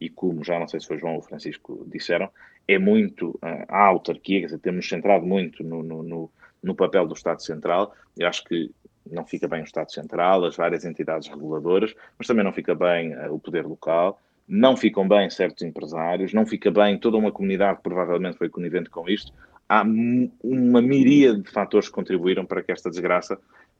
e 0.00 0.08
como 0.08 0.44
já 0.44 0.58
não 0.58 0.68
sei 0.68 0.80
se 0.80 0.86
foi 0.86 0.98
João 0.98 1.14
ou 1.14 1.22
Francisco 1.22 1.84
disseram, 1.88 2.30
é 2.66 2.78
muito 2.78 3.30
uh, 3.30 3.64
à 3.68 3.86
autarquia, 3.86 4.40
quer 4.40 4.46
dizer, 4.46 4.58
temos 4.58 4.88
centrado 4.88 5.24
muito 5.24 5.62
no, 5.62 5.82
no, 5.82 6.02
no, 6.02 6.30
no 6.62 6.74
papel 6.74 7.06
do 7.06 7.14
Estado 7.14 7.42
Central. 7.42 7.94
Eu 8.16 8.28
acho 8.28 8.44
que 8.44 8.70
não 9.10 9.24
fica 9.24 9.46
bem 9.46 9.60
o 9.60 9.64
Estado 9.64 9.92
Central, 9.92 10.44
as 10.44 10.56
várias 10.56 10.84
entidades 10.84 11.28
reguladoras, 11.28 11.94
mas 12.18 12.26
também 12.26 12.44
não 12.44 12.52
fica 12.52 12.74
bem 12.74 13.14
uh, 13.14 13.32
o 13.32 13.38
poder 13.38 13.66
local, 13.66 14.20
não 14.46 14.76
ficam 14.76 15.06
bem 15.06 15.28
certos 15.30 15.62
empresários, 15.62 16.32
não 16.32 16.46
fica 16.46 16.70
bem 16.70 16.98
toda 16.98 17.16
uma 17.16 17.32
comunidade 17.32 17.78
que 17.78 17.82
provavelmente 17.82 18.36
foi 18.36 18.48
conivente 18.48 18.90
com 18.90 19.08
isto. 19.08 19.32
Há 19.66 19.82
uma 19.82 20.82
miríade 20.82 21.42
de 21.42 21.50
fatores 21.50 21.88
que 21.88 21.94
contribuíram 21.94 22.44
para 22.44 22.62
que 22.62 22.70
esta 22.70 22.90
desgraça 22.90 23.38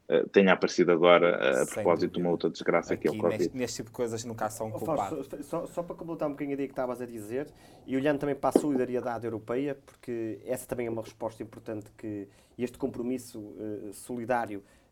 uh, 0.09 0.29
tenha 0.31 0.55
aparecido 0.55 0.93
agora 0.93 1.39
uh, 1.39 1.63
a 1.63 1.67
propósito 1.67 2.15
de 2.15 2.21
uma 2.21 2.31
outra 2.31 2.49
desgraça 2.49 2.95
Aqui, 2.95 3.03
que 3.03 3.09
é 3.09 3.11
o 3.11 3.19
Covid. 3.19 3.39
Neste, 3.39 3.57
neste 3.57 3.77
tipo 3.77 3.91
de 3.91 3.97
coisas 3.97 4.25
nunca 4.25 4.49
são 4.49 4.69
Oh, 4.69 4.79
culpados. 4.79 5.29
Só, 5.43 5.67
só 5.67 5.83
para 5.83 5.95
completar 5.95 6.29
um 6.29 6.33
bocadinho 6.33 6.53
a 6.53 6.55
ideia 6.55 6.69
que 6.69 6.73
estavas 6.73 7.03
a 7.03 7.07
dizer, 7.07 7.49
e 7.87 7.97
olhando 7.97 8.19
também 8.19 8.35
para 8.35 8.57
a 8.57 8.61
solidariedade 8.61 9.27
europeia, 9.27 9.77
porque 9.85 10.41
essa 10.47 10.67
também 10.67 10.87
é 10.87 10.91
uma 10.91 11.03
resposta 11.03 11.43
importante 11.43 11.91
que 11.99 12.29
este 12.57 12.79
compromisso 12.79 13.55
eh, 13.59 13.93
solidário 13.93 14.63
eh, 14.63 14.84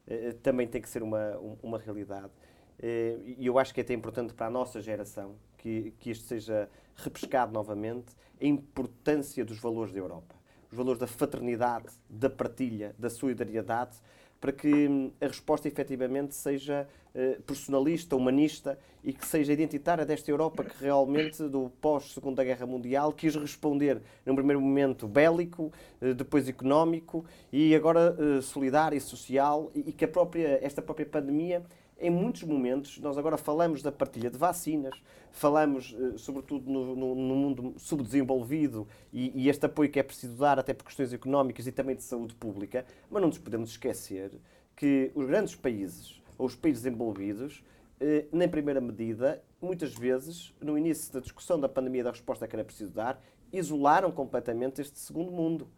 também 0.43 0.67
tem 0.67 0.81
que 0.81 0.89
ser 0.89 1.03
uma, 1.03 1.39
um- 1.39 1.57
uma 1.63 1.79
realidade. 1.79 2.31
Eh, 2.79 3.19
E 3.39 3.47
eu 3.47 3.59
acho 3.59 3.73
que 3.73 3.81
é 3.81 3.85
até 3.85 3.95
importante 3.95 4.35
para 4.35 4.47
a 4.47 4.51
nossa 4.51 4.81
geração 4.81 5.37
que, 5.59 5.93
que 6.01 6.11
isto 6.11 6.25
seja 6.25 6.69
repescado 6.97 7.53
novamente, 7.53 8.15
a 8.41 8.45
importância 8.45 9.45
dos 9.45 9.59
valores 9.59 9.93
da 9.93 9.99
Europa. 10.01 10.35
Os 10.71 10.77
valores 10.77 10.99
da 10.99 11.07
fraternidade, 11.07 11.87
da 12.09 12.29
partilha, 12.31 12.95
da 12.99 13.09
solidariedade, 13.11 13.97
para 14.43 14.51
que 14.51 14.89
hum, 14.89 15.13
a 15.21 15.29
resposta 15.29 15.69
efetivamente 15.69 16.35
seja 16.35 16.89
eh, 17.15 17.39
personalista, 17.47 18.17
humanista 18.17 18.77
e 19.05 19.13
que 19.13 19.25
seja 19.25 19.53
identitária 19.53 20.05
desta 20.05 20.33
Europa 20.33 20.65
que 20.65 20.83
realmente, 20.83 21.45
do 21.45 21.71
pós-Segunda 21.81 22.43
Guerra 22.43 22.67
Mundial, 22.67 23.13
quis 23.13 23.37
responder 23.37 24.03
num 24.27 24.35
primeiro 24.35 24.61
momento 24.61 25.07
bélico, 25.07 25.73
eh, 26.01 26.13
depois 26.13 26.49
económico 26.49 27.25
e 27.53 27.73
agora 27.73 28.17
eh, 28.19 28.43
solidário 28.43 28.99
e 28.99 29.01
social 29.01 29.71
e, 29.77 29.93
que 29.93 30.09
própria, 30.09 30.59
esta 30.61 30.83
própria 30.83 31.07
pandemia 31.07 31.63
em 32.03 32.11
muitos 32.11 32.43
momentos, 32.43 32.99
nós 32.99 33.17
agora 33.17 33.37
falamos 33.39 33.81
da 33.81 33.93
partilha 33.93 34.29
de 34.29 34.37
vacinas, 34.37 34.95
falamos 35.31 35.97
eh, 35.99 36.19
sobretudo 36.19 36.71
no, 36.71 36.95
no- 36.97 37.15
no 37.15 37.35
mundo 37.37 37.75
subdesenvolvido 37.79 38.87
e, 39.13 39.33
e 39.45 39.49
este 39.49 39.65
apoio 39.67 39.91
que 39.91 39.99
é 39.99 40.03
preciso 40.03 40.37
dar 40.37 40.59
até 40.59 40.75
por 40.75 40.85
questões 40.85 41.13
económicas 41.13 41.67
e 41.67 41.73
também 41.73 41.95
de 41.97 42.03
saúde 42.03 42.35
pública, 42.35 42.85
mas 43.11 43.21
não 43.23 43.29
nos 43.29 43.39
podemos 43.39 43.71
esquecer 43.71 44.33
que 44.77 45.11
os 45.15 45.27
grandes 45.27 45.55
países 45.55 46.21
ou 46.37 46.47
os 46.47 46.57
países 46.57 46.83
desenvolvidos, 46.83 47.65
eh, 48.01 48.27
na 48.33 48.49
primeira 48.49 48.81
medida, 48.81 49.43
muitas 49.61 49.95
vezes, 49.95 50.53
no 50.61 50.77
início 50.77 51.13
da 51.13 51.21
discussão 51.21 51.59
da 51.61 51.69
pandemia 51.69 52.03
da 52.05 52.11
resposta 52.11 52.49
que 52.49 52.57
era 52.57 52.65
preciso 52.65 52.93
dar, 52.93 53.23
isolaram 53.53 54.11
completamente 54.11 54.81
este 54.81 54.99
segundo 54.99 55.31
mundo 55.31 55.69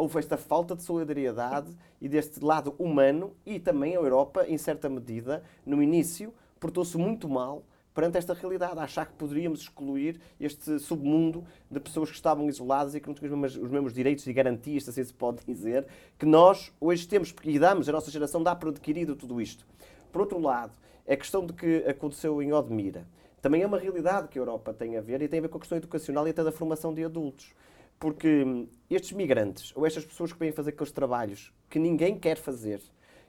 houve 0.00 0.18
esta 0.18 0.36
falta 0.36 0.74
de 0.74 0.82
solidariedade 0.82 1.70
e 2.00 2.08
deste 2.08 2.42
lado 2.42 2.74
humano 2.78 3.34
e 3.44 3.60
também 3.60 3.92
a 3.92 4.00
Europa, 4.00 4.46
em 4.48 4.56
certa 4.56 4.88
medida, 4.88 5.42
no 5.64 5.82
início, 5.82 6.32
portou-se 6.58 6.96
muito 6.96 7.28
mal 7.28 7.62
perante 7.92 8.16
esta 8.16 8.32
realidade, 8.32 8.78
a 8.78 8.84
achar 8.84 9.04
que 9.04 9.12
poderíamos 9.14 9.60
excluir 9.60 10.18
este 10.40 10.78
submundo 10.78 11.44
de 11.70 11.78
pessoas 11.80 12.08
que 12.08 12.14
estavam 12.14 12.48
isoladas 12.48 12.94
e 12.94 13.00
que 13.00 13.08
não 13.08 13.14
tinham 13.14 13.34
os 13.34 13.38
mesmos, 13.38 13.64
os 13.64 13.70
mesmos 13.70 13.92
direitos 13.92 14.26
e 14.26 14.32
garantias, 14.32 14.84
se 14.84 14.90
assim 14.90 15.04
se 15.04 15.12
pode 15.12 15.44
dizer, 15.44 15.86
que 16.18 16.24
nós 16.24 16.72
hoje 16.80 17.06
temos, 17.06 17.34
e 17.44 17.58
damos, 17.58 17.88
a 17.88 17.92
nossa 17.92 18.10
geração 18.10 18.42
dá 18.42 18.54
por 18.54 18.68
adquirido 18.70 19.16
tudo 19.16 19.40
isto. 19.40 19.66
Por 20.10 20.22
outro 20.22 20.38
lado, 20.38 20.72
a 21.06 21.16
questão 21.16 21.44
de 21.44 21.52
que 21.52 21.84
aconteceu 21.86 22.40
em 22.40 22.52
Odmira 22.52 23.06
também 23.42 23.62
é 23.62 23.66
uma 23.66 23.78
realidade 23.78 24.28
que 24.28 24.38
a 24.38 24.40
Europa 24.40 24.72
tem 24.72 24.96
a 24.96 25.00
ver 25.00 25.20
e 25.20 25.28
tem 25.28 25.40
a 25.40 25.42
ver 25.42 25.48
com 25.48 25.58
a 25.58 25.60
questão 25.60 25.76
educacional 25.76 26.26
e 26.26 26.30
até 26.30 26.44
da 26.44 26.52
formação 26.52 26.94
de 26.94 27.04
adultos. 27.04 27.52
Porque 28.00 28.42
hum, 28.44 28.66
estes 28.90 29.12
migrantes, 29.12 29.72
ou 29.76 29.86
estas 29.86 30.04
pessoas 30.04 30.32
que 30.32 30.38
vêm 30.38 30.50
fazer 30.50 30.70
aqueles 30.70 30.90
trabalhos 30.90 31.52
que 31.68 31.78
ninguém 31.78 32.18
quer 32.18 32.38
fazer, 32.38 32.80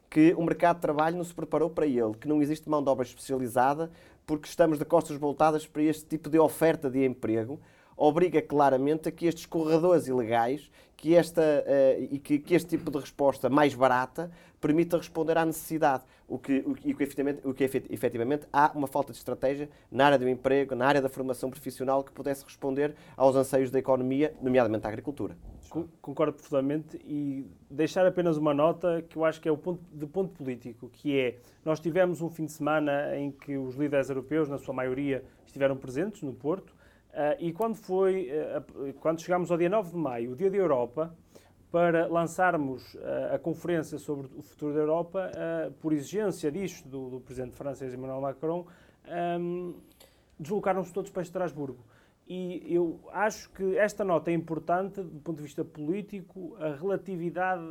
que 0.09 0.33
o 0.33 0.43
mercado 0.43 0.77
de 0.77 0.81
trabalho 0.81 1.17
não 1.17 1.23
se 1.23 1.33
preparou 1.33 1.69
para 1.69 1.85
ele, 1.85 2.13
que 2.19 2.27
não 2.27 2.41
existe 2.41 2.69
mão 2.69 2.81
de 2.81 2.89
obra 2.89 3.05
especializada, 3.05 3.91
porque 4.25 4.47
estamos 4.47 4.79
de 4.79 4.85
costas 4.85 5.17
voltadas 5.17 5.67
para 5.67 5.83
este 5.83 6.05
tipo 6.05 6.29
de 6.29 6.39
oferta 6.39 6.89
de 6.89 7.05
emprego, 7.05 7.59
obriga 8.05 8.41
claramente 8.41 9.09
a 9.09 9.11
que 9.11 9.27
estes 9.27 9.45
corredores 9.45 10.07
ilegais 10.07 10.71
que 10.97 11.15
esta, 11.15 11.41
eh, 11.65 12.07
e 12.11 12.19
que, 12.19 12.39
que 12.39 12.53
este 12.55 12.69
tipo 12.77 12.89
de 12.91 12.97
resposta 12.99 13.49
mais 13.49 13.73
barata 13.73 14.31
permita 14.59 14.97
responder 14.97 15.35
à 15.37 15.45
necessidade. 15.45 16.03
O 16.27 16.37
que, 16.39 16.59
o, 16.65 16.75
e 16.85 16.93
que, 16.93 17.03
efetivamente, 17.03 17.41
o 17.43 17.53
que 17.53 17.63
efet- 17.63 17.91
efetivamente 17.91 18.45
há 18.53 18.71
uma 18.75 18.87
falta 18.87 19.11
de 19.11 19.17
estratégia 19.17 19.67
na 19.91 20.05
área 20.05 20.17
do 20.19 20.29
emprego, 20.29 20.75
na 20.75 20.85
área 20.85 21.01
da 21.01 21.09
formação 21.09 21.49
profissional 21.49 22.03
que 22.03 22.11
pudesse 22.11 22.43
responder 22.45 22.95
aos 23.17 23.35
anseios 23.35 23.69
da 23.71 23.79
economia, 23.79 24.33
nomeadamente 24.41 24.85
a 24.85 24.89
agricultura. 24.89 25.35
Co- 25.69 25.87
Concordo 26.01 26.33
profundamente 26.33 26.99
e 27.03 27.45
deixar 27.69 28.05
apenas 28.05 28.37
uma 28.37 28.53
nota 28.53 29.03
que 29.09 29.17
eu 29.17 29.25
acho 29.25 29.41
que 29.41 29.49
é 29.49 29.51
o 29.51 29.57
ponto 29.57 29.81
de 29.91 30.05
ponto 30.05 30.31
político, 30.33 30.87
que 30.89 31.19
é 31.19 31.37
nós 31.65 31.79
tivemos 31.79 32.21
um 32.21 32.29
fim 32.29 32.45
de 32.45 32.51
semana 32.51 33.15
em 33.17 33.31
que 33.31 33.57
os 33.57 33.75
líderes 33.75 34.09
europeus, 34.09 34.47
na 34.47 34.57
sua 34.59 34.73
maioria, 34.73 35.23
estiveram 35.45 35.75
presentes 35.75 36.21
no 36.21 36.33
Porto 36.33 36.73
ah, 37.13 37.35
e 37.39 37.51
quando 37.53 37.75
foi 37.75 38.29
a- 38.31 38.63
quando 38.99 39.21
chegámos 39.21 39.51
ao 39.51 39.57
dia 39.57 39.69
9 39.69 39.91
de 39.91 39.97
maio, 39.97 40.31
o 40.31 40.35
dia 40.35 40.49
da 40.49 40.57
Europa, 40.57 41.15
para 41.71 42.07
lançarmos 42.07 42.97
ah, 42.97 43.35
a 43.35 43.39
conferência 43.39 43.97
sobre 43.97 44.27
o 44.35 44.41
futuro 44.41 44.73
da 44.73 44.79
Europa, 44.79 45.31
por 45.79 45.93
exigência 45.93 46.51
disto 46.51 46.87
do, 46.87 47.09
do 47.09 47.19
presidente 47.21 47.55
francês 47.55 47.93
Emmanuel 47.93 48.21
Macron, 48.21 48.65
ahm, 49.05 49.73
deslocaram-se 50.39 50.91
todos 50.93 51.11
para 51.11 51.21
Estrasburgo. 51.21 51.83
E 52.27 52.63
eu 52.73 52.99
acho 53.11 53.49
que 53.51 53.77
esta 53.77 54.05
nota 54.05 54.31
é 54.31 54.33
importante 54.33 55.01
do 55.01 55.19
ponto 55.19 55.37
de 55.37 55.43
vista 55.43 55.65
político, 55.65 56.55
a 56.59 56.69
relatividade, 56.75 57.61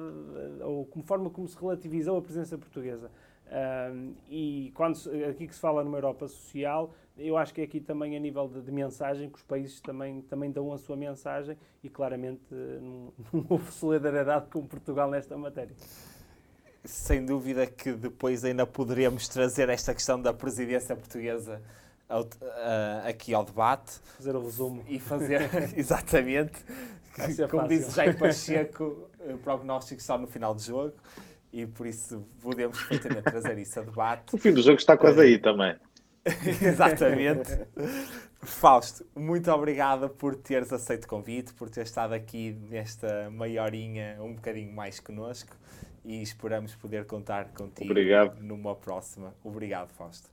ou 0.63 0.85
como 0.85 1.03
forma 1.05 1.31
como 1.31 1.49
se 1.49 1.59
relativizou 1.59 2.19
a 2.19 2.23
presença 2.23 2.59
portuguesa. 2.59 3.11
Ahm, 3.51 4.13
e 4.29 4.71
quando 4.75 4.99
aqui 5.29 5.47
que 5.47 5.55
se 5.55 5.61
fala 5.61 5.83
numa 5.83 5.97
Europa 5.97 6.29
social, 6.29 6.93
eu 7.21 7.37
acho 7.37 7.53
que 7.55 7.61
é 7.61 7.65
aqui 7.65 7.81
também 7.81 8.17
a 8.17 8.21
nível 8.21 8.49
de, 8.49 8.61
de 8.63 8.73
mensagem, 8.73 9.29
que 9.31 9.37
os 9.37 9.43
países 9.43 9.81
também, 9.81 10.23
também 10.23 10.51
dão 10.51 10.73
a 10.73 10.79
sua 10.79 10.97
mensagem 10.97 11.57
e 11.83 11.89
claramente 11.89 12.43
eh, 12.53 12.79
não, 12.81 13.13
não 13.33 13.47
houve 13.49 13.71
solidariedade 13.73 14.47
com 14.51 14.65
Portugal 14.67 15.11
nesta 15.11 15.37
matéria. 15.37 15.75
Sem 16.85 17.25
dúvida 17.27 17.67
que 17.67 17.93
depois 17.93 18.43
ainda 18.45 18.67
poderíamos 18.67 19.29
trazer 19.29 19.69
esta 19.69 19.93
questão 19.95 20.21
da 20.21 20.33
presidência 20.33 20.97
portuguesa 20.97 21.61
ao- 22.09 22.27
ah, 22.43 23.03
aqui 23.07 23.35
ao 23.35 23.45
debate 23.45 24.01
Fazer 24.17 24.35
o 24.35 24.43
resumo. 24.43 24.83
e 24.89 24.99
fazer 24.99 25.43
exatamente, 25.77 26.59
como 27.51 27.63
fácil. 27.65 27.69
disse 27.69 27.91
Jair 27.97 28.19
Pacheco, 28.19 29.11
eh, 29.21 29.37
prognóstico 29.45 30.03
só 30.03 30.17
no 30.17 30.27
final 30.27 30.55
do 30.55 30.63
jogo 30.63 30.95
e 31.53 31.67
por 31.67 31.87
isso 31.87 32.25
podemos 32.41 32.79
perfeitamente 32.79 33.25
trazer 33.25 33.59
isso 33.59 33.79
a 33.79 33.83
debate. 33.83 34.35
O 34.35 34.39
fim 34.39 34.53
do 34.53 34.63
jogo 34.63 34.79
está 34.79 34.97
quase 34.97 35.21
aí 35.21 35.39
também. 35.39 35.77
Exatamente. 36.63 37.67
Fausto, 38.43 39.05
muito 39.15 39.51
obrigado 39.51 40.09
por 40.09 40.35
teres 40.35 40.73
aceito 40.73 41.05
o 41.05 41.09
convite, 41.09 41.53
por 41.55 41.69
ter 41.69 41.83
estado 41.83 42.15
aqui 42.15 42.53
nesta 42.71 43.31
meia 43.31 43.63
horinha 43.63 44.17
um 44.21 44.35
bocadinho 44.35 44.73
mais 44.73 44.99
connosco 44.99 45.55
e 46.05 46.23
esperamos 46.23 46.75
poder 46.75 47.05
contar 47.05 47.53
contigo 47.53 47.91
Obrigado. 47.91 48.41
numa 48.41 48.75
próxima. 48.75 49.35
Obrigado, 49.45 49.91
Fausto. 49.91 50.31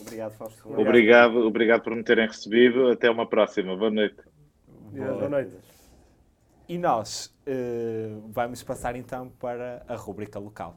Obrigado, 0.00 0.32
Fausto. 0.32 0.80
Obrigado, 0.80 1.46
obrigado 1.46 1.82
por 1.82 1.94
me 1.94 2.02
terem 2.02 2.26
recebido. 2.26 2.88
Até 2.88 3.08
uma 3.08 3.28
próxima. 3.28 3.76
Boa 3.76 3.90
noite. 3.90 4.16
Boa 4.66 5.28
noite. 5.28 5.56
E 6.68 6.78
nós 6.78 7.32
eh, 7.46 8.16
vamos 8.30 8.62
passar 8.62 8.96
então 8.96 9.28
para 9.38 9.84
a 9.86 9.94
rúbrica 9.94 10.38
local. 10.38 10.76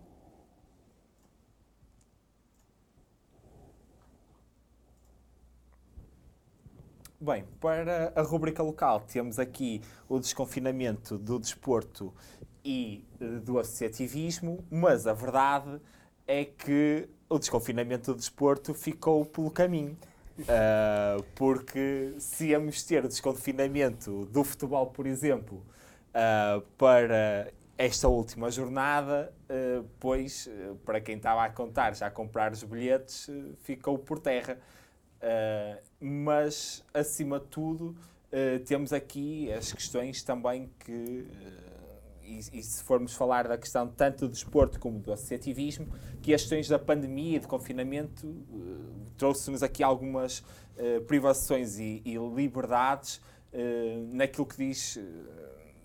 Bem, 7.20 7.46
para 7.60 8.14
a 8.16 8.22
rúbrica 8.22 8.62
local 8.62 9.00
temos 9.00 9.40
aqui 9.40 9.82
o 10.08 10.20
desconfinamento 10.20 11.18
do 11.18 11.40
desporto 11.40 12.14
e 12.64 13.04
eh, 13.20 13.26
do 13.40 13.58
associativismo, 13.58 14.64
mas 14.70 15.08
a 15.08 15.14
verdade 15.14 15.82
é 16.28 16.46
que 16.46 17.10
o 17.28 17.40
desconfinamento 17.40 18.14
do 18.14 18.18
desporto 18.18 18.72
ficou 18.74 19.26
pelo 19.26 19.50
caminho. 19.52 19.98
Ah, 20.48 21.18
porque 21.34 22.14
se 22.20 22.50
íamos 22.50 22.84
ter 22.84 23.04
o 23.04 23.08
desconfinamento 23.08 24.26
do 24.28 24.44
futebol, 24.44 24.86
por 24.86 25.08
exemplo, 25.08 25.66
ah, 26.14 26.62
para 26.78 27.52
esta 27.76 28.08
última 28.08 28.52
jornada, 28.52 29.34
ah, 29.50 29.84
pois, 30.00 30.48
eh, 30.48 30.74
para 30.86 31.02
quem 31.02 31.18
estava 31.18 31.44
a 31.44 31.50
contar 31.50 31.96
já 31.96 32.06
a 32.06 32.12
comprar 32.12 32.52
os 32.52 32.64
bilhetes, 32.64 33.28
eh, 33.30 33.34
ficou 33.64 33.98
por 33.98 34.20
terra. 34.20 34.60
Uh, 35.18 35.82
mas, 36.00 36.84
acima 36.94 37.40
de 37.40 37.48
tudo, 37.48 37.96
uh, 38.32 38.60
temos 38.66 38.94
aqui 38.94 39.52
as 39.52 39.72
questões 39.74 40.22
também 40.22 40.70
que, 40.80 40.92
uh, 40.92 41.98
e, 42.24 42.40
e, 42.54 42.64
se 42.64 42.84
formos 42.84 43.14
falar 43.14 43.48
da 43.48 43.58
questão 43.58 43.88
tanto 43.88 44.28
do 44.28 44.34
desporto 44.34 44.80
como 44.80 45.00
do 45.00 45.12
associativismo, 45.12 45.88
que 46.22 46.34
as 46.34 46.42
questões 46.42 46.68
da 46.68 46.78
pandemia 46.78 47.38
e 47.38 47.40
de 47.40 47.48
confinamento 47.48 48.36
trouxe-nos 49.18 49.64
aqui 49.64 49.82
algumas 49.82 50.44
privações 51.08 51.80
e, 51.80 52.02
e 52.06 52.18
liberdades 52.18 53.22
naquilo 54.12 54.46
que 54.46 54.58
diz 54.58 55.00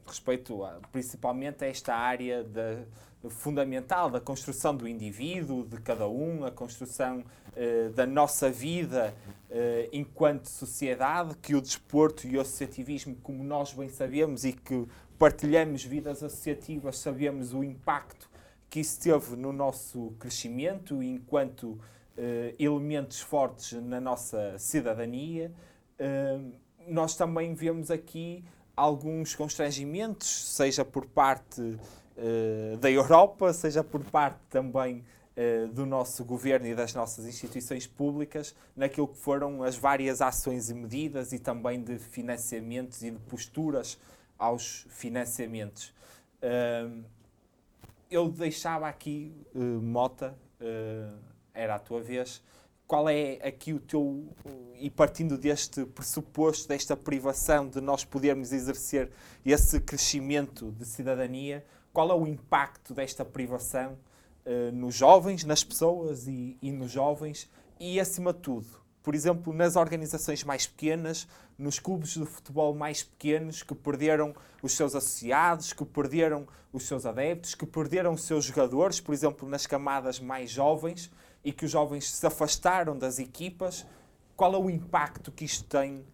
respeito 0.04 0.64
a, 0.64 0.80
principalmente 0.90 1.64
a 1.64 1.68
esta 1.68 1.94
área 1.94 2.42
da, 2.42 2.82
fundamental 3.30 4.10
da 4.10 4.20
construção 4.20 4.76
do 4.76 4.88
indivíduo, 4.88 5.64
de 5.64 5.80
cada 5.80 6.08
um, 6.08 6.44
a 6.44 6.50
construção 6.50 7.24
uh, 7.56 7.90
da 7.90 8.06
nossa 8.06 8.50
vida 8.50 9.14
uh, 9.50 9.88
enquanto 9.92 10.46
sociedade, 10.46 11.36
que 11.36 11.54
o 11.54 11.60
desporto 11.60 12.26
e 12.26 12.36
o 12.36 12.40
associativismo, 12.40 13.16
como 13.22 13.42
nós 13.44 13.72
bem 13.72 13.88
sabemos 13.88 14.44
e 14.44 14.52
que 14.52 14.86
partilhamos 15.18 15.84
vidas 15.84 16.22
associativas, 16.22 16.98
sabemos 16.98 17.54
o 17.54 17.62
impacto 17.62 18.30
que 18.68 18.80
isso 18.80 19.00
teve 19.00 19.36
no 19.36 19.52
nosso 19.52 20.14
crescimento 20.18 21.02
enquanto 21.02 21.64
uh, 21.72 21.80
elementos 22.58 23.20
fortes 23.20 23.72
na 23.82 24.00
nossa 24.00 24.58
cidadania. 24.58 25.52
nós 26.88 27.14
também 27.14 27.54
vemos 27.54 27.90
aqui 27.90 28.42
alguns 28.76 29.34
constrangimentos, 29.34 30.28
seja 30.28 30.84
por 30.84 31.06
parte 31.06 31.60
uh, 31.60 32.76
da 32.78 32.90
Europa, 32.90 33.52
seja 33.52 33.84
por 33.84 34.02
parte 34.04 34.38
também 34.48 35.04
uh, 35.36 35.68
do 35.68 35.86
nosso 35.86 36.24
governo 36.24 36.66
e 36.66 36.74
das 36.74 36.94
nossas 36.94 37.26
instituições 37.26 37.86
públicas, 37.86 38.54
naquilo 38.76 39.08
que 39.08 39.18
foram 39.18 39.62
as 39.62 39.76
várias 39.76 40.20
ações 40.20 40.70
e 40.70 40.74
medidas 40.74 41.32
e 41.32 41.38
também 41.38 41.82
de 41.82 41.98
financiamentos 41.98 43.02
e 43.02 43.10
de 43.10 43.18
posturas 43.18 43.98
aos 44.38 44.86
financiamentos. 44.88 45.94
Eu 48.10 48.28
deixava 48.28 48.88
aqui, 48.88 49.32
Mota, 49.54 50.36
era 51.54 51.76
a 51.76 51.78
tua 51.78 52.02
vez, 52.02 52.42
qual 52.86 53.08
é 53.08 53.38
aqui 53.42 53.72
o 53.72 53.80
teu, 53.80 54.28
e 54.78 54.90
partindo 54.90 55.38
deste 55.38 55.86
pressuposto, 55.86 56.68
desta 56.68 56.96
privação 56.96 57.68
de 57.68 57.80
nós 57.80 58.04
podermos 58.04 58.52
exercer 58.52 59.10
esse 59.46 59.80
crescimento 59.80 60.72
de 60.72 60.84
cidadania, 60.84 61.64
qual 61.92 62.10
é 62.10 62.14
o 62.14 62.26
impacto 62.26 62.92
desta 62.92 63.24
privação 63.24 63.96
uh, 64.46 64.72
nos 64.72 64.94
jovens, 64.94 65.44
nas 65.44 65.62
pessoas 65.64 66.26
e, 66.26 66.56
e 66.60 66.70
nos 66.70 66.90
jovens 66.90 67.50
e, 67.78 67.98
acima 67.98 68.32
de 68.32 68.40
tudo, 68.40 68.66
por 69.02 69.14
exemplo, 69.14 69.52
nas 69.52 69.74
organizações 69.74 70.44
mais 70.44 70.66
pequenas, 70.66 71.26
nos 71.58 71.78
clubes 71.78 72.10
de 72.10 72.24
futebol 72.24 72.74
mais 72.74 73.02
pequenos 73.02 73.62
que 73.62 73.74
perderam 73.74 74.34
os 74.62 74.72
seus 74.72 74.94
associados, 74.94 75.72
que 75.72 75.84
perderam 75.84 76.46
os 76.72 76.84
seus 76.84 77.04
adeptos, 77.04 77.54
que 77.54 77.66
perderam 77.66 78.12
os 78.12 78.22
seus 78.22 78.44
jogadores, 78.44 79.00
por 79.00 79.12
exemplo, 79.12 79.48
nas 79.48 79.66
camadas 79.66 80.20
mais 80.20 80.50
jovens 80.50 81.10
e 81.44 81.52
que 81.52 81.64
os 81.64 81.70
jovens 81.70 82.10
se 82.10 82.26
afastaram 82.26 82.96
das 82.96 83.18
equipas. 83.18 83.84
Qual 84.36 84.54
é 84.54 84.58
o 84.58 84.70
impacto 84.70 85.32
que 85.32 85.44
isto 85.44 85.64
tem 85.64 86.04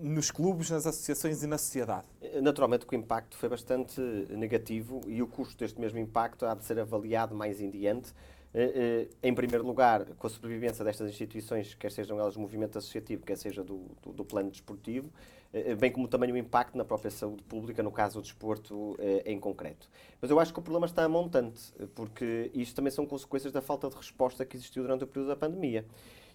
nos 0.00 0.30
clubes, 0.30 0.70
nas 0.70 0.86
associações 0.86 1.42
e 1.42 1.46
na 1.46 1.58
sociedade? 1.58 2.06
Naturalmente 2.42 2.86
que 2.86 2.94
o 2.94 2.98
impacto 2.98 3.36
foi 3.36 3.48
bastante 3.48 4.00
negativo 4.30 5.00
e 5.06 5.22
o 5.22 5.26
custo 5.26 5.56
deste 5.56 5.80
mesmo 5.80 5.98
impacto 5.98 6.46
há 6.46 6.54
de 6.54 6.64
ser 6.64 6.78
avaliado 6.78 7.34
mais 7.34 7.60
em 7.60 7.70
diante. 7.70 8.12
Eh, 8.58 9.06
eh, 9.22 9.28
em 9.28 9.34
primeiro 9.34 9.66
lugar, 9.66 10.06
com 10.18 10.26
a 10.26 10.30
sobrevivência 10.30 10.82
destas 10.82 11.10
instituições, 11.10 11.74
quer 11.74 11.92
sejam 11.92 12.18
elas 12.18 12.38
movimento 12.38 12.78
associativo, 12.78 13.22
quer 13.22 13.36
seja 13.36 13.62
do, 13.62 13.84
do, 14.02 14.14
do 14.14 14.24
plano 14.24 14.50
desportivo, 14.50 15.10
eh, 15.52 15.74
bem 15.74 15.92
como 15.92 16.08
também 16.08 16.32
o 16.32 16.36
impacto 16.38 16.74
na 16.74 16.82
própria 16.82 17.10
saúde 17.10 17.42
pública, 17.42 17.82
no 17.82 17.92
caso 17.92 18.14
do 18.14 18.22
desporto 18.22 18.96
em 19.26 19.38
concreto. 19.38 19.90
Mas 20.22 20.30
eu 20.30 20.40
acho 20.40 20.54
que 20.54 20.58
o 20.58 20.62
problema 20.62 20.86
está 20.86 21.06
montante, 21.06 21.70
porque 21.94 22.50
isto 22.54 22.74
também 22.74 22.90
são 22.90 23.04
consequências 23.04 23.52
da 23.52 23.60
falta 23.60 23.90
de 23.90 23.96
resposta 23.96 24.42
que 24.46 24.56
existiu 24.56 24.82
durante 24.82 25.04
o 25.04 25.06
período 25.06 25.28
da 25.28 25.36
pandemia. 25.36 25.84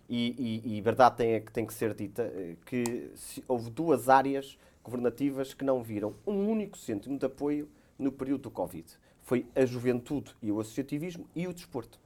E, 0.09 0.61
e, 0.65 0.77
e 0.77 0.81
verdade 0.81 1.17
tem, 1.17 1.41
tem 1.41 1.65
que 1.65 1.73
ser 1.73 1.93
dita 1.93 2.23
eh, 2.23 2.55
que 2.65 3.11
houve 3.47 3.69
duas 3.69 4.09
áreas 4.09 4.57
governativas 4.83 5.53
que 5.53 5.63
não 5.63 5.81
viram 5.81 6.15
um 6.25 6.49
único 6.49 6.77
cêntimo 6.77 7.17
de 7.17 7.25
apoio 7.25 7.69
no 7.97 8.11
período 8.11 8.43
do 8.43 8.51
Covid. 8.51 8.85
Foi 9.21 9.45
a 9.55 9.65
juventude 9.65 10.35
e 10.41 10.51
o 10.51 10.59
associativismo 10.59 11.25
e 11.35 11.47
o 11.47 11.53
desporto. 11.53 11.99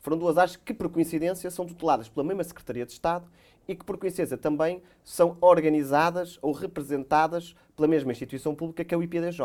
Foram 0.00 0.18
duas 0.18 0.36
áreas 0.36 0.56
que, 0.56 0.74
por 0.74 0.90
coincidência, 0.90 1.50
são 1.50 1.66
tuteladas 1.66 2.08
pela 2.08 2.26
mesma 2.26 2.44
Secretaria 2.44 2.84
de 2.84 2.92
Estado 2.92 3.26
e 3.66 3.74
que, 3.74 3.84
por 3.84 3.96
coincidência, 3.96 4.36
também 4.36 4.82
são 5.02 5.36
organizadas 5.40 6.38
ou 6.42 6.52
representadas 6.52 7.54
pela 7.76 7.88
mesma 7.88 8.12
instituição 8.12 8.54
pública 8.54 8.84
que 8.84 8.94
é 8.94 8.98
o 8.98 9.02
IPDJ. 9.02 9.40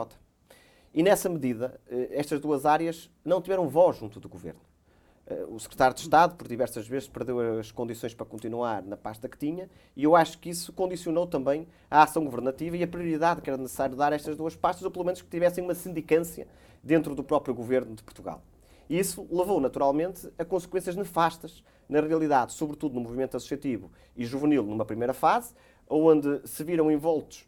E, 0.94 1.04
nessa 1.04 1.30
medida, 1.30 1.80
eh, 1.90 2.10
estas 2.12 2.42
duas 2.42 2.66
áreas 2.66 3.10
não 3.24 3.42
tiveram 3.42 3.70
voz 3.70 3.98
junto 3.98 4.20
do 4.20 4.28
Governo. 4.28 4.60
Eh, 5.30 5.46
o 5.48 5.60
secretário 5.60 5.96
de 5.96 6.02
Estado, 6.02 6.36
por 6.36 6.48
diversas 6.48 6.88
vezes, 6.88 7.08
perdeu 7.08 7.60
as 7.60 7.72
condições 7.72 8.14
para 8.16 8.26
continuar 8.26 8.82
na 8.82 8.98
pasta 8.98 9.30
que 9.30 9.38
tinha, 9.38 9.70
e 9.96 10.04
eu 10.04 10.16
acho 10.16 10.40
que 10.40 10.50
isso 10.50 10.74
condicionou 10.74 11.28
também 11.28 11.68
a 11.90 12.02
ação 12.02 12.26
governativa 12.26 12.76
e 12.76 12.84
a 12.84 12.88
prioridade 12.88 13.42
que 13.42 13.50
era 13.50 13.58
necessário 13.58 13.96
dar 13.96 14.12
a 14.12 14.16
estas 14.16 14.36
duas 14.36 14.56
pastas, 14.56 14.84
ou 14.84 14.92
pelo 14.92 15.06
menos 15.06 15.22
que 15.22 15.30
tivessem 15.30 15.64
uma 15.64 15.76
sindicância 15.76 16.48
dentro 16.84 17.14
do 17.14 17.24
próprio 17.24 17.54
governo 17.54 17.96
de 17.96 18.02
Portugal. 18.02 18.42
E 18.90 18.98
isso 18.98 19.28
levou, 19.30 19.62
naturalmente, 19.62 20.28
a 20.38 20.44
consequências 20.44 20.96
nefastas 20.96 21.64
na 21.88 22.02
realidade, 22.02 22.54
sobretudo 22.54 22.96
no 22.96 23.02
movimento 23.02 23.38
associativo 23.38 23.92
e 24.18 24.26
juvenil 24.26 24.64
numa 24.64 24.86
primeira 24.86 25.14
fase, 25.14 25.54
onde 25.88 26.42
se 26.48 26.64
viram 26.64 26.92
envoltos 26.92 27.48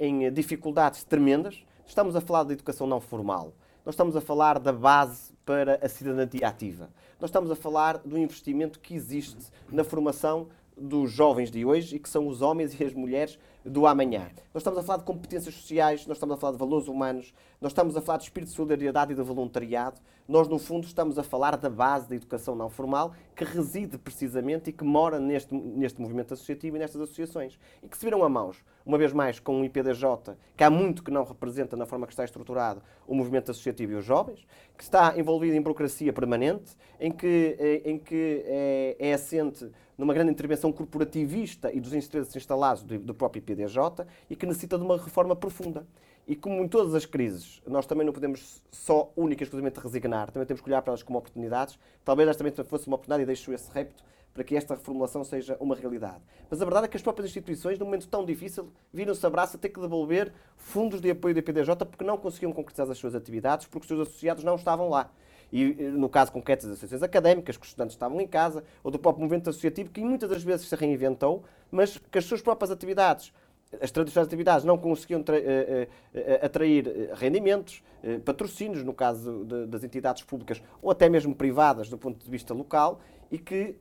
em 0.00 0.32
dificuldades 0.32 1.04
tremendas. 1.04 1.64
Estamos 1.86 2.16
a 2.16 2.20
falar 2.20 2.42
da 2.42 2.52
educação 2.52 2.88
não 2.88 3.00
formal, 3.00 3.52
nós 3.84 3.94
estamos 3.94 4.16
a 4.16 4.20
falar 4.20 4.58
da 4.58 4.72
base 4.72 5.32
para 5.44 5.78
a 5.82 5.88
cidadania 5.88 6.46
ativa. 6.46 6.90
Nós 7.20 7.30
estamos 7.30 7.50
a 7.50 7.56
falar 7.56 7.98
do 7.98 8.16
investimento 8.16 8.78
que 8.80 8.94
existe 8.94 9.50
na 9.70 9.84
formação 9.84 10.48
dos 10.80 11.12
jovens 11.12 11.50
de 11.50 11.64
hoje 11.64 11.96
e 11.96 11.98
que 11.98 12.08
são 12.08 12.26
os 12.26 12.40
homens 12.40 12.78
e 12.80 12.84
as 12.84 12.94
mulheres 12.94 13.38
do 13.64 13.86
amanhã. 13.86 14.30
Nós 14.54 14.62
estamos 14.62 14.78
a 14.78 14.82
falar 14.82 14.98
de 14.98 15.04
competências 15.04 15.54
sociais, 15.54 16.06
nós 16.06 16.16
estamos 16.16 16.34
a 16.34 16.38
falar 16.38 16.52
de 16.52 16.58
valores 16.58 16.88
humanos, 16.88 17.34
nós 17.60 17.72
estamos 17.72 17.94
a 17.96 18.00
falar 18.00 18.16
de 18.16 18.24
espírito 18.24 18.48
de 18.48 18.54
solidariedade 18.54 19.12
e 19.12 19.14
de 19.14 19.22
voluntariado. 19.22 20.00
Nós, 20.26 20.48
no 20.48 20.58
fundo, 20.58 20.86
estamos 20.86 21.18
a 21.18 21.22
falar 21.22 21.56
da 21.56 21.68
base 21.68 22.08
da 22.08 22.14
educação 22.14 22.54
não 22.54 22.70
formal 22.70 23.12
que 23.36 23.44
reside 23.44 23.98
precisamente 23.98 24.70
e 24.70 24.72
que 24.72 24.84
mora 24.84 25.20
neste, 25.20 25.54
neste 25.54 26.00
movimento 26.00 26.32
associativo 26.32 26.76
e 26.76 26.78
nestas 26.78 27.02
associações. 27.02 27.58
E 27.82 27.88
que 27.88 27.98
se 27.98 28.04
viram 28.04 28.24
a 28.24 28.28
mãos, 28.28 28.64
uma 28.86 28.96
vez 28.96 29.12
mais, 29.12 29.38
com 29.38 29.60
o 29.60 29.64
IPDJ, 29.64 30.36
que 30.56 30.64
há 30.64 30.70
muito 30.70 31.02
que 31.02 31.10
não 31.10 31.24
representa 31.24 31.76
na 31.76 31.84
forma 31.84 32.06
que 32.06 32.12
está 32.12 32.24
estruturado 32.24 32.80
o 33.06 33.14
movimento 33.14 33.50
associativo 33.50 33.92
e 33.92 33.96
os 33.96 34.04
jovens, 34.04 34.46
que 34.78 34.82
está 34.82 35.18
envolvido 35.18 35.54
em 35.54 35.60
burocracia 35.60 36.12
permanente, 36.12 36.76
em 36.98 37.12
que, 37.12 37.56
eh, 37.58 37.82
em 37.84 37.98
que 37.98 38.42
é, 38.46 38.96
é 38.98 39.12
assente 39.12 39.70
numa 40.00 40.14
grande 40.14 40.30
intervenção 40.30 40.72
corporativista 40.72 41.70
e 41.70 41.78
dos 41.78 41.92
interesses 41.92 42.34
instalados 42.34 42.82
do, 42.82 42.98
do 42.98 43.14
próprio 43.14 43.40
IPDJ 43.40 44.06
e 44.30 44.34
que 44.34 44.46
necessita 44.46 44.78
de 44.78 44.82
uma 44.82 44.96
reforma 44.96 45.36
profunda. 45.36 45.86
E 46.26 46.34
como 46.34 46.62
em 46.64 46.68
todas 46.68 46.94
as 46.94 47.04
crises, 47.04 47.60
nós 47.66 47.84
também 47.84 48.06
não 48.06 48.12
podemos 48.12 48.62
só 48.70 49.12
única 49.14 49.42
e 49.42 49.44
exclusivamente 49.44 49.78
resignar, 49.78 50.30
também 50.30 50.46
temos 50.46 50.62
que 50.62 50.68
olhar 50.68 50.80
para 50.80 50.92
elas 50.92 51.02
como 51.02 51.18
oportunidades. 51.18 51.78
Talvez 52.02 52.28
esta 52.28 52.42
também 52.42 52.64
fosse 52.64 52.86
uma 52.86 52.94
oportunidade 52.94 53.24
e 53.24 53.26
deixo 53.26 53.52
esse 53.52 53.70
repto 53.72 54.02
para 54.32 54.42
que 54.42 54.56
esta 54.56 54.74
reformulação 54.74 55.22
seja 55.22 55.56
uma 55.60 55.74
realidade. 55.74 56.22
Mas 56.48 56.62
a 56.62 56.64
verdade 56.64 56.86
é 56.86 56.88
que 56.88 56.96
as 56.96 57.02
próprias 57.02 57.28
instituições, 57.28 57.78
num 57.78 57.84
momento 57.84 58.08
tão 58.08 58.24
difícil, 58.24 58.72
viram-se 58.92 59.26
abraço 59.26 59.56
a 59.56 59.58
ter 59.60 59.68
que 59.68 59.80
devolver 59.80 60.32
fundos 60.56 61.00
de 61.00 61.10
apoio 61.10 61.34
do 61.34 61.40
IPDJ 61.40 61.76
porque 61.84 62.04
não 62.04 62.16
conseguiam 62.16 62.52
concretizar 62.52 62.88
as 62.88 62.96
suas 62.96 63.14
atividades, 63.14 63.66
porque 63.66 63.84
os 63.84 63.88
seus 63.88 64.08
associados 64.08 64.44
não 64.44 64.54
estavam 64.54 64.88
lá. 64.88 65.10
E 65.52 65.64
no 65.64 66.08
caso 66.08 66.30
concreto 66.32 66.66
das 66.66 66.76
associações 66.76 67.02
académicas, 67.02 67.56
que 67.56 67.62
os 67.62 67.68
estudantes 67.68 67.94
estavam 67.94 68.20
em 68.20 68.26
casa, 68.26 68.62
ou 68.84 68.90
do 68.90 68.98
próprio 68.98 69.22
movimento 69.22 69.50
associativo, 69.50 69.90
que 69.90 70.00
muitas 70.00 70.28
das 70.28 70.42
vezes 70.42 70.68
se 70.68 70.76
reinventou, 70.76 71.42
mas 71.70 71.98
que 71.98 72.18
as 72.18 72.24
suas 72.24 72.40
próprias 72.40 72.70
atividades 72.70 73.32
as 73.80 73.90
tradicionais 73.90 74.26
atividades 74.26 74.64
não 74.64 74.76
conseguiam 74.76 75.22
eh, 75.28 75.88
eh, 76.14 76.40
atrair 76.42 76.88
eh, 76.88 77.14
rendimentos, 77.14 77.82
patrocínios, 78.24 78.82
no 78.82 78.94
caso 78.94 79.44
de, 79.44 79.66
das 79.66 79.84
entidades 79.84 80.22
públicas 80.22 80.62
ou 80.80 80.90
até 80.90 81.06
mesmo 81.08 81.34
privadas 81.34 81.90
do 81.90 81.98
ponto 81.98 82.24
de 82.24 82.30
vista 82.30 82.54
local, 82.54 83.00
e 83.30 83.38
que 83.38 83.76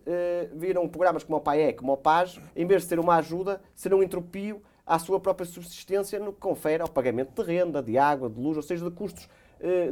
viram 0.54 0.88
programas 0.88 1.24
como 1.24 1.38
o 1.38 1.42
PAE, 1.42 1.74
como 1.74 1.94
o 1.94 1.98
PAS, 1.98 2.40
em 2.54 2.68
vez 2.68 2.84
de 2.84 2.90
ser 2.90 3.00
uma 3.00 3.16
ajuda, 3.16 3.62
ser 3.74 3.94
um 3.94 4.04
entropio 4.04 4.62
à 4.86 5.00
sua 5.00 5.20
própria 5.20 5.46
subsistência 5.46 6.20
no 6.20 6.34
que 6.34 6.40
confere 6.40 6.84
ao 6.84 6.90
pagamento 6.90 7.42
de 7.42 7.50
renda, 7.50 7.82
de 7.82 7.98
água, 7.98 8.30
de 8.30 8.40
luz, 8.40 8.58
ou 8.58 8.64
seja, 8.64 8.84
de 8.84 8.92
custos, 8.92 9.28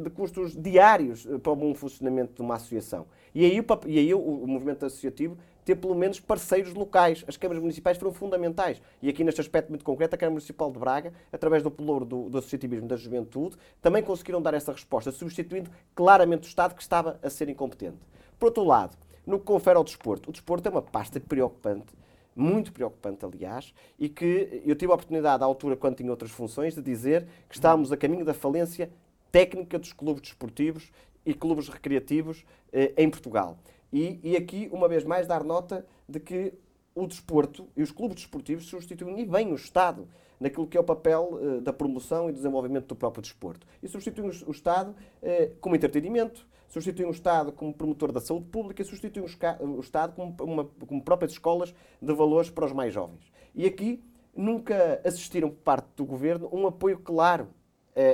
de 0.01 0.09
custos 0.09 0.55
diários 0.55 1.27
para 1.43 1.51
o 1.51 1.55
bom 1.55 1.73
funcionamento 1.73 2.33
de 2.33 2.41
uma 2.41 2.55
associação. 2.55 3.05
E 3.35 3.45
aí, 3.45 3.59
o, 3.59 3.65
e 3.85 3.99
aí 3.99 4.13
o, 4.13 4.19
o 4.19 4.47
movimento 4.47 4.85
associativo 4.85 5.37
ter 5.67 5.75
pelo 5.75 5.93
menos 5.93 6.17
parceiros 6.17 6.73
locais. 6.73 7.25
As 7.27 7.35
câmaras 7.35 7.61
municipais 7.61 7.97
foram 7.97 8.13
fundamentais. 8.13 8.81
E 9.01 9.09
aqui, 9.09 9.21
neste 9.21 9.41
aspecto 9.41 9.67
muito 9.67 9.83
concreto, 9.83 10.15
a 10.15 10.17
Câmara 10.17 10.31
Municipal 10.31 10.71
de 10.71 10.79
Braga, 10.79 11.11
através 11.29 11.61
do 11.61 11.69
pelouro 11.69 12.05
do, 12.05 12.29
do 12.29 12.37
associativismo 12.37 12.87
da 12.87 12.95
juventude, 12.95 13.57
também 13.81 14.01
conseguiram 14.01 14.41
dar 14.41 14.53
essa 14.53 14.71
resposta, 14.71 15.11
substituindo 15.11 15.69
claramente 15.93 16.43
o 16.43 16.47
Estado 16.47 16.73
que 16.73 16.81
estava 16.81 17.19
a 17.21 17.29
ser 17.29 17.49
incompetente. 17.49 17.97
Por 18.39 18.45
outro 18.45 18.63
lado, 18.63 18.95
no 19.25 19.37
que 19.37 19.45
confere 19.45 19.77
ao 19.77 19.83
desporto, 19.83 20.29
o 20.29 20.31
desporto 20.31 20.69
é 20.69 20.71
uma 20.71 20.81
pasta 20.81 21.19
preocupante 21.19 21.93
muito 22.33 22.71
preocupante, 22.71 23.25
aliás, 23.25 23.73
e 23.97 24.07
que 24.07 24.61
eu 24.63 24.75
tive 24.75 24.91
a 24.91 24.95
oportunidade, 24.95 25.41
à 25.41 25.45
altura, 25.47 25.75
quando 25.75 25.95
tinha 25.95 26.11
outras 26.11 26.29
funções, 26.29 26.75
de 26.75 26.83
dizer 26.83 27.25
que 27.49 27.55
estávamos 27.55 27.91
a 27.91 27.97
caminho 27.97 28.23
da 28.23 28.33
falência 28.33 28.91
técnica 29.31 29.77
dos 29.79 29.93
clubes 29.93 30.21
desportivos 30.21 30.91
e 31.25 31.33
clubes 31.33 31.67
recreativos 31.67 32.45
eh, 32.71 32.93
em 32.97 33.09
Portugal. 33.09 33.57
E, 33.91 34.19
e 34.23 34.35
aqui, 34.35 34.69
uma 34.71 34.87
vez 34.87 35.03
mais, 35.03 35.27
dar 35.27 35.43
nota 35.43 35.85
de 36.07 36.19
que 36.19 36.53
o 36.95 37.05
desporto 37.05 37.67
e 37.75 37.83
os 37.83 37.91
clubes 37.91 38.17
desportivos 38.17 38.65
substituem 38.65 39.19
e 39.19 39.25
bem 39.25 39.51
o 39.51 39.55
Estado 39.55 40.07
naquilo 40.39 40.67
que 40.67 40.77
é 40.77 40.79
o 40.79 40.83
papel 40.83 41.39
eh, 41.41 41.61
da 41.61 41.73
promoção 41.73 42.29
e 42.29 42.33
desenvolvimento 42.33 42.87
do 42.87 42.95
próprio 42.95 43.21
desporto. 43.21 43.65
E 43.81 43.87
substituem 43.87 44.29
o, 44.45 44.51
Estado 44.51 44.95
eh, 45.21 45.51
como 45.61 45.75
entretenimento, 45.75 46.47
substituem 46.67 47.07
o 47.07 47.11
Estado 47.11 47.51
como 47.51 47.73
promotor 47.73 48.11
da 48.11 48.19
saúde 48.19 48.45
pública, 48.47 48.83
substituem 48.83 49.25
o, 49.25 49.65
o 49.77 49.79
Estado 49.79 50.13
como, 50.15 50.35
uma, 50.41 50.65
como 50.65 51.01
próprias 51.01 51.33
escolas 51.33 51.73
de 52.01 52.13
valores 52.13 52.49
para 52.49 52.65
os 52.65 52.73
mais 52.73 52.93
jovens. 52.93 53.31
E 53.53 53.65
aqui 53.65 54.03
nunca 54.35 55.01
assistiram 55.03 55.49
por 55.49 55.59
parte 55.59 55.87
do 55.95 56.05
governo 56.05 56.49
um 56.51 56.67
apoio 56.67 56.99
claro 56.99 57.49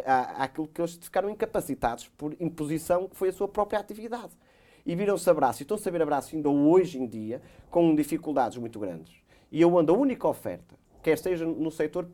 à, 0.05 0.43
àquilo 0.43 0.67
que 0.67 0.81
eles 0.81 0.95
ficaram 0.95 1.29
incapacitados 1.29 2.07
por 2.17 2.35
imposição, 2.39 3.07
que 3.07 3.15
foi 3.15 3.29
a 3.29 3.33
sua 3.33 3.47
própria 3.47 3.79
atividade. 3.79 4.33
E 4.85 4.95
viram-se 4.95 5.29
abraço, 5.29 5.61
e 5.61 5.63
estão-se 5.63 5.87
a 5.87 5.91
ver 5.91 6.01
abraço 6.01 6.35
ainda 6.35 6.49
hoje 6.49 6.97
em 6.99 7.07
dia, 7.07 7.41
com 7.69 7.95
dificuldades 7.95 8.57
muito 8.57 8.79
grandes. 8.79 9.15
E 9.51 9.63
onde 9.63 9.91
a 9.91 9.93
única 9.93 10.27
oferta, 10.27 10.75
quer 11.01 11.17
seja 11.17 11.45
no 11.45 11.71
setor 11.71 12.07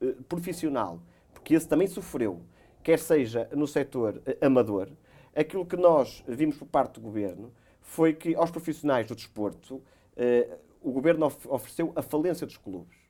eh, 0.00 0.14
profissional, 0.28 1.00
porque 1.32 1.54
esse 1.54 1.68
também 1.68 1.86
sofreu, 1.86 2.40
quer 2.82 2.98
seja 2.98 3.48
no 3.52 3.66
setor 3.66 4.22
eh, 4.24 4.38
amador, 4.40 4.90
aquilo 5.34 5.66
que 5.66 5.76
nós 5.76 6.22
vimos 6.26 6.56
por 6.56 6.66
parte 6.66 6.94
do 6.94 7.00
governo 7.00 7.52
foi 7.80 8.14
que 8.14 8.34
aos 8.34 8.50
profissionais 8.50 9.06
do 9.06 9.14
desporto 9.14 9.82
eh, 10.16 10.58
o 10.82 10.92
governo 10.92 11.26
of 11.26 11.48
ofereceu 11.48 11.92
a 11.96 12.02
falência 12.02 12.46
dos 12.46 12.56
clubes. 12.56 13.03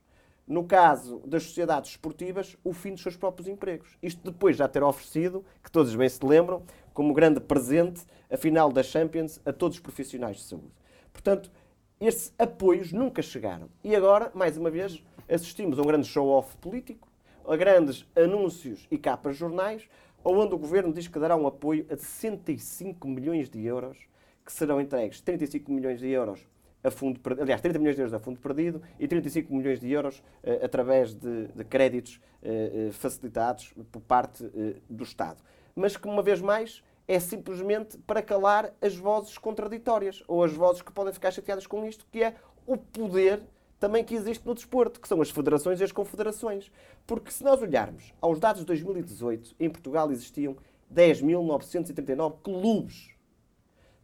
No 0.47 0.63
caso 0.63 1.23
das 1.25 1.41
sociedades 1.41 1.91
esportivas, 1.91 2.55
o 2.63 2.71
fim 2.71 2.91
dos 2.91 3.01
seus 3.01 3.17
próprios 3.17 3.47
empregos. 3.47 3.97
Isto 4.01 4.31
depois 4.31 4.55
de 4.55 4.59
já 4.59 4.67
ter 4.67 4.83
oferecido, 4.83 5.43
que 5.63 5.71
todos 5.71 5.95
bem 5.95 6.07
se 6.07 6.23
lembram, 6.23 6.61
como 6.93 7.15
grande 7.15 7.39
presente, 7.39 8.03
a 8.29 8.37
final 8.37 8.71
da 8.71 8.83
Champions 8.83 9.41
a 9.43 9.51
todos 9.51 9.77
os 9.77 9.81
profissionais 9.81 10.37
de 10.37 10.43
saúde. 10.43 10.71
Portanto, 11.11 11.51
estes 11.99 12.31
apoios 12.37 12.91
nunca 12.91 13.23
chegaram. 13.23 13.69
E 13.83 13.95
agora, 13.95 14.31
mais 14.35 14.55
uma 14.55 14.69
vez, 14.69 15.03
assistimos 15.27 15.79
a 15.79 15.81
um 15.81 15.85
grande 15.85 16.07
show-off 16.07 16.55
político, 16.57 17.07
a 17.47 17.55
grandes 17.55 18.05
anúncios 18.15 18.87
e 18.91 18.99
capas 18.99 19.33
de 19.33 19.39
jornais, 19.39 19.89
onde 20.23 20.53
o 20.53 20.59
governo 20.59 20.93
diz 20.93 21.07
que 21.07 21.17
dará 21.17 21.35
um 21.35 21.47
apoio 21.47 21.87
a 21.89 21.97
65 21.97 23.07
milhões 23.07 23.49
de 23.49 23.65
euros, 23.65 23.97
que 24.45 24.53
serão 24.53 24.79
entregues 24.79 25.21
35 25.21 25.71
milhões 25.71 25.99
de 25.99 26.07
euros 26.07 26.45
a 26.85 26.91
fundo 26.91 27.19
perdido, 27.19 27.43
aliás, 27.43 27.61
30 27.61 27.79
milhões 27.79 27.95
de 27.95 28.01
euros 28.01 28.13
a 28.13 28.19
fundo 28.19 28.39
perdido 28.39 28.81
e 28.99 29.07
35 29.07 29.53
milhões 29.53 29.79
de 29.79 29.91
euros 29.91 30.19
uh, 30.19 30.63
através 30.63 31.15
de, 31.15 31.47
de 31.47 31.63
créditos 31.63 32.19
uh, 32.43 32.91
facilitados 32.93 33.73
por 33.91 34.01
parte 34.01 34.43
uh, 34.43 34.75
do 34.89 35.03
Estado. 35.03 35.41
Mas 35.75 35.97
que, 35.97 36.07
uma 36.07 36.21
vez 36.21 36.41
mais, 36.41 36.83
é 37.07 37.19
simplesmente 37.19 37.97
para 37.99 38.21
calar 38.21 38.73
as 38.81 38.95
vozes 38.95 39.37
contraditórias 39.37 40.23
ou 40.27 40.43
as 40.43 40.53
vozes 40.53 40.81
que 40.81 40.91
podem 40.91 41.13
ficar 41.13 41.31
chateadas 41.31 41.67
com 41.67 41.85
isto, 41.85 42.05
que 42.11 42.23
é 42.23 42.35
o 42.65 42.77
poder 42.77 43.41
também 43.79 44.03
que 44.03 44.15
existe 44.15 44.45
no 44.45 44.55
desporto, 44.55 44.99
que 44.99 45.07
são 45.07 45.21
as 45.21 45.29
federações 45.29 45.79
e 45.79 45.83
as 45.83 45.91
confederações. 45.91 46.71
Porque 47.05 47.31
se 47.31 47.43
nós 47.43 47.61
olharmos 47.61 48.13
aos 48.21 48.39
dados 48.39 48.61
de 48.61 48.67
2018, 48.67 49.55
em 49.59 49.69
Portugal 49.69 50.11
existiam 50.11 50.55
10.939 50.93 52.35
clubes. 52.41 53.14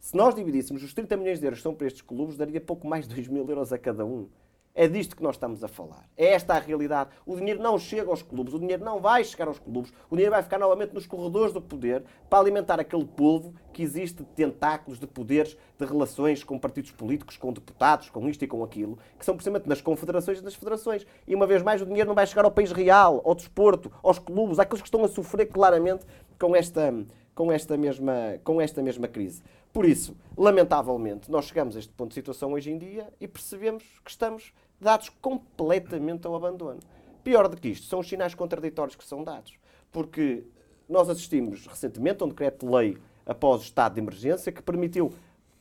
Se 0.02 0.16
nós 0.16 0.34
dividíssemos 0.34 0.82
os 0.82 0.92
30 0.92 1.16
milhões 1.16 1.38
de 1.38 1.46
euros 1.46 1.60
que 1.60 1.62
são 1.62 1.72
para 1.72 1.86
estes 1.86 2.02
clubes, 2.02 2.36
daria 2.36 2.60
pouco 2.60 2.88
mais 2.88 3.06
de 3.06 3.14
2 3.14 3.28
mil 3.28 3.48
euros 3.48 3.72
a 3.72 3.78
cada 3.78 4.04
um. 4.04 4.26
É 4.74 4.88
disto 4.88 5.14
que 5.14 5.22
nós 5.22 5.36
estamos 5.36 5.62
a 5.62 5.68
falar. 5.68 6.08
É 6.16 6.32
esta 6.32 6.54
a 6.54 6.58
realidade. 6.58 7.10
O 7.24 7.36
dinheiro 7.36 7.62
não 7.62 7.78
chega 7.78 8.10
aos 8.10 8.20
clubes, 8.20 8.52
o 8.52 8.58
dinheiro 8.58 8.84
não 8.84 9.00
vai 9.00 9.22
chegar 9.22 9.46
aos 9.46 9.60
clubes, 9.60 9.92
o 10.10 10.16
dinheiro 10.16 10.32
vai 10.32 10.42
ficar 10.42 10.58
novamente 10.58 10.92
nos 10.92 11.06
corredores 11.06 11.52
do 11.52 11.62
poder 11.62 12.02
para 12.28 12.40
alimentar 12.40 12.80
aquele 12.80 13.04
povo 13.04 13.54
que 13.72 13.80
existe 13.80 14.24
de 14.24 14.28
tentáculos, 14.30 14.98
de 14.98 15.06
poderes, 15.06 15.56
de 15.78 15.86
relações 15.86 16.42
com 16.42 16.58
partidos 16.58 16.90
políticos, 16.90 17.36
com 17.36 17.52
deputados, 17.52 18.10
com 18.10 18.28
isto 18.28 18.44
e 18.44 18.48
com 18.48 18.64
aquilo, 18.64 18.98
que 19.16 19.24
são 19.24 19.36
precisamente 19.36 19.68
nas 19.68 19.80
confederações 19.80 20.40
e 20.40 20.42
nas 20.42 20.56
federações. 20.56 21.06
E 21.28 21.34
uma 21.36 21.46
vez 21.46 21.62
mais, 21.62 21.80
o 21.80 21.86
dinheiro 21.86 22.08
não 22.08 22.14
vai 22.16 22.26
chegar 22.26 22.44
ao 22.44 22.50
país 22.50 22.72
real, 22.72 23.22
ao 23.24 23.36
desporto, 23.36 23.92
aos 24.02 24.18
clubes, 24.18 24.58
àqueles 24.58 24.82
que 24.82 24.88
estão 24.88 25.04
a 25.04 25.08
sofrer 25.08 25.46
claramente 25.46 26.04
com 26.40 26.56
esta, 26.56 26.92
com 27.36 27.52
esta, 27.52 27.76
mesma, 27.76 28.40
com 28.42 28.60
esta 28.60 28.82
mesma 28.82 29.06
crise. 29.06 29.44
Por 29.72 29.86
isso, 29.86 30.14
lamentavelmente, 30.36 31.30
nós 31.30 31.46
chegamos 31.46 31.76
a 31.76 31.78
este 31.78 31.92
ponto 31.92 32.08
de 32.10 32.14
situação 32.14 32.52
hoje 32.52 32.70
em 32.70 32.76
dia 32.76 33.08
e 33.18 33.26
percebemos 33.26 33.82
que 34.04 34.10
estamos 34.10 34.52
dados 34.78 35.08
completamente 35.08 36.26
ao 36.26 36.34
abandono. 36.34 36.80
Pior 37.24 37.48
do 37.48 37.56
que 37.56 37.68
isto, 37.68 37.86
são 37.86 38.00
os 38.00 38.08
sinais 38.08 38.34
contraditórios 38.34 38.96
que 38.96 39.04
são 39.04 39.24
dados. 39.24 39.58
Porque 39.90 40.44
nós 40.88 41.08
assistimos 41.08 41.66
recentemente 41.66 42.22
a 42.22 42.26
um 42.26 42.28
decreto-lei 42.28 42.98
após 43.24 43.62
o 43.62 43.64
estado 43.64 43.94
de 43.94 44.00
emergência 44.00 44.52
que 44.52 44.62
permitiu 44.62 45.12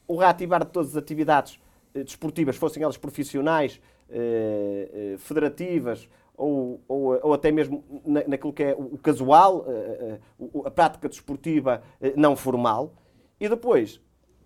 o 0.08 0.18
reativar 0.18 0.66
de 0.66 0.72
todas 0.72 0.90
as 0.92 0.98
atividades 0.98 1.60
eh, 1.94 2.04
desportivas, 2.04 2.58
fossem 2.58 2.84
elas 2.84 2.98
profissionais, 2.98 3.80
eh, 4.10 4.90
eh, 4.94 5.18
federativas 5.20 6.10
ou, 6.36 6.82
ou, 6.88 7.20
ou, 7.22 7.34
até 7.34 7.52
mesmo 7.52 7.84
na, 8.06 8.28
naquilo 8.28 8.52
que 8.52 8.64
é 8.64 8.74
o, 8.74 8.98
casual, 8.98 9.66
a 10.66 10.72
prática 10.72 11.08
desportiva 11.08 11.84
não 12.16 12.36
formal. 12.36 12.94
E 13.42 13.50
depois 13.50 14.00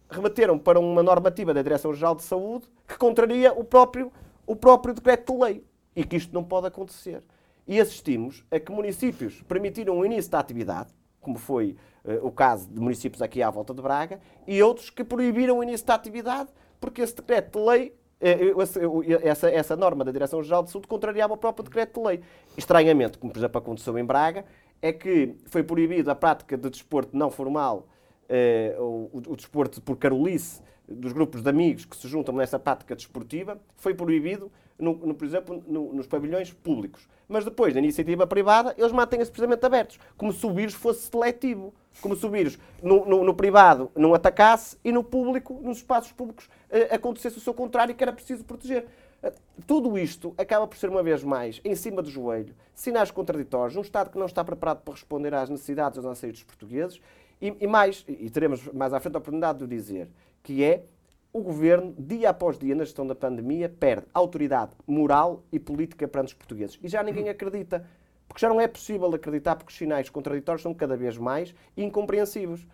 remeteram 0.10 0.58
para 0.58 0.80
uma 0.80 1.04
normativa 1.04 1.54
da 1.54 1.62
Direção-Geral 1.62 2.16
de 2.16 2.24
Saúde 2.24 2.66
que 2.88 2.98
contraria 2.98 3.52
o 3.52 3.62
próprio 3.62 4.10
o 4.48 4.56
próprio 4.56 4.94
decreto 4.94 5.34
de 5.34 5.40
lei. 5.44 5.66
E 5.94 6.04
que 6.06 6.16
isto 6.16 6.34
não 6.34 6.44
pode 6.44 6.68
acontecer. 6.68 7.22
E 7.68 7.80
assistimos 7.80 8.46
a 8.50 8.58
que 8.58 8.72
municípios 8.72 9.42
permitiram 9.42 9.98
o 9.98 10.06
início 10.06 10.32
da 10.32 10.40
atividade, 10.40 10.94
como 11.20 11.38
foi 11.38 11.76
uh, 12.06 12.26
o 12.26 12.32
caso 12.32 12.70
de 12.70 12.80
municípios 12.80 13.22
aqui 13.22 13.42
à 13.42 13.50
volta 13.50 13.74
de 13.74 13.82
Braga, 13.82 14.22
e 14.48 14.62
outros 14.64 14.90
que 14.90 15.04
proibiram 15.04 15.58
o 15.58 15.64
início 15.64 15.86
da 15.86 15.96
atividade 15.96 16.50
porque 16.80 17.02
esse 17.02 17.16
decreto 17.16 17.60
de 17.60 17.66
lei, 17.66 17.96
uh, 18.22 19.02
essa, 19.24 19.50
essa 19.50 19.76
norma 19.76 20.06
da 20.06 20.12
Direção-Geral 20.12 20.64
de 20.64 20.70
Saúde, 20.70 20.88
contrariava 20.88 21.34
o 21.34 21.38
próprio 21.38 21.66
decreto 21.66 22.00
de 22.00 22.08
lei. 22.08 22.22
Estranhamente, 22.56 23.18
como 23.18 23.34
por 23.34 23.40
exemplo 23.40 23.58
aconteceu 23.58 23.98
em 23.98 24.06
Braga, 24.06 24.46
é 24.82 24.94
que 24.94 25.36
foi 25.48 25.64
proibido 25.64 26.10
a 26.12 26.16
prática 26.16 26.56
de 26.56 26.70
desporto 26.70 27.18
não 27.18 27.30
formal, 27.30 27.88
uh, 28.30 28.82
o, 28.82 29.22
o 29.28 29.36
desporto 29.36 29.82
por 29.82 29.98
carolice, 29.98 30.62
dos 30.88 31.14
grupos 31.14 31.42
de 31.42 31.50
amigos 31.50 31.86
que 31.86 31.96
se 31.96 32.08
juntam 32.08 32.36
nessa 32.36 32.60
prática 32.60 32.96
desportiva 32.96 33.60
foi 33.76 33.94
proibido, 33.94 34.52
no, 34.78 34.94
no, 34.94 35.14
por 35.14 35.26
exemplo, 35.26 35.64
no, 35.68 35.94
nos 35.94 36.08
pavilhões 36.08 36.52
públicos. 36.54 37.08
Mas 37.28 37.44
depois, 37.44 37.74
na 37.74 37.80
iniciativa 37.80 38.28
privada, 38.28 38.76
eles 38.78 38.92
mantêm-se 38.92 39.32
precisamente 39.32 39.66
abertos, 39.66 40.00
como 40.16 40.32
se 40.32 40.46
o 40.46 40.54
vírus 40.54 40.74
fosse 40.74 41.10
seletivo, 41.10 41.74
como 42.02 42.16
se 42.16 42.26
o 42.26 42.30
vírus 42.30 42.60
no, 42.84 43.24
no 43.24 43.34
privado 43.34 43.90
não 43.96 44.14
atacasse 44.14 44.78
e 44.84 44.92
no 44.92 45.04
público, 45.04 45.60
nos 45.64 45.78
espaços 45.78 46.12
públicos, 46.12 46.50
eh, 46.70 46.94
acontecesse 46.94 47.38
o 47.38 47.42
seu 47.42 47.54
contrário, 47.54 47.96
que 47.96 48.04
era 48.04 48.14
preciso 48.14 48.44
proteger. 48.44 48.86
Eh, 49.24 49.34
tudo 49.66 49.98
isto 49.98 50.36
acaba 50.38 50.68
por 50.68 50.78
ser, 50.78 50.90
uma 50.90 51.02
vez 51.02 51.24
mais, 51.24 51.62
em 51.64 51.74
cima 51.74 52.02
do 52.02 52.10
joelho, 52.10 52.54
sinais 52.74 53.10
contraditórios, 53.10 53.76
num 53.76 53.82
Estado 53.82 54.12
que 54.12 54.20
não 54.20 54.26
está 54.26 54.44
preparado 54.44 54.82
para 54.82 54.94
responder 54.94 55.34
às 55.34 55.50
necessidades 55.50 55.98
dos 55.98 56.06
anseios 56.06 56.36
dos 56.36 56.44
portugueses, 56.44 57.02
e, 57.48 57.58
e 57.62 57.68
mais, 57.68 58.04
e 58.08 58.30
teremos 58.30 58.68
mais 58.74 58.94
à 58.94 59.00
frente 59.00 59.16
a 59.16 59.20
oportunidade 59.20 59.60
de 59.60 59.66
o 59.66 59.68
dizer, 59.68 60.10
que 60.42 60.64
é 60.64 60.84
o 61.32 61.42
governo, 61.42 61.94
dia 61.98 62.30
após 62.30 62.58
dia, 62.58 62.74
na 62.74 62.86
gestão 62.86 63.06
da 63.06 63.14
pandemia, 63.14 63.68
perde 63.68 64.08
autoridade 64.14 64.72
moral 64.88 65.44
e 65.52 65.60
política 65.60 66.08
perante 66.08 66.30
os 66.30 66.34
portugueses. 66.34 66.80
E 66.82 66.88
já 66.88 67.04
ninguém 67.04 67.28
acredita. 67.28 67.86
Porque 68.28 68.40
já 68.40 68.50
não 68.50 68.60
é 68.60 68.68
possível 68.68 69.14
acreditar, 69.14 69.56
porque 69.56 69.72
os 69.72 69.78
sinais 69.78 70.10
contraditórios 70.10 70.62
são 70.62 70.74
cada 70.74 70.96
vez 70.96 71.18
mais 71.18 71.54
incompreensivos. 71.76 72.66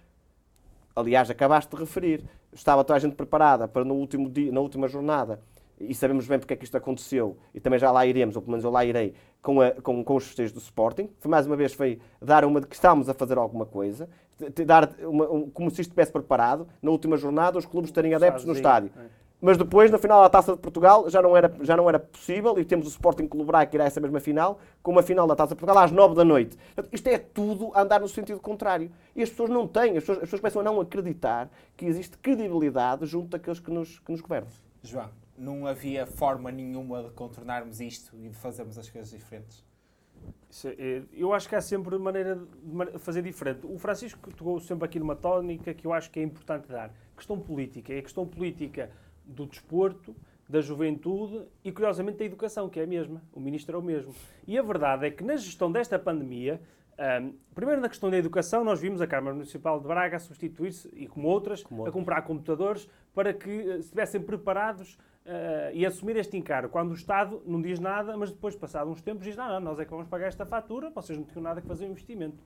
Aliás, 0.95 1.29
acabaste 1.29 1.75
de 1.75 1.81
referir, 1.81 2.23
estava 2.53 2.83
toda 2.83 2.97
a 2.97 2.99
gente 2.99 3.15
preparada 3.15 3.67
para 3.67 3.83
no 3.83 3.95
último 3.95 4.29
dia, 4.29 4.51
na 4.51 4.59
última 4.59 4.87
jornada, 4.87 5.39
e 5.87 5.93
sabemos 5.93 6.27
bem 6.27 6.39
porque 6.39 6.53
é 6.53 6.57
que 6.57 6.63
isto 6.63 6.77
aconteceu, 6.77 7.37
e 7.53 7.59
também 7.59 7.79
já 7.79 7.91
lá 7.91 8.05
iremos, 8.05 8.35
ou 8.35 8.41
pelo 8.41 8.51
menos 8.51 8.63
eu 8.63 8.71
lá 8.71 8.85
irei, 8.85 9.13
com, 9.41 9.61
a, 9.61 9.71
com, 9.71 10.03
com 10.03 10.15
os 10.15 10.25
festejos 10.25 10.51
do 10.51 10.59
Sporting. 10.59 11.09
Foi 11.19 11.29
mais 11.29 11.47
uma 11.47 11.55
vez 11.55 11.73
foi 11.73 11.99
dar 12.21 12.45
uma 12.45 12.61
de 12.61 12.67
que 12.67 12.75
estamos 12.75 13.09
a 13.09 13.13
fazer 13.13 13.37
alguma 13.37 13.65
coisa 13.65 14.07
dar 14.65 14.89
uma, 15.01 15.29
um, 15.29 15.49
como 15.49 15.69
se 15.69 15.81
isto 15.81 15.91
estivesse 15.91 16.11
preparado, 16.11 16.67
na 16.81 16.91
última 16.91 17.17
jornada 17.17 17.57
os 17.57 17.65
clubes 17.65 17.91
terem 17.91 18.13
adeptos 18.13 18.45
no 18.45 18.53
estádio. 18.53 18.91
É. 18.97 19.21
Mas 19.41 19.57
depois, 19.57 19.89
na 19.89 19.97
final 19.97 20.21
da 20.21 20.29
Taça 20.29 20.53
de 20.53 20.59
Portugal, 20.59 21.09
já 21.09 21.19
não 21.19 21.35
era, 21.35 21.51
já 21.61 21.75
não 21.75 21.89
era 21.89 21.97
possível 21.99 22.59
e 22.59 22.63
temos 22.63 22.85
o 22.85 22.89
Sporting 22.89 23.27
Clube 23.27 23.47
Braga 23.47 23.65
que 23.65 23.75
irá 23.75 23.85
essa 23.85 23.99
mesma 23.99 24.19
final, 24.19 24.59
com 24.83 24.91
uma 24.91 25.01
final 25.01 25.25
da 25.25 25.35
Taça 25.35 25.55
de 25.55 25.59
Portugal 25.59 25.83
às 25.83 25.91
9 25.91 26.13
da 26.13 26.23
noite. 26.23 26.55
Portanto, 26.75 26.93
isto 26.93 27.07
é 27.07 27.17
tudo 27.17 27.71
andar 27.75 27.99
no 27.99 28.07
sentido 28.07 28.39
contrário. 28.39 28.91
E 29.15 29.23
as 29.23 29.31
pessoas 29.31 29.49
não 29.49 29.67
têm, 29.67 29.97
as 29.97 30.03
pessoas, 30.03 30.17
as 30.19 30.23
pessoas 30.25 30.41
começam 30.41 30.61
a 30.61 30.63
não 30.63 30.79
acreditar 30.79 31.49
que 31.75 31.85
existe 31.85 32.19
credibilidade 32.19 33.07
junto 33.07 33.29
daqueles 33.29 33.59
que 33.59 33.71
nos, 33.71 33.97
que 33.97 34.11
nos 34.11 34.21
governam. 34.21 34.47
João, 34.83 35.09
não 35.37 35.65
havia 35.65 36.05
forma 36.05 36.51
nenhuma 36.51 37.03
de 37.03 37.11
contornarmos 37.11 37.79
isto 37.79 38.17
e 38.17 38.29
de 38.29 38.35
fazermos 38.35 38.77
as 38.77 38.89
coisas 38.89 39.11
diferentes? 39.11 39.65
É, 40.65 41.01
eu 41.13 41.33
acho 41.33 41.47
que 41.47 41.55
há 41.55 41.61
sempre 41.61 41.97
maneira 41.97 42.35
de 42.35 42.99
fazer 42.99 43.21
diferente. 43.21 43.65
O 43.65 43.77
Francisco 43.77 44.31
tocou 44.33 44.59
sempre 44.59 44.85
aqui 44.85 44.99
numa 44.99 45.15
tónica 45.15 45.73
que 45.73 45.87
eu 45.87 45.93
acho 45.93 46.11
que 46.11 46.19
é 46.19 46.23
importante 46.23 46.67
dar. 46.67 46.93
Questão 47.15 47.39
política. 47.39 47.93
É 47.93 47.99
a 47.99 48.01
questão 48.01 48.27
política 48.27 48.91
do 49.25 49.45
desporto, 49.45 50.15
da 50.47 50.59
juventude 50.59 51.45
e, 51.63 51.71
curiosamente, 51.71 52.17
da 52.17 52.25
educação, 52.25 52.69
que 52.69 52.79
é 52.79 52.83
a 52.83 52.87
mesma. 52.87 53.23
O 53.31 53.39
ministro 53.39 53.77
é 53.77 53.79
o 53.79 53.81
mesmo. 53.81 54.13
E 54.45 54.57
a 54.57 54.61
verdade 54.61 55.07
é 55.07 55.11
que 55.11 55.23
na 55.23 55.37
gestão 55.37 55.71
desta 55.71 55.97
pandemia, 55.97 56.61
um, 57.23 57.33
primeiro 57.55 57.81
na 57.81 57.87
questão 57.87 58.09
da 58.09 58.17
educação, 58.17 58.63
nós 58.63 58.81
vimos 58.81 59.01
a 59.01 59.07
Câmara 59.07 59.33
Municipal 59.33 59.79
de 59.79 59.87
Braga 59.87 60.17
a 60.17 60.19
substituir-se, 60.19 60.89
e 60.93 61.07
como 61.07 61.27
outras, 61.27 61.63
como 61.63 61.87
a 61.87 61.91
comprar 61.91 62.21
computadores 62.23 62.89
para 63.13 63.33
que 63.33 63.49
uh, 63.49 63.79
estivessem 63.79 64.21
preparados 64.21 64.97
uh, 65.25 65.73
e 65.73 65.85
assumir 65.85 66.15
este 66.17 66.37
encargo. 66.37 66.69
Quando 66.69 66.91
o 66.91 66.93
Estado 66.93 67.41
não 67.45 67.61
diz 67.61 67.79
nada, 67.79 68.15
mas 68.17 68.31
depois, 68.31 68.55
passados 68.55 68.91
uns 68.91 69.01
tempos, 69.01 69.23
diz: 69.23 69.35
não, 69.35 69.47
não, 69.47 69.59
nós 69.59 69.79
é 69.79 69.85
que 69.85 69.91
vamos 69.91 70.07
pagar 70.07 70.27
esta 70.27 70.45
fatura, 70.45 70.89
vocês 70.89 71.17
não 71.17 71.25
tinham 71.25 71.43
nada 71.43 71.61
que 71.61 71.67
fazer 71.67 71.85
o 71.85 71.89
investimento. 71.89 72.43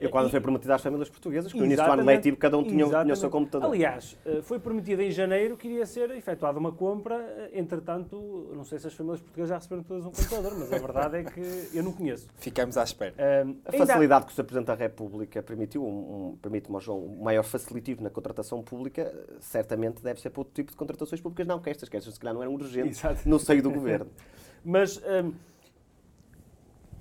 E 0.00 0.08
quando 0.08 0.30
foi 0.30 0.40
prometido 0.40 0.72
às 0.72 0.82
famílias 0.82 1.08
portuguesas, 1.08 1.52
que 1.52 1.58
no 1.58 1.64
início 1.64 1.84
do 1.84 1.90
ano 1.90 2.04
letivo 2.04 2.36
cada 2.36 2.58
um 2.58 2.62
tinha, 2.62 2.84
tinha 2.86 3.12
o 3.12 3.16
seu 3.16 3.30
computador. 3.30 3.70
Aliás, 3.70 4.16
eh, 4.26 4.40
foi 4.42 4.58
prometido 4.58 5.00
em 5.00 5.10
janeiro 5.10 5.56
que 5.56 5.68
iria 5.68 5.86
ser 5.86 6.10
efetuada 6.10 6.58
uma 6.58 6.70
compra, 6.70 7.14
eh, 7.14 7.50
entretanto, 7.54 8.50
não 8.54 8.64
sei 8.64 8.78
se 8.78 8.86
as 8.86 8.94
famílias 8.94 9.20
portuguesas 9.20 9.48
já 9.48 9.56
receberam 9.56 9.82
todas 9.82 10.04
um 10.04 10.10
computador, 10.10 10.52
mas 10.58 10.72
a 10.72 10.78
verdade 10.78 11.16
é 11.16 11.24
que 11.24 11.70
eu 11.72 11.82
não 11.82 11.92
conheço. 11.92 12.28
Ficamos 12.36 12.76
à 12.76 12.84
espera. 12.84 13.14
Uh, 13.14 13.56
a 13.64 13.72
facilidade 13.72 14.02
ainda... 14.02 14.20
que 14.26 14.32
o 14.32 14.34
Sr. 14.34 14.44
Presidente 14.44 14.66
da 14.66 14.74
República 14.74 15.42
permitiu, 15.42 15.82
um, 15.82 15.88
um, 16.32 16.36
permite-me, 16.36 16.78
João, 16.78 16.98
um 16.98 17.22
maior 17.22 17.42
facilitivo 17.42 18.02
na 18.02 18.10
contratação 18.10 18.62
pública, 18.62 19.12
certamente 19.40 20.02
deve 20.02 20.20
ser 20.20 20.28
para 20.28 20.40
outro 20.40 20.52
tipo 20.52 20.70
de 20.70 20.76
contratações 20.76 21.20
públicas, 21.22 21.46
não 21.46 21.58
que 21.58 21.70
estas, 21.70 21.88
que 21.88 21.96
estas 21.96 22.12
se 22.12 22.20
calhar 22.20 22.34
não 22.34 22.42
eram 22.42 22.52
urgentes 22.52 22.98
Exato. 22.98 23.26
no 23.26 23.38
seio 23.38 23.62
do 23.62 23.70
Governo. 23.70 24.10
mas... 24.62 25.00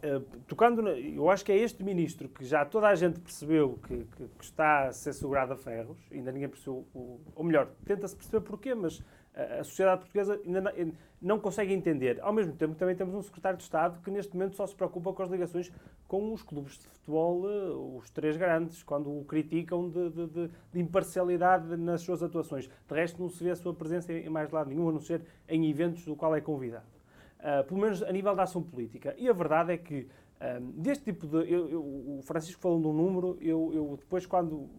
Eh, 0.05 0.21
tocando, 0.47 0.83
na, 0.83 0.91
eu 0.91 1.31
acho 1.31 1.43
que 1.43 1.51
é 1.51 1.57
este 1.57 1.83
ministro 1.83 2.29
que 2.29 2.45
já 2.45 2.63
toda 2.63 2.87
a 2.87 2.93
gente 2.93 3.19
percebeu 3.19 3.79
que, 3.87 4.03
que, 4.15 4.27
que 4.37 4.43
está 4.43 4.85
a 4.85 4.91
ser 4.91 5.13
segurado 5.13 5.53
a 5.53 5.57
ferros, 5.57 5.97
ainda 6.11 6.31
ninguém 6.31 6.47
percebeu, 6.47 6.85
o, 6.93 7.19
ou 7.35 7.43
melhor, 7.43 7.69
tenta-se 7.83 8.15
perceber 8.15 8.41
porquê, 8.41 8.75
mas 8.75 9.03
a, 9.33 9.63
sociedade 9.63 10.01
portuguesa 10.01 10.39
ainda 10.45 10.61
não, 10.61 10.71
não, 11.19 11.39
consegue 11.39 11.73
entender. 11.73 12.19
Ao 12.21 12.31
mesmo 12.31 12.53
tempo, 12.53 12.75
também 12.75 12.95
temos 12.95 13.15
um 13.15 13.21
secretário 13.23 13.57
de 13.57 13.63
Estado 13.63 13.99
que 14.03 14.11
neste 14.11 14.31
momento 14.35 14.55
só 14.55 14.67
se 14.67 14.75
preocupa 14.75 15.11
com 15.11 15.23
as 15.23 15.29
ligações 15.31 15.71
com 16.07 16.31
os 16.31 16.43
clubes 16.43 16.77
de 16.77 16.87
futebol, 16.87 17.49
eh, 17.49 17.97
os 17.97 18.07
três 18.11 18.37
grandes, 18.37 18.83
quando 18.83 19.09
o 19.09 19.25
criticam 19.25 19.89
de, 19.89 20.11
de, 20.11 20.27
de, 20.27 20.51
de 20.71 20.79
imparcialidade 20.79 21.75
nas 21.77 22.01
suas 22.01 22.21
atuações. 22.21 22.69
De 22.87 22.93
resto, 22.93 23.19
não 23.19 23.27
se 23.27 23.43
vê 23.43 23.49
a 23.49 23.55
sua 23.55 23.73
presença 23.73 24.13
em 24.13 24.29
mais 24.29 24.51
lado 24.51 24.69
nenhum, 24.69 24.87
a 24.87 24.91
não 24.91 24.99
ser 24.99 25.23
em 25.49 25.67
eventos 25.67 26.05
do 26.05 26.15
qual 26.15 26.35
é 26.35 26.41
convidado. 26.41 26.94
Uh, 27.39 27.63
pelo 27.65 27.79
menos 27.79 28.01
a 28.01 28.11
nível 28.11 28.35
da 28.35 28.43
ação 28.43 28.63
política. 28.63 29.13
E 29.17 29.29
a 29.29 29.33
verdade 29.33 29.73
é 29.73 29.77
que 29.77 30.07
um, 30.41 30.71
deste 30.81 31.05
tipo 31.05 31.25
de. 31.25 31.37
Eu, 31.49 31.69
eu, 31.69 31.81
o 31.81 32.21
Francisco 32.23 32.61
falou 32.61 32.79
de 32.79 32.87
um 32.87 32.93
número, 32.93 33.37
eu, 33.39 33.71
eu, 33.73 33.97
depois, 33.97 34.25
quando, 34.25 34.69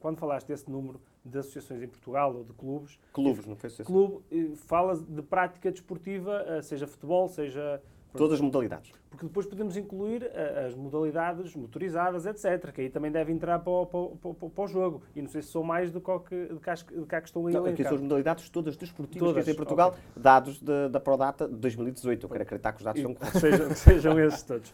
quando 0.00 0.18
falaste 0.18 0.46
desse 0.48 0.70
número 0.70 1.00
de 1.24 1.38
associações 1.38 1.82
em 1.82 1.88
Portugal 1.88 2.34
ou 2.34 2.44
de 2.44 2.52
clubes. 2.54 2.98
Clubes, 3.12 3.46
não 3.46 3.54
foi 3.54 3.68
associação? 3.68 3.94
Clube, 3.94 4.24
eh, 4.30 4.56
fala 4.56 4.96
de 4.96 5.22
prática 5.22 5.70
desportiva, 5.70 6.44
eh, 6.46 6.62
seja 6.62 6.86
futebol, 6.86 7.28
seja 7.28 7.80
Todas 8.18 8.34
as 8.34 8.40
modalidades. 8.40 8.92
Porque 9.10 9.26
depois 9.26 9.46
podemos 9.46 9.76
incluir 9.76 10.22
uh, 10.22 10.66
as 10.66 10.74
modalidades 10.74 11.54
motorizadas, 11.54 12.26
etc., 12.26 12.72
que 12.72 12.80
aí 12.82 12.90
também 12.90 13.10
deve 13.10 13.32
entrar 13.32 13.58
para 13.58 13.72
o, 13.72 13.86
para, 14.16 14.48
para, 14.50 14.64
o 14.64 14.66
jogo. 14.66 15.02
E 15.14 15.22
não 15.22 15.28
sei 15.28 15.42
se 15.42 15.48
são 15.48 15.62
mais 15.62 15.90
do 15.90 16.00
que, 16.00 16.12
do 16.46 16.60
que, 16.60 16.94
do 16.94 17.06
que, 17.06 17.16
estão 17.16 17.46
aí. 17.46 17.54
Não, 17.54 17.64
aqui 17.64 17.82
são 17.82 17.94
as 17.94 18.00
modalidades 18.00 18.48
todas 18.48 18.76
desportivas 18.76 19.28
todas, 19.28 19.44
que 19.44 19.50
em 19.50 19.54
Portugal, 19.54 19.90
okay. 19.90 20.00
dados 20.16 20.60
de, 20.60 20.88
da 20.88 21.00
Prodata 21.00 21.48
de 21.48 21.54
2018. 21.56 22.24
Eu 22.24 22.30
quero 22.30 22.42
acreditar 22.42 22.72
que 22.72 22.78
os 22.78 22.84
dados 22.84 23.02
são 23.02 23.14
corretos. 23.14 23.40
Sejam, 23.40 23.74
sejam 23.74 24.20
esses 24.20 24.42
todos. 24.42 24.72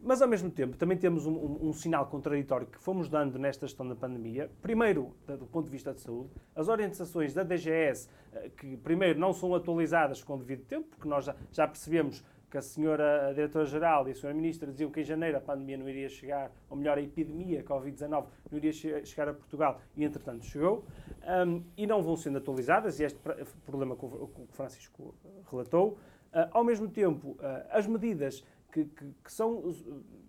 Mas, 0.00 0.22
ao 0.22 0.28
mesmo 0.28 0.50
tempo, 0.50 0.76
também 0.76 0.96
temos 0.96 1.26
um, 1.26 1.32
um, 1.32 1.68
um, 1.68 1.72
sinal 1.72 2.06
contraditório 2.06 2.66
que 2.66 2.78
fomos 2.78 3.08
dando 3.08 3.38
nesta 3.38 3.66
gestão 3.66 3.88
da 3.88 3.96
pandemia. 3.96 4.50
Primeiro, 4.62 5.16
do 5.26 5.46
ponto 5.46 5.64
de 5.64 5.70
vista 5.72 5.92
de 5.92 6.00
saúde, 6.00 6.30
as 6.54 6.68
orientações 6.68 7.34
da 7.34 7.42
DGS, 7.42 8.08
eh, 8.32 8.50
que 8.56 8.76
primeiro 8.76 9.18
não 9.18 9.32
são 9.32 9.54
atualizadas 9.54 10.22
com 10.22 10.34
o 10.34 10.38
devido 10.38 10.64
tempo, 10.64 10.86
porque 10.90 11.08
nós 11.08 11.24
já, 11.24 11.34
já 11.50 11.66
percebemos 11.66 12.22
que 12.50 12.56
a 12.56 12.62
senhora 12.62 13.32
diretora-geral 13.34 14.08
e 14.08 14.12
a 14.12 14.14
senhora 14.14 14.36
ministra 14.36 14.70
diziam 14.70 14.90
que 14.90 15.00
em 15.00 15.04
janeiro 15.04 15.36
a 15.36 15.40
pandemia 15.40 15.76
não 15.76 15.88
iria 15.88 16.08
chegar, 16.08 16.50
ou 16.70 16.76
melhor, 16.76 16.98
a 16.98 17.02
epidemia 17.02 17.62
Covid-19 17.64 18.26
não 18.50 18.58
iria 18.58 18.72
chegar 18.72 19.28
a 19.28 19.34
Portugal 19.34 19.80
e, 19.96 20.04
entretanto, 20.04 20.44
chegou. 20.44 20.84
Um, 21.46 21.62
e 21.76 21.86
não 21.86 22.02
vão 22.02 22.16
sendo 22.16 22.38
atualizadas, 22.38 23.00
e 23.00 23.04
este 23.04 23.18
problema 23.64 23.96
que 23.96 24.04
o 24.04 24.46
Francisco 24.50 25.14
relatou. 25.50 25.98
Uh, 26.32 26.48
ao 26.52 26.64
mesmo 26.64 26.88
tempo, 26.88 27.30
uh, 27.30 27.66
as 27.70 27.86
medidas 27.86 28.44
que, 28.72 28.84
que, 28.84 29.14
que 29.24 29.32
são 29.32 29.74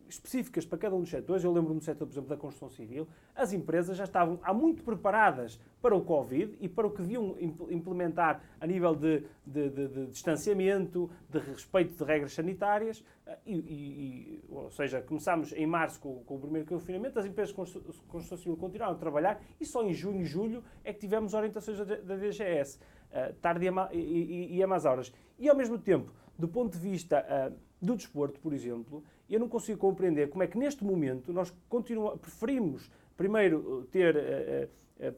específicas 0.10 0.66
para 0.66 0.78
cada 0.78 0.96
um 0.96 1.02
dos 1.02 1.10
setores, 1.10 1.44
eu 1.44 1.52
lembro-me 1.52 1.80
do 1.80 1.86
setor, 1.86 2.06
por 2.06 2.14
exemplo, 2.14 2.30
da 2.30 2.38
construção 2.38 2.70
civil, 2.70 3.08
as 3.36 3.54
empresas 3.54 3.98
já 3.98 4.04
estavam 4.04 4.40
há 4.44 4.54
muito 4.54 4.84
preparadas 4.84 5.60
para 5.82 5.96
o 5.96 6.02
Covid 6.02 6.58
e 6.60 6.68
para 6.68 6.88
o 6.88 6.92
que 6.92 7.02
deviam 7.02 7.36
implementar 7.70 8.42
a 8.60 8.68
nível 8.68 8.96
de, 8.96 9.24
de, 9.46 9.70
de, 9.70 9.88
de 9.88 10.08
distanciamento, 10.08 11.10
de 11.30 11.40
respeito 11.40 11.96
de 11.96 12.04
regras 12.04 12.34
sanitárias, 12.34 13.04
eh, 13.26 13.38
e, 13.46 13.54
e, 13.56 14.44
ou 14.50 14.70
seja, 14.72 15.02
começámos 15.02 15.52
em 15.54 15.66
março 15.66 16.00
com, 16.00 16.24
com 16.24 16.36
o 16.36 16.40
primeiro 16.40 16.68
confinamento, 16.68 17.20
as 17.20 17.26
empresas 17.26 17.54
de 17.54 18.02
construção 18.08 18.38
civil 18.38 18.58
continuaram 18.58 18.96
a 18.96 18.98
trabalhar 18.98 19.42
e 19.60 19.66
só 19.66 19.84
em 19.84 19.94
junho 19.94 20.22
e 20.22 20.26
julho 20.26 20.64
é 20.84 20.94
que 20.94 21.00
tivemos 21.00 21.34
orientações 21.34 21.78
da, 21.78 21.84
da 21.96 22.16
DGS, 22.16 22.80
uh, 23.12 23.34
tarde 23.36 23.68
e, 23.92 23.98
e, 23.98 24.58
e 24.58 24.64
a 24.64 24.68
horas. 24.68 25.14
E 25.38 25.50
ao 25.50 25.56
mesmo 25.56 25.78
tempo, 25.78 26.12
do 26.38 26.48
ponto 26.48 26.74
de 26.74 26.80
vista 26.80 27.26
uh, 27.52 27.56
do 27.82 27.96
desporto, 27.96 28.40
por 28.40 28.54
exemplo, 28.54 29.04
eu 29.30 29.40
não 29.40 29.50
consigo 29.50 29.80
compreender 29.80 30.30
como 30.30 30.44
é 30.44 30.48
que 30.48 30.58
neste 30.58 30.84
momento 30.84 31.34
nós 31.34 31.54
continua, 31.68 32.18
preferimos 32.18 32.90
primeiro 33.18 33.80
uh, 33.80 33.84
ter 33.86 34.16
uh, 34.16 35.08
uh, 35.08 35.16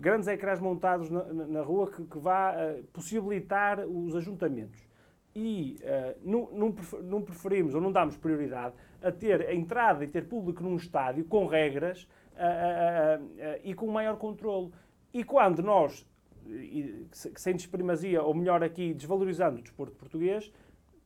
grandes 0.00 0.26
ecrãs 0.26 0.58
montados 0.58 1.10
na, 1.10 1.22
na, 1.24 1.62
rua 1.62 1.90
que, 1.90 2.02
que 2.04 2.18
vá 2.18 2.54
possibilitar 2.92 3.86
os 3.86 4.16
ajuntamentos 4.16 4.80
e 5.36 5.76
não, 6.24 6.50
não, 6.50 6.74
não, 7.02 7.22
preferimos 7.22 7.74
ou 7.74 7.80
não 7.80 7.92
damos 7.92 8.16
prioridade 8.16 8.74
a 9.02 9.12
ter 9.12 9.42
a 9.42 9.54
entrada 9.54 10.02
e 10.02 10.08
ter 10.08 10.26
público 10.26 10.62
num 10.62 10.74
estádio 10.74 11.24
com 11.26 11.46
regras 11.46 12.08
e 13.62 13.74
com 13.74 13.86
maior 13.88 14.16
controle. 14.16 14.72
E 15.12 15.22
quando 15.22 15.62
nós, 15.62 16.04
sem 17.12 17.54
desprimazia, 17.54 18.22
ou 18.22 18.34
melhor 18.34 18.64
aqui, 18.64 18.94
desvalorizando 18.94 19.60
o 19.60 19.62
desporto 19.62 19.94
português, 19.94 20.50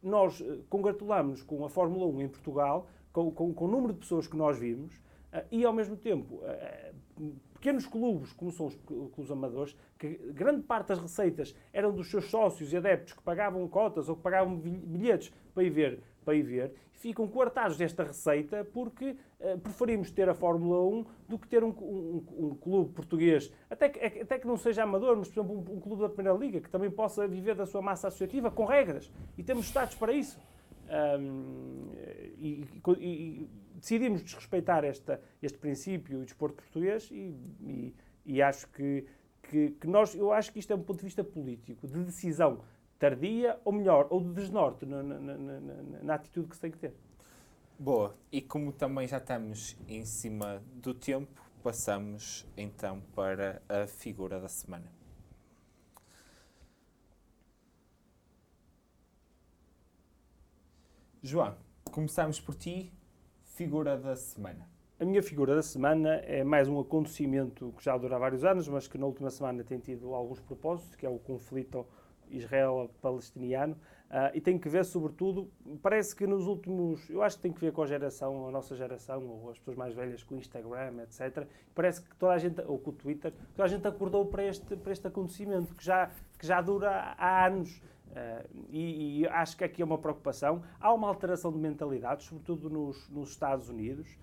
nós 0.04 0.40
eh, 0.40 0.58
congratulamos 0.68 1.42
com 1.42 1.64
a 1.64 1.68
Fórmula 1.68 2.06
1 2.06 2.22
em 2.22 2.28
Portugal, 2.28 2.86
com, 3.12 3.30
com, 3.30 3.52
com 3.52 3.64
o 3.64 3.68
número 3.68 3.92
de 3.92 4.00
pessoas 4.00 4.26
que 4.26 4.36
nós 4.36 4.58
vimos, 4.58 4.94
uh, 4.94 5.44
e 5.50 5.64
ao 5.64 5.72
mesmo 5.72 5.96
tempo, 5.96 6.36
uh, 6.36 7.32
pequenos 7.54 7.86
clubes, 7.86 8.32
como 8.32 8.52
são 8.52 8.66
os 8.66 8.76
clubes 8.76 9.30
amadores, 9.30 9.74
que 9.98 10.18
grande 10.32 10.62
parte 10.62 10.88
das 10.88 10.98
receitas 10.98 11.54
eram 11.72 11.92
dos 11.92 12.10
seus 12.10 12.26
sócios 12.26 12.72
e 12.72 12.76
adeptos 12.76 13.14
que 13.14 13.22
pagavam 13.22 13.66
cotas 13.66 14.08
ou 14.08 14.16
que 14.16 14.22
pagavam 14.22 14.56
bilhetes 14.56 15.32
para 15.54 15.62
ir 15.62 15.70
ver, 15.70 16.00
para 16.24 16.34
ir 16.34 16.42
ver 16.42 16.74
ficam 17.04 17.28
coartados 17.28 17.76
desta 17.76 18.02
receita 18.02 18.66
porque 18.72 19.10
uh, 19.38 19.58
preferimos 19.58 20.10
ter 20.10 20.26
a 20.26 20.34
Fórmula 20.34 20.80
1 20.80 21.04
do 21.28 21.38
que 21.38 21.46
ter 21.46 21.62
um, 21.62 21.68
um, 21.68 22.24
um, 22.38 22.54
clube 22.54 22.94
português, 22.94 23.52
até 23.68 23.90
que, 23.90 24.22
até 24.22 24.38
que 24.38 24.46
não 24.46 24.56
seja 24.56 24.84
amador, 24.84 25.14
mas, 25.14 25.28
por 25.28 25.40
exemplo, 25.40 25.54
um, 25.54 25.76
um, 25.76 25.80
clube 25.80 26.00
da 26.00 26.08
Primeira 26.08 26.38
Liga, 26.38 26.62
que 26.62 26.70
também 26.70 26.90
possa 26.90 27.28
viver 27.28 27.54
da 27.54 27.66
sua 27.66 27.82
massa 27.82 28.08
associativa 28.08 28.50
com 28.50 28.64
regras. 28.64 29.12
E 29.36 29.42
temos 29.42 29.66
estados 29.66 29.94
para 29.96 30.14
isso. 30.14 30.40
E, 32.38 32.64
e, 32.78 33.06
e, 33.06 33.50
decidimos 33.74 34.22
desrespeitar 34.22 34.82
esta, 34.82 35.20
este 35.42 35.58
princípio 35.58 36.20
do 36.20 36.24
desporto 36.24 36.56
português 36.56 37.10
e, 37.10 37.94
e 38.24 38.40
acho 38.40 38.66
que, 38.68 39.04
que, 39.42 39.70
que, 39.72 39.86
nós, 39.86 40.14
eu 40.14 40.32
acho 40.32 40.50
que 40.50 40.58
isto 40.58 40.72
é 40.72 40.76
um 40.76 40.82
ponto 40.82 40.98
de 40.98 41.04
vista 41.04 41.22
político, 41.22 41.86
de 41.86 42.02
decisão 42.02 42.62
tardia, 42.98 43.58
ou 43.64 43.72
melhor, 43.72 44.06
ou 44.10 44.20
de 44.20 44.32
desnorte 44.32 44.86
na, 44.86 45.02
na, 45.02 45.18
na, 45.18 45.60
na, 46.02 46.14
atitude 46.14 46.48
que 46.48 46.54
se 46.54 46.62
tem 46.62 46.70
que 46.70 46.78
ter. 46.78 46.94
Boa, 47.78 48.16
e 48.30 48.40
como 48.40 48.72
também 48.72 49.06
já 49.06 49.18
estamos 49.18 49.76
em 49.88 50.04
cima 50.04 50.62
do 50.74 50.94
tempo, 50.94 51.42
passamos 51.62 52.46
então 52.56 53.00
para 53.14 53.60
a 53.68 53.86
figura 53.86 54.40
da 54.40 54.48
semana. 54.48 54.90
João, 61.22 61.56
começamos 61.90 62.38
por 62.38 62.54
ti, 62.54 62.92
figura 63.42 63.96
da 63.96 64.14
semana. 64.14 64.68
A 65.00 65.04
minha 65.04 65.22
figura 65.22 65.54
da 65.56 65.62
semana 65.62 66.16
é 66.16 66.44
mais 66.44 66.68
um 66.68 66.78
acontecimento 66.78 67.74
que 67.76 67.84
já 67.84 67.96
dura 67.96 68.18
vários 68.18 68.44
anos, 68.44 68.68
mas 68.68 68.86
que 68.86 68.96
na 68.96 69.06
última 69.06 69.30
semana 69.30 69.64
tem 69.64 69.78
tido 69.78 70.14
alguns 70.14 70.38
propósitos, 70.38 70.94
que 70.94 71.04
é 71.04 71.08
o 71.08 71.18
conflito 71.18 71.86
israelo-palestiniano, 72.30 73.74
uh, 73.74 74.30
e 74.34 74.40
tem 74.40 74.58
que 74.58 74.68
ver, 74.68 74.84
sobretudo, 74.84 75.50
parece 75.82 76.14
que 76.14 76.26
nos 76.26 76.46
últimos, 76.46 77.08
eu 77.10 77.22
acho 77.22 77.36
que 77.36 77.42
tem 77.42 77.52
que 77.52 77.60
ver 77.60 77.72
com 77.72 77.82
a 77.82 77.86
geração, 77.86 78.48
a 78.48 78.50
nossa 78.50 78.74
geração, 78.74 79.26
ou 79.26 79.50
as 79.50 79.58
pessoas 79.58 79.76
mais 79.76 79.94
velhas 79.94 80.22
com 80.22 80.34
o 80.34 80.38
Instagram, 80.38 81.02
etc. 81.02 81.46
Parece 81.74 82.02
que 82.02 82.14
toda 82.16 82.32
a 82.32 82.38
gente, 82.38 82.60
ou 82.62 82.78
com 82.78 82.90
o 82.90 82.92
Twitter, 82.92 83.32
toda 83.54 83.64
a 83.64 83.68
gente 83.68 83.86
acordou 83.86 84.26
para 84.26 84.44
este, 84.44 84.76
para 84.76 84.92
este 84.92 85.06
acontecimento, 85.06 85.74
que 85.74 85.84
já, 85.84 86.10
que 86.38 86.46
já 86.46 86.60
dura 86.60 87.14
há 87.18 87.46
anos. 87.46 87.82
Uh, 88.10 88.64
e, 88.70 89.22
e, 89.22 89.28
acho 89.28 89.56
que 89.56 89.64
aqui 89.64 89.82
é 89.82 89.84
uma 89.84 89.98
preocupação. 89.98 90.62
Há 90.78 90.92
uma 90.92 91.08
alteração 91.08 91.50
de 91.50 91.58
mentalidade, 91.58 92.22
sobretudo 92.22 92.70
nos, 92.70 93.08
nos 93.08 93.30
Estados 93.30 93.68
Unidos, 93.68 94.16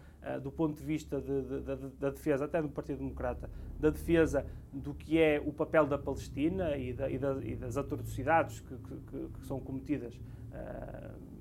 do 0.44 0.52
ponto 0.52 0.78
de 0.78 0.84
vista 0.84 1.20
de, 1.20 1.42
de, 1.42 1.62
de, 1.62 1.88
da 2.00 2.10
defesa, 2.12 2.46
até 2.46 2.62
do 2.62 2.70
Partido 2.70 3.00
Democrata, 3.00 3.50
da 3.80 3.90
defesa 3.90 4.46
do 4.72 4.94
que 4.94 5.20
é 5.20 5.42
o 5.46 5.52
papel 5.52 5.86
da 5.86 5.98
Palestina 5.98 6.78
e, 6.78 6.94
da, 6.94 7.10
e, 7.10 7.16
e 7.16 7.56
das 7.56 7.78
atrocidades 7.78 8.60
que, 8.62 8.76
que, 8.76 9.28
que, 9.34 9.46
são 9.46 9.60
cometidas 9.60 10.16
uh, 10.16 11.32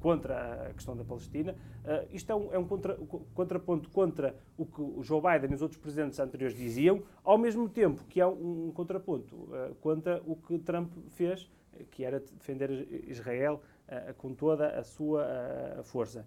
contra 0.00 0.68
a 0.68 0.72
questão 0.72 0.96
da 0.96 1.04
Palestina. 1.04 1.52
Uh, 1.84 2.08
isto 2.12 2.30
é 2.30 2.34
um, 2.34 2.54
é 2.54 2.58
um 2.58 2.64
contra, 2.64 2.96
contraponto 3.34 3.90
contra 3.90 4.34
o 4.56 4.64
que 4.64 4.80
o 4.80 5.02
Joe 5.02 5.20
Biden 5.20 5.50
e 5.50 5.54
os 5.54 5.62
outros 5.62 5.80
presidentes 5.80 6.18
anteriores 6.18 6.56
diziam, 6.56 7.02
ao 7.22 7.36
mesmo 7.36 7.68
tempo 7.68 8.04
que 8.04 8.20
é 8.20 8.26
um, 8.26 8.68
um 8.68 8.72
contraponto 8.72 9.34
uh, 9.34 9.74
contra 9.80 10.22
o 10.24 10.36
que 10.36 10.58
Trump 10.58 10.92
fez, 11.10 11.50
que 11.90 12.04
era 12.04 12.20
defender 12.20 12.70
Israel 13.08 13.60
com 14.18 14.32
toda 14.32 14.68
a 14.78 14.84
sua 14.84 15.26
força. 15.84 16.24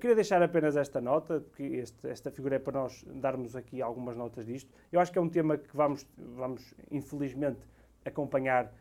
Queria 0.00 0.14
deixar 0.14 0.42
apenas 0.42 0.76
esta 0.76 1.00
nota, 1.00 1.40
porque 1.40 1.62
este, 1.62 2.08
esta 2.08 2.30
figura 2.30 2.56
é 2.56 2.58
para 2.58 2.80
nós 2.80 3.04
darmos 3.06 3.56
aqui 3.56 3.80
algumas 3.80 4.16
notas 4.16 4.44
disto. 4.44 4.70
Eu 4.92 5.00
acho 5.00 5.10
que 5.10 5.18
é 5.18 5.22
um 5.22 5.28
tema 5.28 5.56
que 5.56 5.74
vamos, 5.76 6.06
vamos 6.16 6.74
infelizmente, 6.90 7.60
acompanhar 8.04 8.72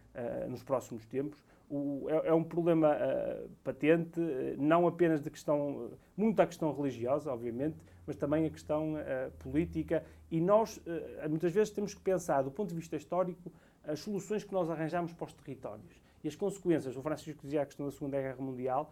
nos 0.47 0.63
próximos 0.63 1.05
tempos 1.05 1.41
o, 1.69 2.07
é, 2.09 2.29
é, 2.29 2.33
um 2.33 2.43
problema 2.43 2.95
uh, 2.95 3.49
patente, 3.63 4.19
não 4.57 4.87
apenas 4.87 5.21
de 5.21 5.29
questão, 5.29 5.91
muito 6.17 6.41
a 6.41 6.47
questão 6.47 6.73
religiosa, 6.73 7.31
obviamente, 7.31 7.77
mas 8.07 8.15
também 8.15 8.45
a 8.47 8.49
questão 8.49 8.95
uh, 8.95 9.31
política. 9.37 10.03
E 10.31 10.41
nós, 10.41 10.77
uh, 10.77 11.29
muitas 11.29 11.53
vezes, 11.53 11.71
temos 11.71 11.93
que 11.93 12.01
pensar, 12.01 12.41
do 12.41 12.49
ponto 12.49 12.69
de 12.69 12.75
vista 12.75 12.95
histórico, 12.95 13.51
as 13.83 13.99
soluções 13.99 14.43
que 14.43 14.51
nós 14.51 14.69
arranjamos 14.69 15.13
para 15.13 15.25
os 15.25 15.33
territórios 15.33 16.01
e 16.23 16.27
as 16.27 16.35
consequências. 16.35 16.97
O 16.97 17.01
Francisco 17.01 17.41
dizia 17.43 17.61
a 17.61 17.65
questão 17.65 17.85
da 17.85 17.91
Segunda 17.91 18.19
Guerra 18.19 18.41
Mundial. 18.41 18.91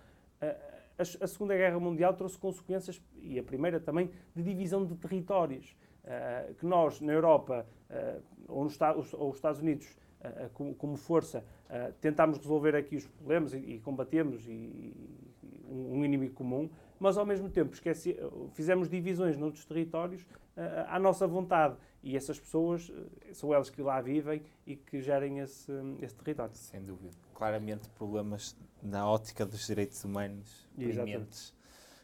A, 0.97 1.01
a 1.23 1.27
Segunda 1.27 1.55
Guerra 1.55 1.79
Mundial 1.79 2.13
trouxe 2.13 2.37
consequências, 2.37 3.01
e 3.21 3.37
a 3.37 3.43
Primeira 3.43 3.79
também, 3.79 4.09
de 4.35 4.43
divisão 4.43 4.85
de 4.85 4.95
territórios. 4.95 5.75
que 6.57 6.65
nós, 6.65 7.01
na 7.01 7.11
Europa, 7.11 7.65
ou, 8.47 8.63
nos, 8.63 8.79
ou 9.13 9.29
os 9.29 9.35
Estados 9.35 9.59
Unidos, 9.61 9.97
como 10.53 10.95
força, 10.95 11.43
tentámos 11.99 12.37
resolver 12.37 12.75
aqui 12.75 12.95
os 12.95 13.05
problemas 13.05 13.53
e, 13.53 13.79
combatemos 13.83 14.47
e, 14.47 14.93
um 15.69 16.03
inimigo 16.05 16.33
comum, 16.33 16.69
mas 16.99 17.17
ao 17.17 17.25
mesmo 17.25 17.49
tempo 17.49 17.73
esqueci, 17.73 18.17
fizemos 18.53 18.89
divisões 18.89 19.37
noutros 19.37 19.65
territórios 19.65 20.25
à 20.87 20.97
nossa 20.97 21.27
vontade. 21.27 21.75
E 22.01 22.15
essas 22.15 22.39
pessoas 22.39 22.91
são 23.33 23.53
elas 23.53 23.69
que 23.69 23.81
lá 23.81 23.99
vivem 23.99 24.41
e 24.65 24.75
que 24.75 25.01
gerem 25.01 25.39
esse, 25.39 25.71
esse 26.01 26.15
território. 26.15 26.55
Sem 26.55 26.81
dúvida. 26.81 27.26
Claramente 27.37 27.87
problemas 27.89 28.57
na 28.81 29.07
ótica 29.07 29.45
dos 29.45 29.67
direitos 29.67 30.03
humanos 30.03 30.67
premente 30.75 31.53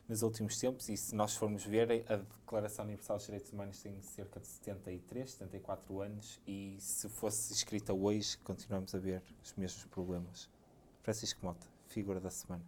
nos 0.07 0.21
últimos 0.21 0.59
tempos 0.59 0.89
e 0.89 0.95
se 0.95 1.15
nós 1.15 1.35
formos 1.35 1.65
ver, 1.65 2.05
a 2.07 2.17
Declaração 2.17 2.85
Universal 2.85 3.17
dos 3.17 3.25
Direitos 3.25 3.51
Humanos 3.51 3.81
tem 3.81 3.99
cerca 4.03 4.39
de 4.39 4.45
73, 4.45 5.31
74 5.31 6.01
anos 6.01 6.39
e 6.45 6.77
se 6.79 7.09
fosse 7.09 7.51
escrita 7.51 7.95
hoje, 7.95 8.37
continuamos 8.43 8.93
a 8.93 8.99
ver 8.99 9.23
os 9.43 9.55
mesmos 9.55 9.85
problemas. 9.85 10.47
Francisco 11.01 11.43
Mota, 11.43 11.65
figura 11.87 12.19
da 12.19 12.29
semana. 12.29 12.63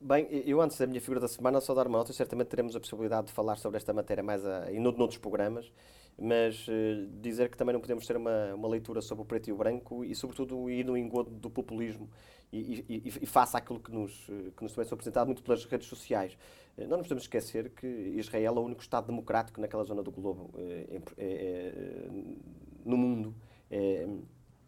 Bem, 0.00 0.26
eu 0.46 0.62
antes 0.62 0.78
da 0.78 0.86
minha 0.86 1.00
figura 1.02 1.20
da 1.20 1.28
semana, 1.28 1.60
só 1.60 1.74
dar 1.74 1.88
uma 1.88 1.98
nota, 1.98 2.10
certamente 2.14 2.48
teremos 2.48 2.74
a 2.74 2.80
possibilidade 2.80 3.26
de 3.26 3.34
falar 3.34 3.56
sobre 3.56 3.76
esta 3.76 3.92
matéria 3.92 4.22
mais 4.22 4.46
a, 4.46 4.72
e 4.72 4.80
noutros 4.80 5.18
programas, 5.18 5.70
mas 6.18 6.66
uh, 6.68 7.06
dizer 7.20 7.50
que 7.50 7.56
também 7.56 7.72
não 7.72 7.80
podemos 7.80 8.06
ter 8.06 8.16
uma, 8.16 8.54
uma 8.54 8.68
leitura 8.68 9.02
sobre 9.02 9.22
o 9.22 9.24
preto 9.24 9.48
e 9.48 9.52
o 9.52 9.56
branco 9.56 10.04
e, 10.04 10.14
sobretudo, 10.14 10.70
ir 10.70 10.84
no 10.84 10.96
engodo 10.96 11.30
do 11.30 11.50
populismo 11.50 12.08
e, 12.52 12.84
e, 12.88 13.12
e 13.22 13.26
faça 13.26 13.58
aquilo 13.58 13.80
que 13.80 13.90
nos, 13.92 14.26
eh, 14.28 14.50
que 14.56 14.62
nos 14.62 14.72
também 14.72 14.88
foi 14.88 14.94
apresentado 14.94 15.26
muito 15.26 15.42
pelas 15.42 15.64
redes 15.64 15.88
sociais. 15.88 16.36
Eh, 16.76 16.86
não 16.86 16.98
nos 16.98 17.06
podemos 17.06 17.24
esquecer 17.24 17.70
que 17.70 17.86
Israel 17.86 18.56
é 18.56 18.60
o 18.60 18.62
único 18.62 18.82
Estado 18.82 19.06
democrático 19.06 19.60
naquela 19.60 19.84
zona 19.84 20.02
do 20.02 20.10
globo, 20.10 20.50
é, 20.58 21.00
é, 21.18 22.08
no 22.84 22.96
mundo. 22.96 23.34
É, 23.70 24.06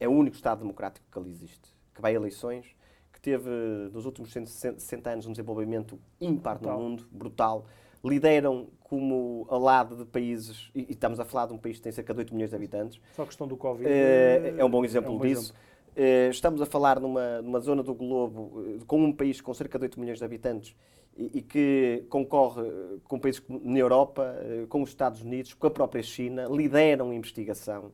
é 0.01 0.09
o 0.09 0.13
único 0.13 0.37
Estado 0.37 0.61
democrático 0.61 1.07
que 1.11 1.19
ali 1.19 1.31
existe, 1.31 1.75
que 1.95 2.01
vai 2.01 2.13
a 2.13 2.17
eleições, 2.17 2.67
que 3.13 3.21
teve, 3.21 3.51
nos 3.93 4.05
últimos 4.05 4.33
60 4.33 5.11
anos, 5.11 5.27
um 5.27 5.33
desenvolvimento 5.33 5.99
ímpar 6.21 6.61
no 6.61 6.79
mundo, 6.79 7.09
brutal. 7.11 7.67
Lideram 8.05 8.69
como 8.89 9.47
ao 9.51 9.61
lado 9.61 9.97
de 9.97 10.05
países, 10.05 10.71
e, 10.75 10.87
estamos 10.89 11.21
a 11.21 11.25
falar 11.25 11.47
de 11.47 11.53
um 11.53 11.59
país 11.59 11.77
que 11.77 11.83
tem 11.83 11.93
cerca 11.93 12.15
de 12.15 12.21
8 12.21 12.35
milhões 12.35 12.51
de 12.51 12.57
habitantes. 12.57 13.01
Só 13.15 13.23
a 13.23 13.27
questão 13.27 13.47
do 13.47 13.57
Covid. 13.57 13.89
É, 13.89 14.55
é 14.57 14.65
um 14.65 14.71
bom 14.71 14.85
exemplo 14.85 15.13
é 15.13 15.15
um 15.15 15.19
bom 15.19 15.27
disso. 15.27 15.53
Exemplo. 15.53 15.69
Eh, 15.97 16.29
estamos 16.31 16.63
a 16.63 16.67
falar 16.67 17.01
numa, 17.01 17.43
numa 17.43 17.61
zona 17.61 17.83
do 17.83 17.93
globo 17.93 18.79
com 18.87 19.03
um 19.03 19.13
país 19.13 19.41
com 19.41 19.53
cerca 19.53 19.79
de 19.79 19.87
8 19.87 20.01
milhões 20.01 20.19
de 20.19 20.25
habitantes 20.25 20.77
e, 21.17 21.39
e 21.39 21.43
que 21.43 22.05
concorre 22.09 22.63
com 23.05 23.19
países 23.19 23.43
na 23.49 23.79
Europa, 23.79 24.35
com 24.69 24.81
os 24.81 24.91
Estados 24.91 25.23
Unidos, 25.23 25.55
com 25.55 25.67
a 25.67 25.71
própria 25.71 26.03
China, 26.03 26.47
lideram 26.49 27.11
a 27.11 27.15
investigação, 27.15 27.91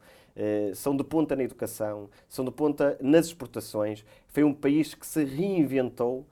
são 0.75 0.95
de 0.95 1.03
ponta 1.03 1.35
na 1.35 1.45
educação, 1.45 2.11
são 2.29 2.45
de 2.45 2.51
ponta 2.51 2.99
nas 3.01 3.27
exportações. 3.27 4.05
Foi 4.29 4.45
um 4.45 4.53
país 4.53 4.95
que 4.95 5.07
se 5.07 5.25
reinventou 5.25 6.27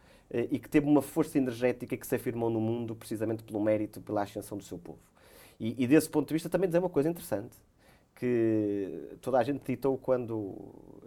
e 0.50 0.58
que 0.58 0.68
teve 0.68 0.86
uma 0.86 1.02
força 1.02 1.36
energética 1.36 1.96
que 1.96 2.06
se 2.06 2.14
afirmou 2.14 2.48
no 2.48 2.60
mundo 2.60 2.96
precisamente 2.96 3.42
pelo 3.44 3.60
mérito, 3.60 4.00
pela 4.00 4.22
ascensão 4.22 4.56
do 4.56 4.64
seu 4.64 4.78
povo. 4.78 4.98
E, 5.60 5.84
e 5.84 5.86
desse 5.86 6.08
ponto 6.08 6.28
de 6.28 6.34
vista 6.34 6.48
também 6.48 6.68
dizer 6.68 6.78
uma 6.78 6.88
coisa 6.88 7.08
interessante 7.08 7.56
que 8.14 9.16
toda 9.20 9.38
a 9.38 9.42
gente 9.42 9.64
ditou 9.64 9.98
quando 9.98 10.56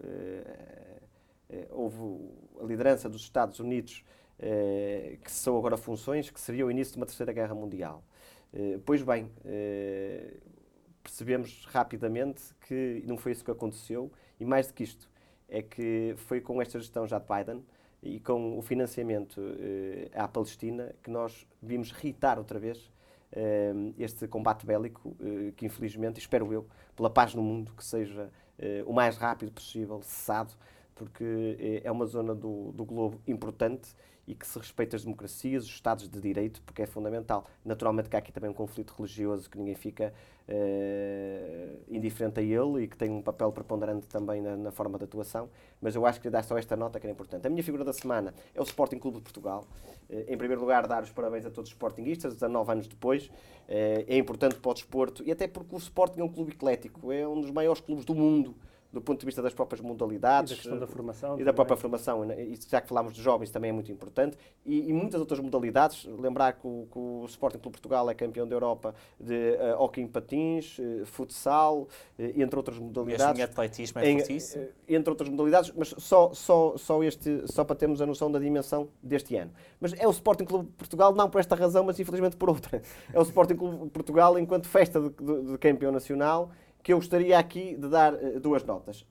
eh, 0.03 1.01
eh, 1.49 1.67
houve 1.71 2.29
a 2.61 2.63
liderança 2.65 3.09
dos 3.09 3.21
Estados 3.21 3.59
Unidos 3.59 4.03
eh, 4.39 5.17
que 5.23 5.31
são 5.31 5.57
agora 5.57 5.77
funções, 5.77 6.29
que 6.29 6.39
seria 6.39 6.65
o 6.65 6.71
início 6.71 6.93
de 6.93 6.99
uma 6.99 7.05
terceira 7.05 7.31
guerra 7.31 7.55
mundial. 7.55 8.03
pois 8.85 9.01
bem, 9.01 9.29
percebemos 11.03 11.65
rapidamente 11.65 12.41
que 12.67 13.03
não 13.05 13.17
foi 13.17 13.33
isso 13.33 13.43
que 13.43 13.51
aconteceu 13.51 14.11
e 14.39 14.45
mais 14.45 14.67
do 14.67 14.73
que 14.73 14.83
isto, 14.83 15.09
é 15.47 15.61
que 15.61 16.15
foi 16.17 16.41
com 16.41 16.61
esta 16.61 16.79
gestão 16.79 17.05
já 17.05 17.19
de 17.19 17.25
Biden 17.27 17.63
e 18.05 18.19
com 18.19 18.57
o 18.57 18.61
financiamento 18.61 19.41
à 20.13 20.27
Palestina 20.27 20.93
que 21.03 21.09
nós 21.09 21.45
vimos 21.61 21.89
irritar 21.89 22.37
outra 22.37 22.59
vez 22.59 22.91
este 23.97 24.27
combate 24.27 24.65
bélico, 24.65 25.15
eh, 25.19 25.51
que 25.55 25.65
infelizmente, 25.65 26.19
espero 26.19 26.53
eu, 26.53 26.65
pela 26.95 27.09
paz 27.09 27.33
no 27.33 27.41
mundo, 27.41 27.73
que 27.75 27.83
seja 27.83 28.31
eh, 28.57 28.83
o 28.85 28.93
mais 28.93 29.17
rápido 29.17 29.51
possível 29.51 30.01
cessado, 30.01 30.53
porque 30.93 31.57
eh, 31.59 31.81
é 31.83 31.91
uma 31.91 32.05
zona 32.05 32.33
do, 32.33 32.71
do 32.71 32.85
globo 32.85 33.19
importante 33.27 33.93
e 34.27 34.33
que 34.33 34.45
se 34.45 34.57
respeita 34.57 34.95
as 34.95 35.03
democracias, 35.03 35.65
os 35.65 35.69
Estados 35.69 36.09
de 36.09 36.19
Direito, 36.19 36.61
porque 36.63 36.81
é 36.81 36.85
fundamental. 36.85 37.45
Naturalmente 37.63 38.09
que 38.09 38.15
há 38.15 38.19
aqui 38.19 38.31
também 38.31 38.49
um 38.49 38.53
conflito 38.53 38.93
religioso 38.97 39.49
que 39.49 39.57
ninguém 39.57 39.75
fica 39.75 40.13
uh, 40.49 41.79
indiferente 41.87 42.39
a 42.39 42.43
ele 42.43 42.83
e 42.83 42.87
que 42.87 42.97
tem 42.97 43.09
um 43.09 43.21
papel 43.21 43.51
preponderante 43.51 44.07
também 44.07 44.41
na, 44.41 44.55
na, 44.55 44.71
forma 44.71 44.97
de 44.97 45.03
atuação, 45.03 45.49
mas 45.79 45.95
eu 45.95 46.05
acho 46.05 46.19
que 46.19 46.29
dar 46.29 46.43
só 46.43 46.57
esta 46.57 46.75
nota 46.75 46.99
que 46.99 47.05
era 47.05 47.11
importante. 47.11 47.45
A 47.45 47.49
minha 47.49 47.63
figura 47.63 47.83
da 47.83 47.93
semana 47.93 48.33
é 48.53 48.59
o 48.59 48.63
Sporting 48.63 48.97
Clube 48.97 49.17
de 49.17 49.23
Portugal. 49.23 49.65
Uh, 50.09 50.25
em 50.27 50.37
primeiro 50.37 50.61
lugar, 50.61 50.87
dar 50.87 51.03
os 51.03 51.11
parabéns 51.11 51.45
a 51.45 51.51
todos 51.51 51.69
os 51.69 51.75
Sportingistas, 51.75 52.33
19 52.33 52.71
anos 52.71 52.87
depois. 52.87 53.27
Uh, 53.27 54.05
é 54.07 54.17
importante 54.17 54.55
para 54.55 54.71
o 54.71 54.73
desporto 54.73 55.23
e 55.23 55.31
até 55.31 55.47
porque 55.47 55.75
o 55.75 55.77
Sporting 55.77 56.21
é 56.21 56.23
um 56.23 56.29
clube 56.29 56.51
eclético, 56.51 57.11
é 57.11 57.27
um 57.27 57.41
dos 57.41 57.51
maiores 57.51 57.81
clubes 57.81 58.05
do 58.05 58.15
mundo 58.15 58.55
do 58.95 59.01
ponto 59.01 59.19
de 59.19 59.25
vista 59.25 59.41
das 59.41 59.53
próprias 59.53 59.81
modalidades. 59.81 60.53
E 60.53 60.55
da 60.55 60.61
questão 60.61 60.79
da 60.79 60.87
formação. 60.87 61.37
E 61.37 61.43
da 61.43 61.51
própria 61.51 61.75
formação. 61.75 62.23
E 62.31 62.57
já 62.69 62.79
que 62.79 62.87
falámos 62.87 63.13
de 63.13 63.21
jovens 63.21 63.51
também 63.51 63.69
é 63.69 63.73
muito 63.73 63.91
importante. 63.91 64.37
E, 64.65 64.89
e 64.89 64.93
muitas 64.93 65.19
outras 65.19 65.41
modalidades. 65.41 66.05
Lembrar 66.05 66.53
que 66.53 66.65
o, 66.65 66.87
que 66.89 66.97
o, 66.97 67.25
Sporting 67.25 67.57
Clube 67.57 67.73
Portugal 67.77 68.09
é 68.09 68.13
campeão 68.13 68.47
da 68.47 68.55
Europa 68.55 68.95
de 69.19 69.33
uh, 69.33 69.81
hockey 69.81 69.99
em 69.99 70.07
patins, 70.07 70.79
uh, 70.79 71.05
futsal, 71.05 71.79
uh, 71.81 71.87
entre 72.17 72.55
outras 72.55 72.79
modalidades. 72.79 73.37
Mesmo 73.37 73.39
em 73.39 73.43
atletismo 73.43 73.99
é 73.99 74.09
em, 74.09 74.19
fortíssimo. 74.19 74.67
entre 74.87 75.09
outras 75.09 75.29
modalidades, 75.29 75.73
mas 75.75 75.93
só, 75.97 76.33
só, 76.33 76.77
só, 76.77 77.03
este, 77.03 77.43
só 77.51 77.65
para 77.65 77.75
termos 77.75 78.01
a 78.01 78.05
noção 78.05 78.31
da 78.31 78.39
dimensão 78.39 78.87
deste 79.03 79.35
ano. 79.35 79.51
Mas 79.77 79.91
é 79.91 80.07
o 80.07 80.11
Sporting 80.11 80.45
Clube 80.45 80.69
Portugal, 80.77 81.13
não 81.13 81.29
por 81.29 81.39
esta 81.39 81.53
razão, 81.53 81.83
mas 81.83 81.99
infelizmente 81.99 82.37
por 82.37 82.49
outra. 82.49 82.81
É 83.13 83.19
o 83.19 83.23
Sporting 83.23 83.55
Clube 83.55 83.89
Portugal 83.89 84.39
enquanto 84.39 84.69
festa 84.69 85.01
de, 85.01 85.09
de, 85.09 85.51
de 85.51 85.57
campeão 85.57 85.91
nacional 85.91 86.49
que 86.85 86.93
eu 86.93 86.97
gostaria 86.97 87.39
aqui 87.39 87.75
de 87.75 87.89
dar 87.89 88.13
uh, 88.13 88.39
duas 88.39 88.63
notas. 88.63 89.03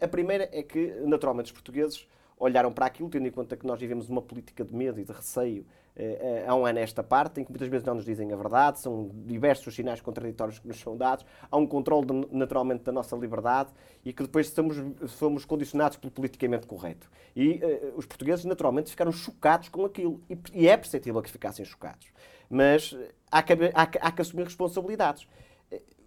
A 0.00 0.06
primeira 0.06 0.48
é 0.52 0.62
que, 0.62 0.94
naturalmente, 1.04 1.46
os 1.46 1.52
portugueses 1.52 2.06
olharam 2.38 2.72
para 2.72 2.86
aquilo, 2.86 3.08
tendo 3.08 3.26
em 3.26 3.32
conta 3.32 3.56
que 3.56 3.66
nós 3.66 3.80
vivemos 3.80 4.08
uma 4.08 4.22
política 4.22 4.64
de 4.64 4.72
medo 4.72 5.00
e 5.00 5.04
de 5.04 5.10
receio 5.10 5.66
uh, 5.96 6.48
há 6.48 6.54
um 6.54 6.64
ano 6.64 6.78
esta 6.78 7.02
parte, 7.02 7.40
em 7.40 7.44
que 7.44 7.50
muitas 7.50 7.66
vezes 7.66 7.84
não 7.84 7.96
nos 7.96 8.04
dizem 8.04 8.32
a 8.32 8.36
verdade, 8.36 8.78
são 8.78 9.10
diversos 9.26 9.66
os 9.66 9.74
sinais 9.74 10.00
contraditórios 10.00 10.60
que 10.60 10.68
nos 10.68 10.78
são 10.78 10.96
dados, 10.96 11.26
há 11.50 11.56
um 11.56 11.66
controle, 11.66 12.06
de, 12.06 12.28
naturalmente, 12.30 12.84
da 12.84 12.92
nossa 12.92 13.16
liberdade 13.16 13.70
e 14.04 14.12
que 14.12 14.22
depois 14.22 14.48
somos, 14.50 14.76
somos 15.08 15.44
condicionados 15.44 15.96
pelo 15.96 16.12
politicamente 16.12 16.64
correto. 16.64 17.10
E 17.34 17.60
os 17.96 18.06
portugueses, 18.06 18.44
naturalmente, 18.44 18.88
ficaram 18.88 19.10
chocados 19.10 19.68
com 19.68 19.84
aquilo. 19.84 20.22
E, 20.30 20.38
e 20.54 20.68
é 20.68 20.76
perceptível 20.76 21.20
que 21.20 21.30
ficassem 21.30 21.64
chocados. 21.64 22.06
Mas 22.48 22.96
há 23.32 23.42
que, 23.42 23.52
há, 23.52 23.82
há 23.82 24.12
que 24.12 24.22
assumir 24.22 24.44
responsabilidades 24.44 25.26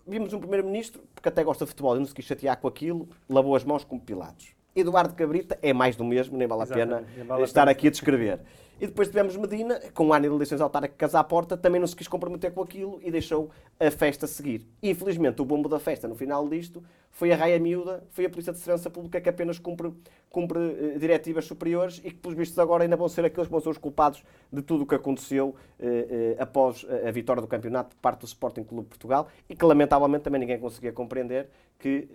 vimos 0.10 0.34
um 0.34 0.40
primeiro-ministro, 0.40 1.02
porque 1.14 1.30
até 1.30 1.44
gosta 1.44 1.64
de 1.66 1.70
futebol 1.70 1.96
e 1.96 2.00
não 2.00 2.06
se 2.06 2.14
quis 2.14 2.26
chatear 2.26 2.58
com 2.58 2.68
aquilo, 2.68 3.08
lavou 3.30 3.56
as 3.56 3.64
mãos 3.64 3.84
como 3.84 4.02
Pilatos. 4.02 4.48
Eduardo 4.76 5.14
Cabrita 5.14 5.58
é 5.62 5.74
mais 5.74 5.96
do 5.96 6.04
mesmo, 6.04 6.38
nem 6.38 6.48
vale 6.48 6.64
a 6.64 6.68
pena 6.68 6.98
Exatamente, 6.98 7.28
vale 7.28 7.42
a 7.42 7.46
estar 7.46 7.62
pena. 7.62 7.72
aqui 7.72 7.88
a 7.88 7.92
descrever. 7.92 8.40
E 8.80 8.88
depois 8.88 9.10
tivemos 9.10 9.36
Medina, 9.36 9.80
com 9.94 10.08
o 10.08 10.14
ano 10.14 10.30
de 10.30 10.34
eleições 10.34 10.62
autárquicas 10.62 11.14
à 11.14 11.24
porta, 11.24 11.58
também 11.58 11.82
não 11.82 11.88
se 11.88 11.96
quis 11.96 12.08
comprometer 12.08 12.54
com 12.54 12.62
aquilo 12.62 13.00
e 13.04 13.12
deixou 13.12 13.50
a 13.78 13.92
festa 13.92 14.26
seguir. 14.26 14.66
Infelizmente, 14.82 15.42
o 15.42 15.46
bombo 15.46 15.68
da 15.68 15.80
festa 15.80 16.08
no 16.08 16.16
final 16.16 16.48
disto 16.48 16.82
foi 17.12 17.34
a 17.34 17.36
raia 17.36 17.60
miúda, 17.60 18.04
foi 18.12 18.26
a 18.26 18.30
Polícia 18.30 18.54
de 18.54 18.60
Segurança 18.60 18.90
Pública 18.90 19.20
que 19.20 19.28
apenas 19.28 19.60
cumpre, 19.60 19.94
cumpre 20.30 20.60
eh, 20.60 20.98
diretivas 20.98 21.44
superiores 21.46 21.98
e 21.98 22.12
que, 22.12 22.16
pelos 22.16 22.38
vistos, 22.38 22.58
agora 22.58 22.84
ainda 22.84 22.96
vão 22.96 23.10
ser 23.10 23.26
aqueles 23.26 23.48
que 23.48 23.52
vão 23.52 23.60
ser 23.60 23.70
os 23.70 23.78
culpados 23.78 24.24
de 24.52 24.62
tudo 24.62 24.84
o 24.84 24.88
que 24.88 24.96
aconteceu 24.96 25.54
eh, 25.80 26.36
eh, 26.38 26.42
após 26.42 26.86
a, 27.06 27.12
vitória 27.12 27.42
do 27.42 27.48
campeonato 27.48 27.96
por 27.96 28.02
parte 28.02 28.22
do 28.22 28.26
Sporting 28.26 28.64
Clube 28.64 28.84
de 28.84 28.90
Portugal 28.90 29.28
e 29.50 29.56
que, 29.56 29.66
lamentavelmente, 29.66 30.24
também 30.24 30.40
ninguém 30.40 30.60
conseguia 30.60 30.94
compreender 30.94 31.50
que. 31.78 32.08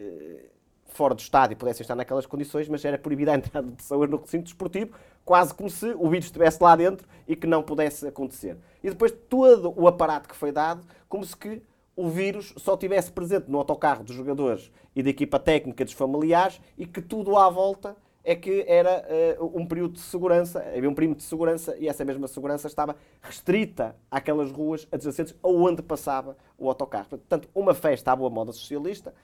fora 0.86 1.14
do 1.14 1.18
estádio 1.18 1.56
pudessem 1.56 1.82
estar 1.82 1.96
naquelas 1.96 2.24
condições, 2.24 2.68
mas 2.68 2.84
era 2.84 2.96
proibida 2.96 3.32
a 3.32 3.34
entrada 3.34 3.66
de 3.66 3.76
pessoas 3.76 4.08
no 4.08 4.16
recinto 4.16 4.44
desportivo, 4.44 4.92
quase 5.24 5.54
como 5.54 5.70
se 5.70 5.86
o 5.98 6.08
vírus 6.08 6.26
estivesse 6.26 6.62
lá 6.62 6.76
dentro 6.76 7.06
e 7.26 7.34
que 7.34 7.46
não 7.46 7.62
pudesse 7.62 8.06
acontecer. 8.06 8.56
E 8.82 8.90
depois 8.90 9.12
todo 9.28 9.72
o 9.76 9.88
aparato 9.88 10.28
que 10.28 10.36
foi 10.36 10.52
dado, 10.52 10.84
como 11.08 11.24
se 11.24 11.36
que 11.36 11.62
o 11.96 12.08
vírus 12.08 12.52
só 12.56 12.74
estivesse 12.74 13.10
presente 13.10 13.50
no 13.50 13.58
autocarro 13.58 14.04
dos 14.04 14.14
jogadores 14.14 14.70
e 14.94 15.02
da 15.02 15.10
equipa 15.10 15.38
técnica 15.38 15.84
dos 15.84 15.94
familiares 15.94 16.60
e 16.76 16.86
que 16.86 17.00
tudo 17.00 17.36
à 17.36 17.48
volta 17.48 17.96
é 18.24 18.34
que 18.34 18.64
era 18.66 19.04
eh, 19.06 19.36
um 19.40 19.66
período 19.66 19.94
de 19.94 20.00
segurança, 20.00 20.60
havia 20.60 20.88
um 20.88 20.94
perímetro 20.94 21.22
de 21.22 21.28
segurança 21.28 21.76
e 21.78 21.86
essa 21.86 22.04
mesma 22.04 22.26
segurança 22.26 22.66
estava 22.66 22.96
restrita 23.20 23.94
àquelas 24.10 24.50
ruas 24.50 24.88
adjacentes 24.90 25.34
aonde 25.42 25.82
passava 25.82 26.36
o 26.56 26.68
autocarro. 26.68 27.06
Portanto, 27.10 27.48
uma 27.54 27.74
festa 27.74 28.12
à 28.12 28.16
boa 28.16 28.30
moda 28.30 28.50
socialista, 28.50 29.14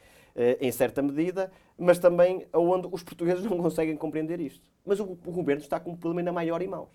em 0.61 0.70
certa 0.70 1.03
medida, 1.03 1.51
mas 1.76 1.99
também 1.99 2.47
onde 2.55 2.89
os 2.91 3.03
portugueses 3.03 3.45
não 3.45 3.59
conseguem 3.59 3.97
compreender 3.97 4.41
isto. 4.41 4.70
Mas 4.85 5.01
o, 5.01 5.05
o 5.05 5.33
governo 5.33 5.62
está 5.62 5.78
com 5.81 5.91
um 5.91 5.97
problema 5.97 6.20
ainda 6.20 6.33
maior 6.33 6.62
em 6.62 6.68
mãos. 6.68 6.89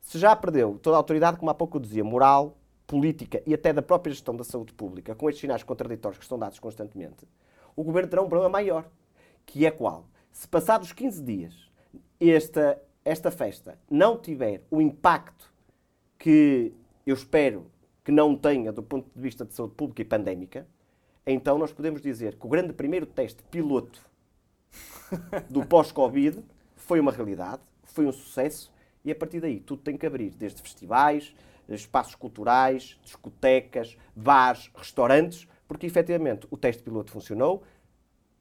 Se 0.00 0.18
já 0.18 0.36
perdeu 0.36 0.78
toda 0.82 0.96
a 0.96 0.98
autoridade, 0.98 1.38
como 1.38 1.50
há 1.50 1.54
pouco 1.54 1.78
eu 1.78 1.80
dizia, 1.80 2.04
moral, 2.04 2.56
política 2.86 3.42
e 3.46 3.54
até 3.54 3.72
da 3.72 3.82
própria 3.82 4.12
gestão 4.12 4.36
da 4.36 4.44
saúde 4.44 4.72
pública, 4.72 5.14
com 5.14 5.28
estes 5.28 5.40
sinais 5.40 5.62
contraditórios 5.62 6.18
que 6.18 6.24
estão 6.24 6.38
dados 6.38 6.58
constantemente, 6.58 7.26
o 7.74 7.82
governo 7.82 8.08
terá 8.08 8.22
um 8.22 8.28
problema 8.28 8.50
maior, 8.50 8.86
que 9.46 9.66
é 9.66 9.70
qual? 9.70 10.06
Se 10.30 10.46
passados 10.46 10.92
15 10.92 11.22
dias 11.22 11.70
esta, 12.20 12.80
esta 13.04 13.30
festa 13.30 13.78
não 13.90 14.18
tiver 14.18 14.62
o 14.70 14.80
impacto 14.80 15.52
que 16.18 16.72
eu 17.06 17.14
espero 17.14 17.66
que 18.04 18.12
não 18.12 18.36
tenha 18.36 18.72
do 18.72 18.82
ponto 18.82 19.10
de 19.14 19.20
vista 19.20 19.44
de 19.44 19.54
saúde 19.54 19.74
pública 19.74 20.02
e 20.02 20.04
pandémica, 20.04 20.66
então 21.26 21.58
nós 21.58 21.72
podemos 21.72 22.00
dizer 22.02 22.36
que 22.36 22.46
o 22.46 22.48
grande 22.48 22.72
primeiro 22.72 23.06
teste 23.06 23.42
piloto 23.44 24.00
do 25.48 25.64
pós-Covid 25.64 26.42
foi 26.76 27.00
uma 27.00 27.12
realidade, 27.12 27.62
foi 27.84 28.06
um 28.06 28.12
sucesso 28.12 28.72
e 29.04 29.10
a 29.10 29.14
partir 29.14 29.40
daí 29.40 29.60
tudo 29.60 29.82
tem 29.82 29.96
que 29.96 30.06
abrir, 30.06 30.30
desde 30.30 30.60
festivais, 30.60 31.34
espaços 31.68 32.14
culturais, 32.14 32.98
discotecas, 33.04 33.96
bares, 34.14 34.70
restaurantes, 34.74 35.46
porque 35.66 35.86
efetivamente 35.86 36.46
o 36.50 36.56
teste 36.56 36.82
piloto 36.82 37.10
funcionou, 37.10 37.62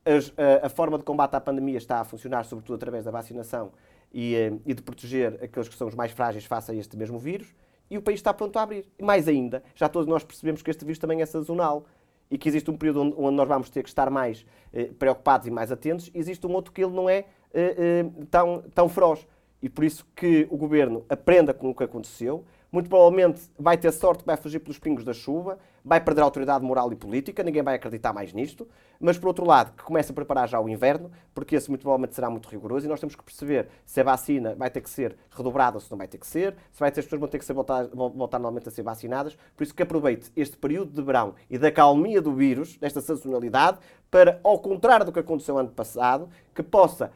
as- 0.05 0.33
a, 0.37 0.65
a 0.67 0.69
forma 0.69 0.97
de 0.97 1.03
combate 1.03 1.35
à 1.35 1.39
pandemia 1.41 1.77
está 1.77 1.99
a 1.99 2.03
funcionar 2.03 2.43
sobretudo 2.45 2.75
através 2.75 3.05
da 3.05 3.11
vacinação 3.11 3.71
e, 4.13 4.35
eh, 4.35 4.53
e 4.65 4.73
de 4.73 4.81
proteger 4.81 5.39
aqueles 5.41 5.69
que 5.69 5.75
são 5.75 5.87
os 5.87 5.95
mais 5.95 6.11
frágeis 6.11 6.45
face 6.45 6.71
a 6.71 6.75
este 6.75 6.97
mesmo 6.97 7.17
vírus 7.17 7.53
e 7.89 7.97
o 7.97 8.01
país 8.01 8.19
está 8.19 8.33
pronto 8.33 8.57
a 8.59 8.63
abrir. 8.63 8.85
E 8.99 9.03
mais 9.03 9.27
ainda, 9.27 9.63
já 9.75 9.87
todos 9.87 10.07
nós 10.07 10.23
percebemos 10.23 10.61
que 10.61 10.69
este 10.69 10.83
vírus 10.83 10.99
também 10.99 11.21
é 11.21 11.25
sazonal 11.25 11.85
e 12.33 12.37
que 12.39 12.49
existe 12.49 12.71
um 12.71 12.75
período 12.75 13.13
onde, 13.15 13.37
nós 13.37 13.47
vamos 13.47 13.69
ter 13.69 13.83
que 13.83 13.89
estar 13.89 14.09
mais 14.09 14.43
eh, 14.73 14.89
preocupados 14.97 15.45
e 15.45 15.51
mais 15.51 15.71
atentos, 15.71 16.09
existe 16.15 16.47
um 16.47 16.51
outro 16.53 16.71
que 16.71 16.83
ele 16.83 16.91
não 16.91 17.07
é 17.07 17.25
eh, 17.53 17.75
eh, 17.77 18.05
tão, 18.31 18.63
tão 18.73 18.89
feroz. 18.89 19.27
E 19.61 19.69
por 19.69 19.83
isso 19.83 20.03
que 20.15 20.47
o 20.49 20.57
governo 20.57 21.05
aprenda 21.07 21.53
com 21.53 21.69
o 21.69 21.75
que 21.75 21.83
aconteceu, 21.83 22.43
muito 22.73 22.89
provavelmente 22.89 23.39
vai 23.57 23.77
ter 23.77 23.91
sorte, 23.91 24.25
vai 24.25 24.35
fugir 24.35 24.57
pelos 24.57 24.79
pingos 24.79 25.05
da 25.05 25.13
chuva, 25.13 25.59
vai 25.85 26.01
perder 26.01 26.21
a 26.21 26.23
autoridade 26.23 26.65
moral 26.65 26.91
e 26.91 26.95
política, 26.95 27.43
ninguém 27.43 27.61
vai 27.61 27.75
acreditar 27.75 28.11
mais 28.11 28.33
nisto, 28.33 28.67
mas 28.99 29.15
por 29.15 29.27
outro 29.27 29.45
lado, 29.45 29.73
que 29.73 29.83
comece 29.83 30.11
a 30.11 30.15
preparar 30.15 30.49
já 30.49 30.59
o 30.59 30.67
inverno, 30.67 31.11
porque 31.35 31.55
esse 31.55 31.69
muito 31.69 31.81
provavelmente 31.81 32.15
será 32.15 32.31
muito 32.31 32.49
rigoroso 32.49 32.87
e 32.87 32.89
nós 32.89 32.99
temos 32.99 33.15
que 33.15 33.23
perceber 33.23 33.67
se 33.85 34.01
a 34.01 34.03
vacina 34.03 34.55
vai 34.55 34.71
ter 34.71 34.81
que 34.81 34.89
ser 34.89 35.15
redobrada 35.29 35.77
ou 35.77 35.81
se 35.81 35.91
não 35.91 35.99
vai 35.99 36.07
ter 36.07 36.17
que 36.17 36.25
ser, 36.25 36.55
se 36.71 36.79
vai 36.79 36.91
ter, 36.91 37.01
as 37.01 37.05
pessoas 37.05 37.19
vão 37.19 37.29
ter 37.29 37.37
que 37.37 37.45
ser 37.45 37.53
voltar, 37.53 37.85
voltar 37.93 38.39
normalmente 38.39 38.67
a 38.67 38.71
ser 38.71 38.81
vacinadas, 38.81 39.37
por 39.55 39.63
isso 39.63 39.75
que 39.75 39.83
aproveite 39.83 40.31
este 40.35 40.57
período 40.57 40.91
de 40.91 41.01
verão 41.03 41.35
e 41.51 41.59
da 41.59 41.71
calmia 41.71 42.23
do 42.23 42.33
vírus, 42.33 42.75
desta 42.77 43.01
sazonalidade, 43.01 43.77
para, 44.09 44.39
ao 44.43 44.57
contrário 44.57 45.05
do 45.05 45.11
que 45.11 45.19
aconteceu 45.19 45.59
ano 45.59 45.69
passado, 45.69 46.27
que 46.55 46.63
possa 46.63 47.11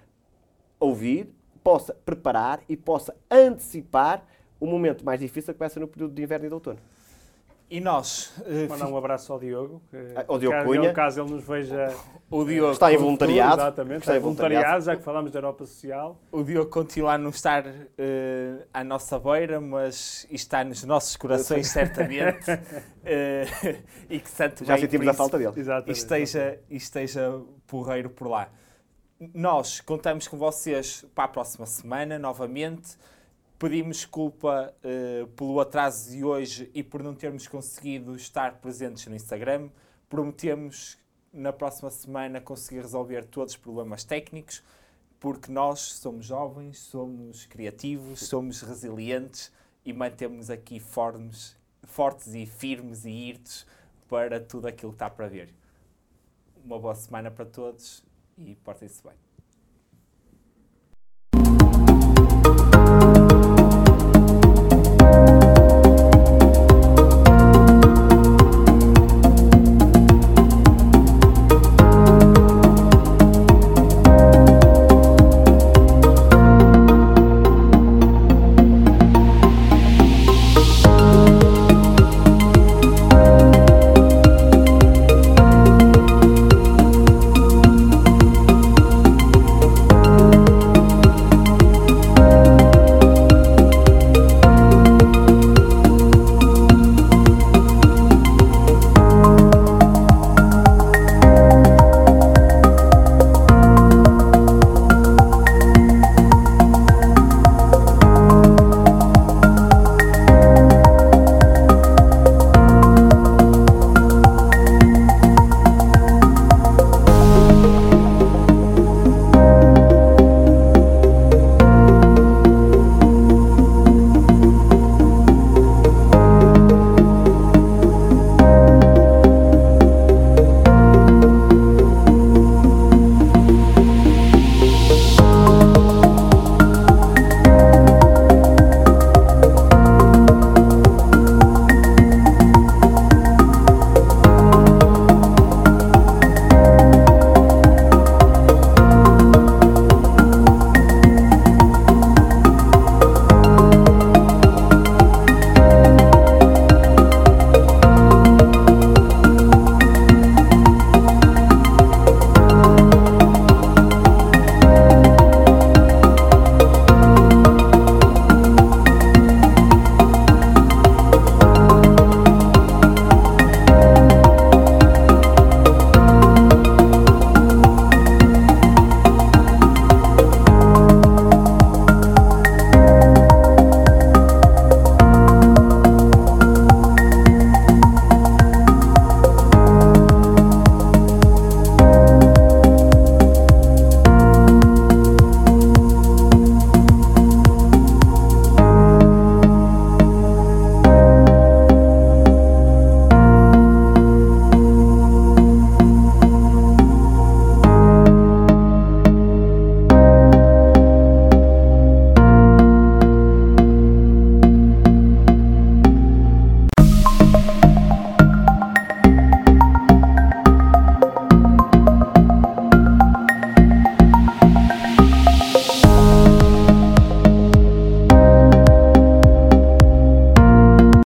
ouvir, 0.79 1.33
possa 1.63 1.95
preparar 2.05 2.59
e 2.69 2.77
possa 2.77 3.15
antecipar 3.31 4.23
o 4.59 4.65
momento 4.65 5.03
mais 5.05 5.19
difícil 5.19 5.53
que 5.53 5.59
vai 5.59 5.69
ser 5.69 5.79
no 5.79 5.87
período 5.87 6.13
de 6.13 6.21
inverno 6.23 6.45
e 6.45 6.49
de 6.49 6.53
outono. 6.53 6.79
E 7.69 7.81
nós, 7.81 8.31
eh, 8.45 8.65
Mandar 8.65 8.87
um 8.87 8.95
abraço 8.95 9.33
ao 9.33 9.37
Diogo. 9.37 9.81
que, 9.91 9.97
Ah, 10.15 10.23
ao 10.25 10.39
Diogo 10.39 10.55
caso, 10.55 10.67
Cunha. 10.69 10.85
ele- 10.85 10.93
caso 10.93 11.21
ele 11.21 11.31
nos 11.31 11.43
veja 11.43 11.93
o 12.31 12.45
Diogo, 12.45 12.71
Está 12.71 12.93
em 12.93 12.97
voluntariado. 12.97 13.61
Exatamente, 13.61 13.99
Está 13.99 14.11
está 14.13 14.17
em 14.17 14.19
voluntariado, 14.21 14.85
já 14.85 14.95
que 14.95 15.03
falámos 15.03 15.31
da 15.33 15.39
Europa 15.39 15.65
Social. 15.65 16.17
o 16.31 16.43
Diogo 16.45 16.69
continua 16.71 17.15
a 17.15 17.17
não 17.17 17.29
estar 17.29 17.65
eh, 17.97 18.65
à 18.73 18.85
nossa 18.85 19.19
beira, 19.19 19.59
mas 19.59 20.25
está 20.31 20.63
nos 20.63 20.81
nossos 20.85 21.17
corações, 21.17 21.67
certamente. 21.67 22.45
Eh, 23.09 23.45
e 24.09 24.17
que 24.19 24.29
santo 24.29 24.63
Já 24.65 24.73
bem 24.75 24.81
sentimos 24.83 25.07
a 25.09 25.13
falta 25.13 25.37
dele. 25.37 25.51
Exatamente. 25.57 25.91
esteja, 25.97 26.59
esteja 26.69 27.41
porreiro 27.67 28.09
por 28.09 28.27
lá. 28.29 28.49
Nós 29.33 29.81
contamos 29.81 30.25
com 30.27 30.37
vocês 30.37 31.03
para 31.15 31.23
a 31.25 31.27
próxima 31.27 31.65
semana, 31.65 32.17
novamente. 32.19 32.97
Pedimos 33.59 33.97
desculpa 33.97 34.71
eh, 34.83 35.25
pelo 35.35 35.59
atraso 35.59 36.11
de 36.11 36.23
hoje 36.23 36.69
e 36.75 36.83
por 36.83 37.01
não 37.01 37.15
termos 37.15 37.47
conseguido 37.47 38.15
estar 38.15 38.61
presentes 38.61 39.07
no 39.07 39.15
Instagram. 39.15 39.71
Prometemos 40.07 40.95
na 41.33 41.51
próxima 41.51 41.89
semana 41.89 42.39
conseguir 42.39 42.81
resolver 42.81 43.25
todos 43.25 43.53
os 43.53 43.57
problemas 43.57 44.03
técnicos, 44.03 44.63
porque 45.19 45.51
nós 45.51 45.79
somos 45.79 46.27
jovens, 46.27 46.77
somos 46.77 47.47
criativos, 47.47 48.19
somos 48.27 48.61
resilientes 48.61 49.51
e 49.83 49.91
mantemos 49.91 50.51
aqui 50.51 50.79
fortes, 50.79 51.57
fortes 51.81 52.35
e 52.35 52.45
firmes 52.45 53.05
e 53.05 53.09
irtos 53.09 53.65
para 54.07 54.39
tudo 54.39 54.67
aquilo 54.67 54.91
que 54.91 54.97
está 54.97 55.09
para 55.09 55.27
ver. 55.27 55.51
Uma 56.63 56.77
boa 56.77 56.93
semana 56.93 57.31
para 57.31 57.45
todos 57.45 58.03
e 58.37 58.53
portem-se 58.57 59.01
bem. 59.01 59.26